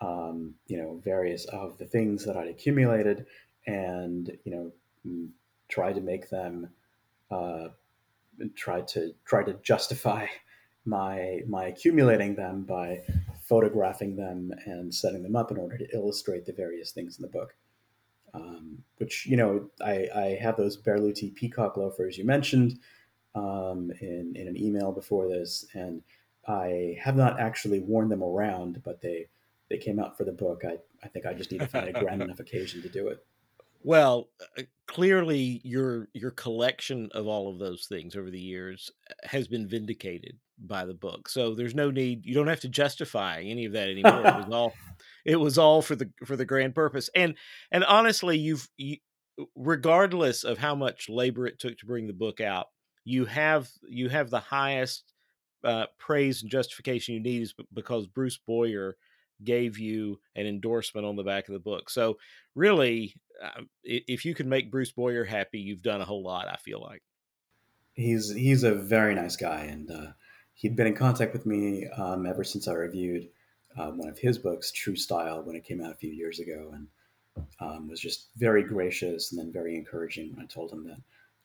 um, 0.00 0.54
you 0.66 0.76
know, 0.76 1.00
various 1.04 1.44
of 1.46 1.76
the 1.78 1.86
things 1.86 2.24
that 2.24 2.36
I'd 2.36 2.48
accumulated 2.48 3.26
and, 3.66 4.30
you 4.44 4.52
know, 4.52 5.28
try 5.68 5.92
to 5.92 6.00
make 6.00 6.30
them, 6.30 6.70
uh, 7.30 7.68
try 8.54 8.80
to 8.80 9.12
try 9.26 9.42
to 9.42 9.54
justify 9.62 10.26
my 10.86 11.40
my 11.46 11.66
accumulating 11.66 12.34
them 12.34 12.62
by 12.62 13.02
photographing 13.42 14.16
them 14.16 14.52
and 14.64 14.94
setting 14.94 15.22
them 15.22 15.36
up 15.36 15.50
in 15.50 15.58
order 15.58 15.76
to 15.76 15.94
illustrate 15.94 16.46
the 16.46 16.52
various 16.52 16.92
things 16.92 17.18
in 17.18 17.22
the 17.22 17.28
book. 17.28 17.54
Um, 18.32 18.78
which 18.98 19.26
you 19.26 19.36
know, 19.36 19.68
I, 19.84 20.08
I 20.14 20.38
have 20.40 20.56
those 20.56 20.80
Berluti 20.80 21.34
peacock 21.34 21.76
loafers 21.76 22.16
you 22.16 22.24
mentioned 22.24 22.78
um, 23.34 23.90
in 24.00 24.32
in 24.36 24.48
an 24.48 24.56
email 24.56 24.92
before 24.92 25.28
this, 25.28 25.66
and 25.74 26.02
I 26.46 26.96
have 27.00 27.16
not 27.16 27.38
actually 27.38 27.80
worn 27.80 28.08
them 28.08 28.22
around, 28.22 28.82
but 28.84 29.00
they 29.02 29.28
they 29.70 29.78
came 29.78 29.98
out 29.98 30.16
for 30.16 30.24
the 30.24 30.32
book. 30.32 30.62
I, 30.66 30.78
I 31.02 31.08
think 31.08 31.24
I 31.24 31.32
just 31.32 31.50
need 31.52 31.60
to 31.60 31.66
find 31.66 31.88
a 31.88 31.92
grand 31.92 32.20
enough 32.20 32.40
occasion 32.40 32.82
to 32.82 32.88
do 32.88 33.08
it. 33.08 33.24
Well, 33.82 34.28
uh, 34.58 34.62
clearly 34.86 35.60
your 35.64 36.08
your 36.12 36.32
collection 36.32 37.08
of 37.12 37.26
all 37.26 37.50
of 37.50 37.58
those 37.58 37.86
things 37.86 38.14
over 38.14 38.30
the 38.30 38.40
years 38.40 38.90
uh, 39.08 39.28
has 39.28 39.48
been 39.48 39.66
vindicated 39.68 40.36
by 40.58 40.84
the 40.84 40.92
book. 40.92 41.28
So 41.28 41.54
there's 41.54 41.74
no 41.74 41.90
need. 41.90 42.26
You 42.26 42.34
don't 42.34 42.48
have 42.48 42.60
to 42.60 42.68
justify 42.68 43.40
any 43.40 43.64
of 43.64 43.72
that 43.72 43.88
anymore. 43.88 44.26
it 44.26 44.36
was 44.36 44.48
all 44.52 44.74
it 45.24 45.36
was 45.36 45.56
all 45.56 45.80
for 45.80 45.96
the 45.96 46.10
for 46.26 46.36
the 46.36 46.44
grand 46.44 46.74
purpose. 46.74 47.08
And 47.14 47.36
and 47.70 47.84
honestly, 47.84 48.36
you've 48.36 48.68
you, 48.76 48.98
regardless 49.54 50.44
of 50.44 50.58
how 50.58 50.74
much 50.74 51.08
labor 51.08 51.46
it 51.46 51.58
took 51.58 51.78
to 51.78 51.86
bring 51.86 52.06
the 52.06 52.12
book 52.12 52.40
out, 52.40 52.66
you 53.04 53.24
have 53.24 53.70
you 53.88 54.10
have 54.10 54.28
the 54.28 54.40
highest 54.40 55.14
uh, 55.64 55.86
praise 55.98 56.42
and 56.42 56.50
justification 56.50 57.14
you 57.14 57.20
need 57.20 57.42
is 57.42 57.54
because 57.72 58.06
Bruce 58.06 58.38
Boyer 58.46 58.96
gave 59.44 59.78
you 59.78 60.20
an 60.36 60.46
endorsement 60.46 61.06
on 61.06 61.16
the 61.16 61.24
back 61.24 61.48
of 61.48 61.52
the 61.52 61.60
book. 61.60 61.90
So 61.90 62.18
really, 62.54 63.14
uh, 63.42 63.62
if 63.82 64.24
you 64.24 64.34
can 64.34 64.48
make 64.48 64.70
Bruce 64.70 64.92
Boyer 64.92 65.24
happy, 65.24 65.58
you've 65.58 65.82
done 65.82 66.00
a 66.00 66.04
whole 66.04 66.22
lot. 66.22 66.48
I 66.48 66.56
feel 66.56 66.80
like 66.80 67.02
he's 67.94 68.32
he's 68.34 68.62
a 68.62 68.74
very 68.74 69.14
nice 69.14 69.36
guy, 69.36 69.60
and 69.64 69.90
uh, 69.90 70.12
he'd 70.54 70.76
been 70.76 70.86
in 70.86 70.96
contact 70.96 71.32
with 71.32 71.46
me 71.46 71.86
um, 71.96 72.26
ever 72.26 72.44
since 72.44 72.68
I 72.68 72.72
reviewed 72.72 73.28
um, 73.78 73.98
one 73.98 74.08
of 74.08 74.18
his 74.18 74.38
books, 74.38 74.72
True 74.72 74.96
Style, 74.96 75.42
when 75.42 75.56
it 75.56 75.64
came 75.64 75.80
out 75.80 75.92
a 75.92 75.96
few 75.96 76.10
years 76.10 76.40
ago, 76.40 76.72
and 76.74 76.88
um, 77.60 77.88
was 77.88 78.00
just 78.00 78.30
very 78.36 78.62
gracious 78.62 79.30
and 79.30 79.38
then 79.38 79.52
very 79.52 79.76
encouraging 79.76 80.32
when 80.32 80.44
I 80.44 80.46
told 80.46 80.72
him 80.72 80.84
that 80.84 81.00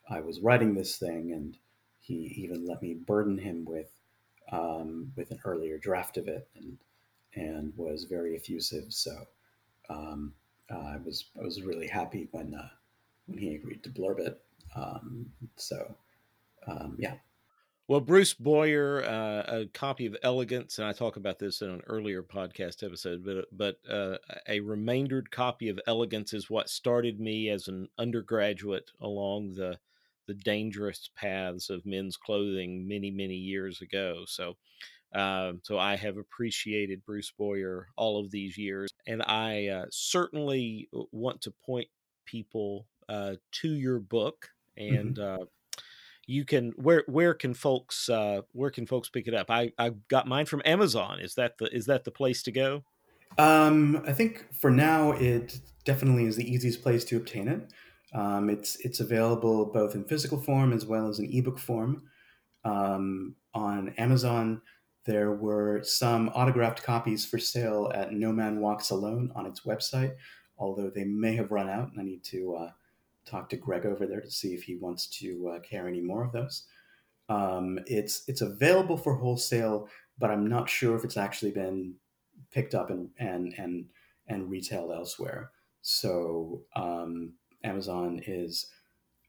I 0.09 0.22
was 0.22 0.41
writing 0.41 0.73
this 0.73 0.97
thing, 0.97 1.34
and 1.34 1.57
he 1.99 2.34
even 2.38 2.65
let 2.65 2.81
me 2.81 2.93
burden 2.93 3.38
him 3.38 3.65
with 3.65 3.91
um, 4.51 5.11
with 5.15 5.31
an 5.31 5.39
earlier 5.45 5.77
draft 5.77 6.17
of 6.17 6.27
it, 6.27 6.47
and 6.55 6.77
and 7.36 7.74
was 7.76 8.06
very 8.06 8.36
effusive. 8.36 8.86
So 8.90 9.12
um, 9.90 10.34
uh, 10.72 10.78
I 10.78 10.98
was 11.06 11.26
I 11.40 11.44
was 11.44 11.62
really 11.62 11.88
happy 11.88 12.28
when 12.32 12.56
uh, 12.56 12.70
when 13.28 13.38
he 13.38 13.56
agreed 13.56 13.84
to 13.84 13.90
blurb 13.90 14.20
it. 14.20 14.41
Um, 14.76 15.28
so 15.56 15.95
um, 16.68 16.95
yeah. 16.99 17.16
Well, 17.88 17.99
Bruce 17.99 18.34
Boyer, 18.34 19.03
uh, 19.03 19.57
a 19.60 19.66
copy 19.72 20.07
of 20.07 20.18
Elegance, 20.24 20.80
and 20.80 20.88
I 20.88 20.91
talk 20.91 21.18
about 21.18 21.38
this 21.38 21.62
in 21.62 21.70
an 21.70 21.84
earlier 21.86 22.24
podcast 22.24 22.84
episode, 22.84 23.24
but 23.24 23.45
but 23.52 23.78
uh, 23.88 24.18
a 24.48 24.60
remaindered 24.62 25.30
copy 25.30 25.70
of 25.70 25.80
Elegance 25.86 26.34
is 26.34 26.49
what 26.49 26.68
started 26.68 27.20
me 27.20 27.49
as 27.49 27.68
an 27.68 27.90
undergraduate 27.99 28.90
along 28.99 29.53
the 29.53 29.78
the 30.26 30.34
dangerous 30.34 31.12
paths 31.16 31.70
of 31.70 31.86
men's 31.86 32.18
clothing 32.18 32.88
many 32.88 33.12
many 33.12 33.36
years 33.36 33.82
ago. 33.82 34.24
So, 34.26 34.57
uh, 35.15 35.53
so 35.63 35.79
I 35.79 35.95
have 35.95 36.17
appreciated 36.17 37.05
Bruce 37.05 37.31
Boyer 37.31 37.87
all 37.95 38.19
of 38.19 38.31
these 38.31 38.57
years, 38.57 38.91
and 39.07 39.23
I 39.23 39.67
uh, 39.67 39.85
certainly 39.89 40.89
want 41.11 41.41
to 41.41 41.51
point 41.51 41.87
people 42.25 42.85
uh, 43.09 43.35
to 43.53 43.69
your 43.69 43.99
book 43.99 44.49
and. 44.77 45.15
Mm-hmm 45.15 45.41
uh, 45.41 45.45
you 46.27 46.43
can 46.43 46.71
where 46.75 47.03
where 47.07 47.33
can 47.33 47.53
folks 47.53 48.09
uh, 48.09 48.41
where 48.51 48.71
can 48.71 48.85
folks 48.85 49.09
pick 49.09 49.27
it 49.27 49.33
up? 49.33 49.51
I 49.51 49.71
I 49.77 49.91
got 50.09 50.27
mine 50.27 50.45
from 50.45 50.61
Amazon. 50.65 51.19
Is 51.19 51.35
that 51.35 51.57
the 51.57 51.65
is 51.75 51.85
that 51.85 52.03
the 52.03 52.11
place 52.11 52.41
to 52.43 52.51
go? 52.51 52.83
Um, 53.37 54.01
I 54.07 54.13
think 54.13 54.45
for 54.53 54.71
now 54.71 55.11
it 55.11 55.59
definitely 55.83 56.25
is 56.25 56.35
the 56.35 56.49
easiest 56.51 56.81
place 56.81 57.03
to 57.05 57.17
obtain 57.17 57.47
it. 57.47 57.71
Um, 58.13 58.49
it's 58.49 58.77
it's 58.77 58.99
available 58.99 59.65
both 59.65 59.93
in 59.93 60.03
physical 60.05 60.41
form 60.41 60.73
as 60.73 60.85
well 60.85 61.09
as 61.09 61.19
in 61.19 61.31
ebook 61.31 61.59
form. 61.59 62.03
Um, 62.63 63.35
on 63.53 63.89
Amazon, 63.97 64.61
there 65.06 65.32
were 65.34 65.84
some 65.84 66.30
autographed 66.30 66.84
copies 66.84 67.26
for 67.26 67.38
sale 67.38 67.91
at 67.94 68.11
No 68.11 68.32
Man 68.32 68.60
Walks 68.60 68.90
Alone 68.90 69.32
on 69.36 69.45
its 69.45 69.61
website, 69.61 70.15
although 70.57 70.90
they 70.90 71.03
may 71.03 71.36
have 71.36 71.52
run 71.52 71.69
out, 71.69 71.91
and 71.91 71.99
I 71.99 72.03
need 72.03 72.23
to 72.26 72.56
uh, 72.56 72.72
talk 73.26 73.49
to 73.49 73.57
Greg 73.57 73.86
over 73.86 74.07
there 74.07 74.22
to 74.22 74.32
see 74.32 74.53
if 74.53 74.64
he 74.64 74.76
wants 74.76 75.07
to 75.19 75.49
uh, 75.49 75.60
carry 75.60 75.91
any 75.91 76.02
more 76.02 76.23
of 76.23 76.32
those. 76.32 76.64
Um, 77.30 77.80
it's 77.86 78.23
it's 78.27 78.41
available 78.41 78.98
for 78.98 79.15
wholesale, 79.15 79.90
but 80.18 80.32
I'm 80.32 80.48
not 80.48 80.69
sure 80.69 80.95
if 80.95 81.03
it's 81.03 81.18
actually 81.18 81.52
been 81.52 81.95
picked 82.52 82.76
up 82.76 82.90
and 82.90 83.10
and 83.18 83.53
and 83.57 83.86
and 84.27 84.49
retailed 84.49 84.91
elsewhere. 84.91 85.52
So 85.82 86.64
um, 86.76 87.34
Amazon 87.64 88.22
is, 88.26 88.68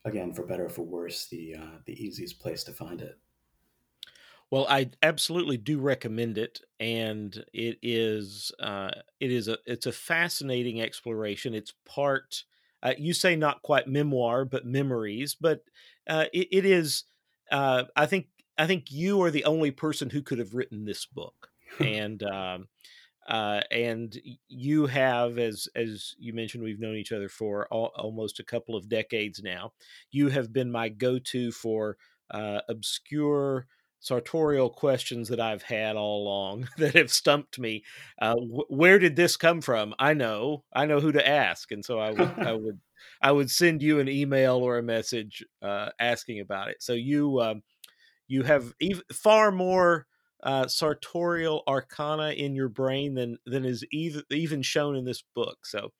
again, 0.06 0.32
for 0.32 0.46
better 0.46 0.66
or 0.66 0.70
for 0.70 0.82
worse, 0.82 1.26
the 1.26 1.56
uh, 1.56 1.78
the 1.84 2.02
easiest 2.02 2.40
place 2.40 2.64
to 2.64 2.72
find 2.72 3.00
it. 3.02 3.18
Well, 4.50 4.66
I 4.68 4.90
absolutely 5.02 5.56
do 5.56 5.80
recommend 5.80 6.38
it, 6.38 6.60
and 6.78 7.44
it 7.52 7.78
is 7.82 8.52
uh, 8.60 8.90
it 9.18 9.32
is 9.32 9.48
a 9.48 9.58
it's 9.66 9.86
a 9.86 9.92
fascinating 9.92 10.80
exploration. 10.80 11.52
It's 11.54 11.72
part 11.84 12.44
uh, 12.82 12.94
you 12.96 13.12
say 13.12 13.34
not 13.34 13.62
quite 13.62 13.88
memoir, 13.88 14.44
but 14.44 14.64
memories, 14.64 15.34
but 15.34 15.62
uh, 16.06 16.26
it, 16.32 16.48
it 16.52 16.64
is. 16.64 17.04
Uh, 17.50 17.84
I 17.96 18.06
think 18.06 18.28
I 18.56 18.66
think 18.68 18.92
you 18.92 19.20
are 19.22 19.30
the 19.32 19.44
only 19.44 19.72
person 19.72 20.10
who 20.10 20.22
could 20.22 20.38
have 20.38 20.54
written 20.54 20.84
this 20.84 21.06
book, 21.06 21.50
and 21.80 22.22
um, 22.22 22.68
uh, 23.28 23.60
and 23.72 24.16
you 24.48 24.86
have, 24.86 25.38
as 25.38 25.68
as 25.74 26.14
you 26.18 26.32
mentioned, 26.32 26.62
we've 26.62 26.78
known 26.78 26.94
each 26.96 27.10
other 27.12 27.28
for 27.28 27.66
all, 27.72 27.90
almost 27.96 28.38
a 28.38 28.44
couple 28.44 28.76
of 28.76 28.88
decades 28.88 29.42
now. 29.42 29.72
You 30.12 30.28
have 30.28 30.52
been 30.52 30.70
my 30.70 30.88
go-to 30.88 31.50
for 31.50 31.98
uh, 32.30 32.60
obscure 32.68 33.66
sartorial 34.06 34.70
questions 34.70 35.28
that 35.28 35.40
I've 35.40 35.64
had 35.64 35.96
all 35.96 36.22
along 36.22 36.68
that 36.78 36.94
have 36.94 37.12
stumped 37.12 37.58
me. 37.58 37.82
Uh, 38.20 38.36
wh- 38.36 38.70
where 38.70 39.00
did 39.00 39.16
this 39.16 39.36
come 39.36 39.60
from? 39.60 39.94
I 39.98 40.14
know, 40.14 40.62
I 40.72 40.86
know 40.86 41.00
who 41.00 41.10
to 41.10 41.28
ask, 41.28 41.72
and 41.72 41.84
so 41.84 41.98
I 41.98 42.10
would, 42.10 42.38
I 42.38 42.52
would, 42.52 42.78
I 43.20 43.32
would 43.32 43.50
send 43.50 43.82
you 43.82 43.98
an 43.98 44.08
email 44.08 44.58
or 44.58 44.78
a 44.78 44.82
message 44.82 45.44
uh, 45.60 45.88
asking 45.98 46.38
about 46.38 46.68
it. 46.68 46.76
So 46.84 46.92
you, 46.92 47.40
um, 47.40 47.62
you 48.28 48.44
have 48.44 48.72
ev- 48.80 49.02
far 49.12 49.50
more 49.50 50.06
uh, 50.44 50.68
sartorial 50.68 51.64
arcana 51.66 52.30
in 52.30 52.54
your 52.54 52.68
brain 52.68 53.14
than 53.14 53.38
than 53.46 53.64
is 53.64 53.84
even 53.90 54.22
even 54.30 54.62
shown 54.62 54.96
in 54.96 55.04
this 55.04 55.22
book. 55.34 55.66
So. 55.66 55.90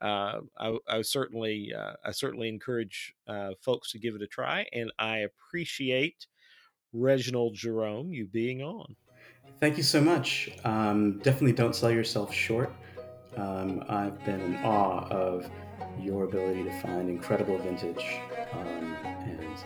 Uh, 0.00 0.42
I, 0.56 0.78
I, 0.86 1.02
certainly, 1.02 1.72
uh, 1.76 1.94
I 2.04 2.12
certainly 2.12 2.48
encourage 2.48 3.14
uh, 3.26 3.54
folks 3.60 3.90
to 3.90 3.98
give 3.98 4.14
it 4.14 4.22
a 4.22 4.28
try, 4.28 4.64
and 4.72 4.92
I 4.96 5.26
appreciate 5.26 6.28
Reginald 6.92 7.54
Jerome, 7.54 8.12
you 8.12 8.26
being 8.26 8.62
on. 8.62 8.96
Thank 9.60 9.76
you 9.76 9.82
so 9.82 10.00
much. 10.00 10.50
Um, 10.64 11.18
definitely 11.18 11.52
don't 11.52 11.74
sell 11.74 11.90
yourself 11.90 12.32
short. 12.32 12.72
Um, 13.36 13.84
I've 13.88 14.24
been 14.24 14.40
in 14.40 14.56
awe 14.56 15.06
of 15.08 15.50
your 16.00 16.24
ability 16.24 16.64
to 16.64 16.80
find 16.80 17.08
incredible 17.08 17.58
vintage, 17.58 18.20
um, 18.52 18.96
and 19.04 19.58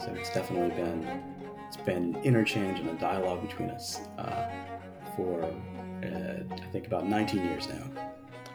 so 0.00 0.14
it's 0.14 0.32
definitely 0.32 0.74
been 0.76 1.22
it's 1.66 1.76
been 1.76 2.14
an 2.14 2.22
interchange 2.22 2.78
and 2.80 2.88
a 2.88 2.94
dialogue 2.94 3.42
between 3.46 3.70
us 3.70 4.00
uh, 4.18 4.50
for 5.16 5.42
uh, 5.42 5.48
I 6.50 6.66
think 6.72 6.86
about 6.86 7.06
19 7.06 7.44
years 7.44 7.68
now. 7.68 7.90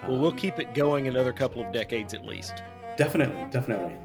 Well, 0.08 0.20
we'll 0.20 0.32
um, 0.32 0.38
keep 0.38 0.60
it 0.60 0.74
going 0.74 1.08
another 1.08 1.34
couple 1.34 1.64
of 1.64 1.72
decades 1.72 2.14
at 2.14 2.26
least. 2.26 2.64
Definitely, 2.98 3.46
definitely. 3.52 3.96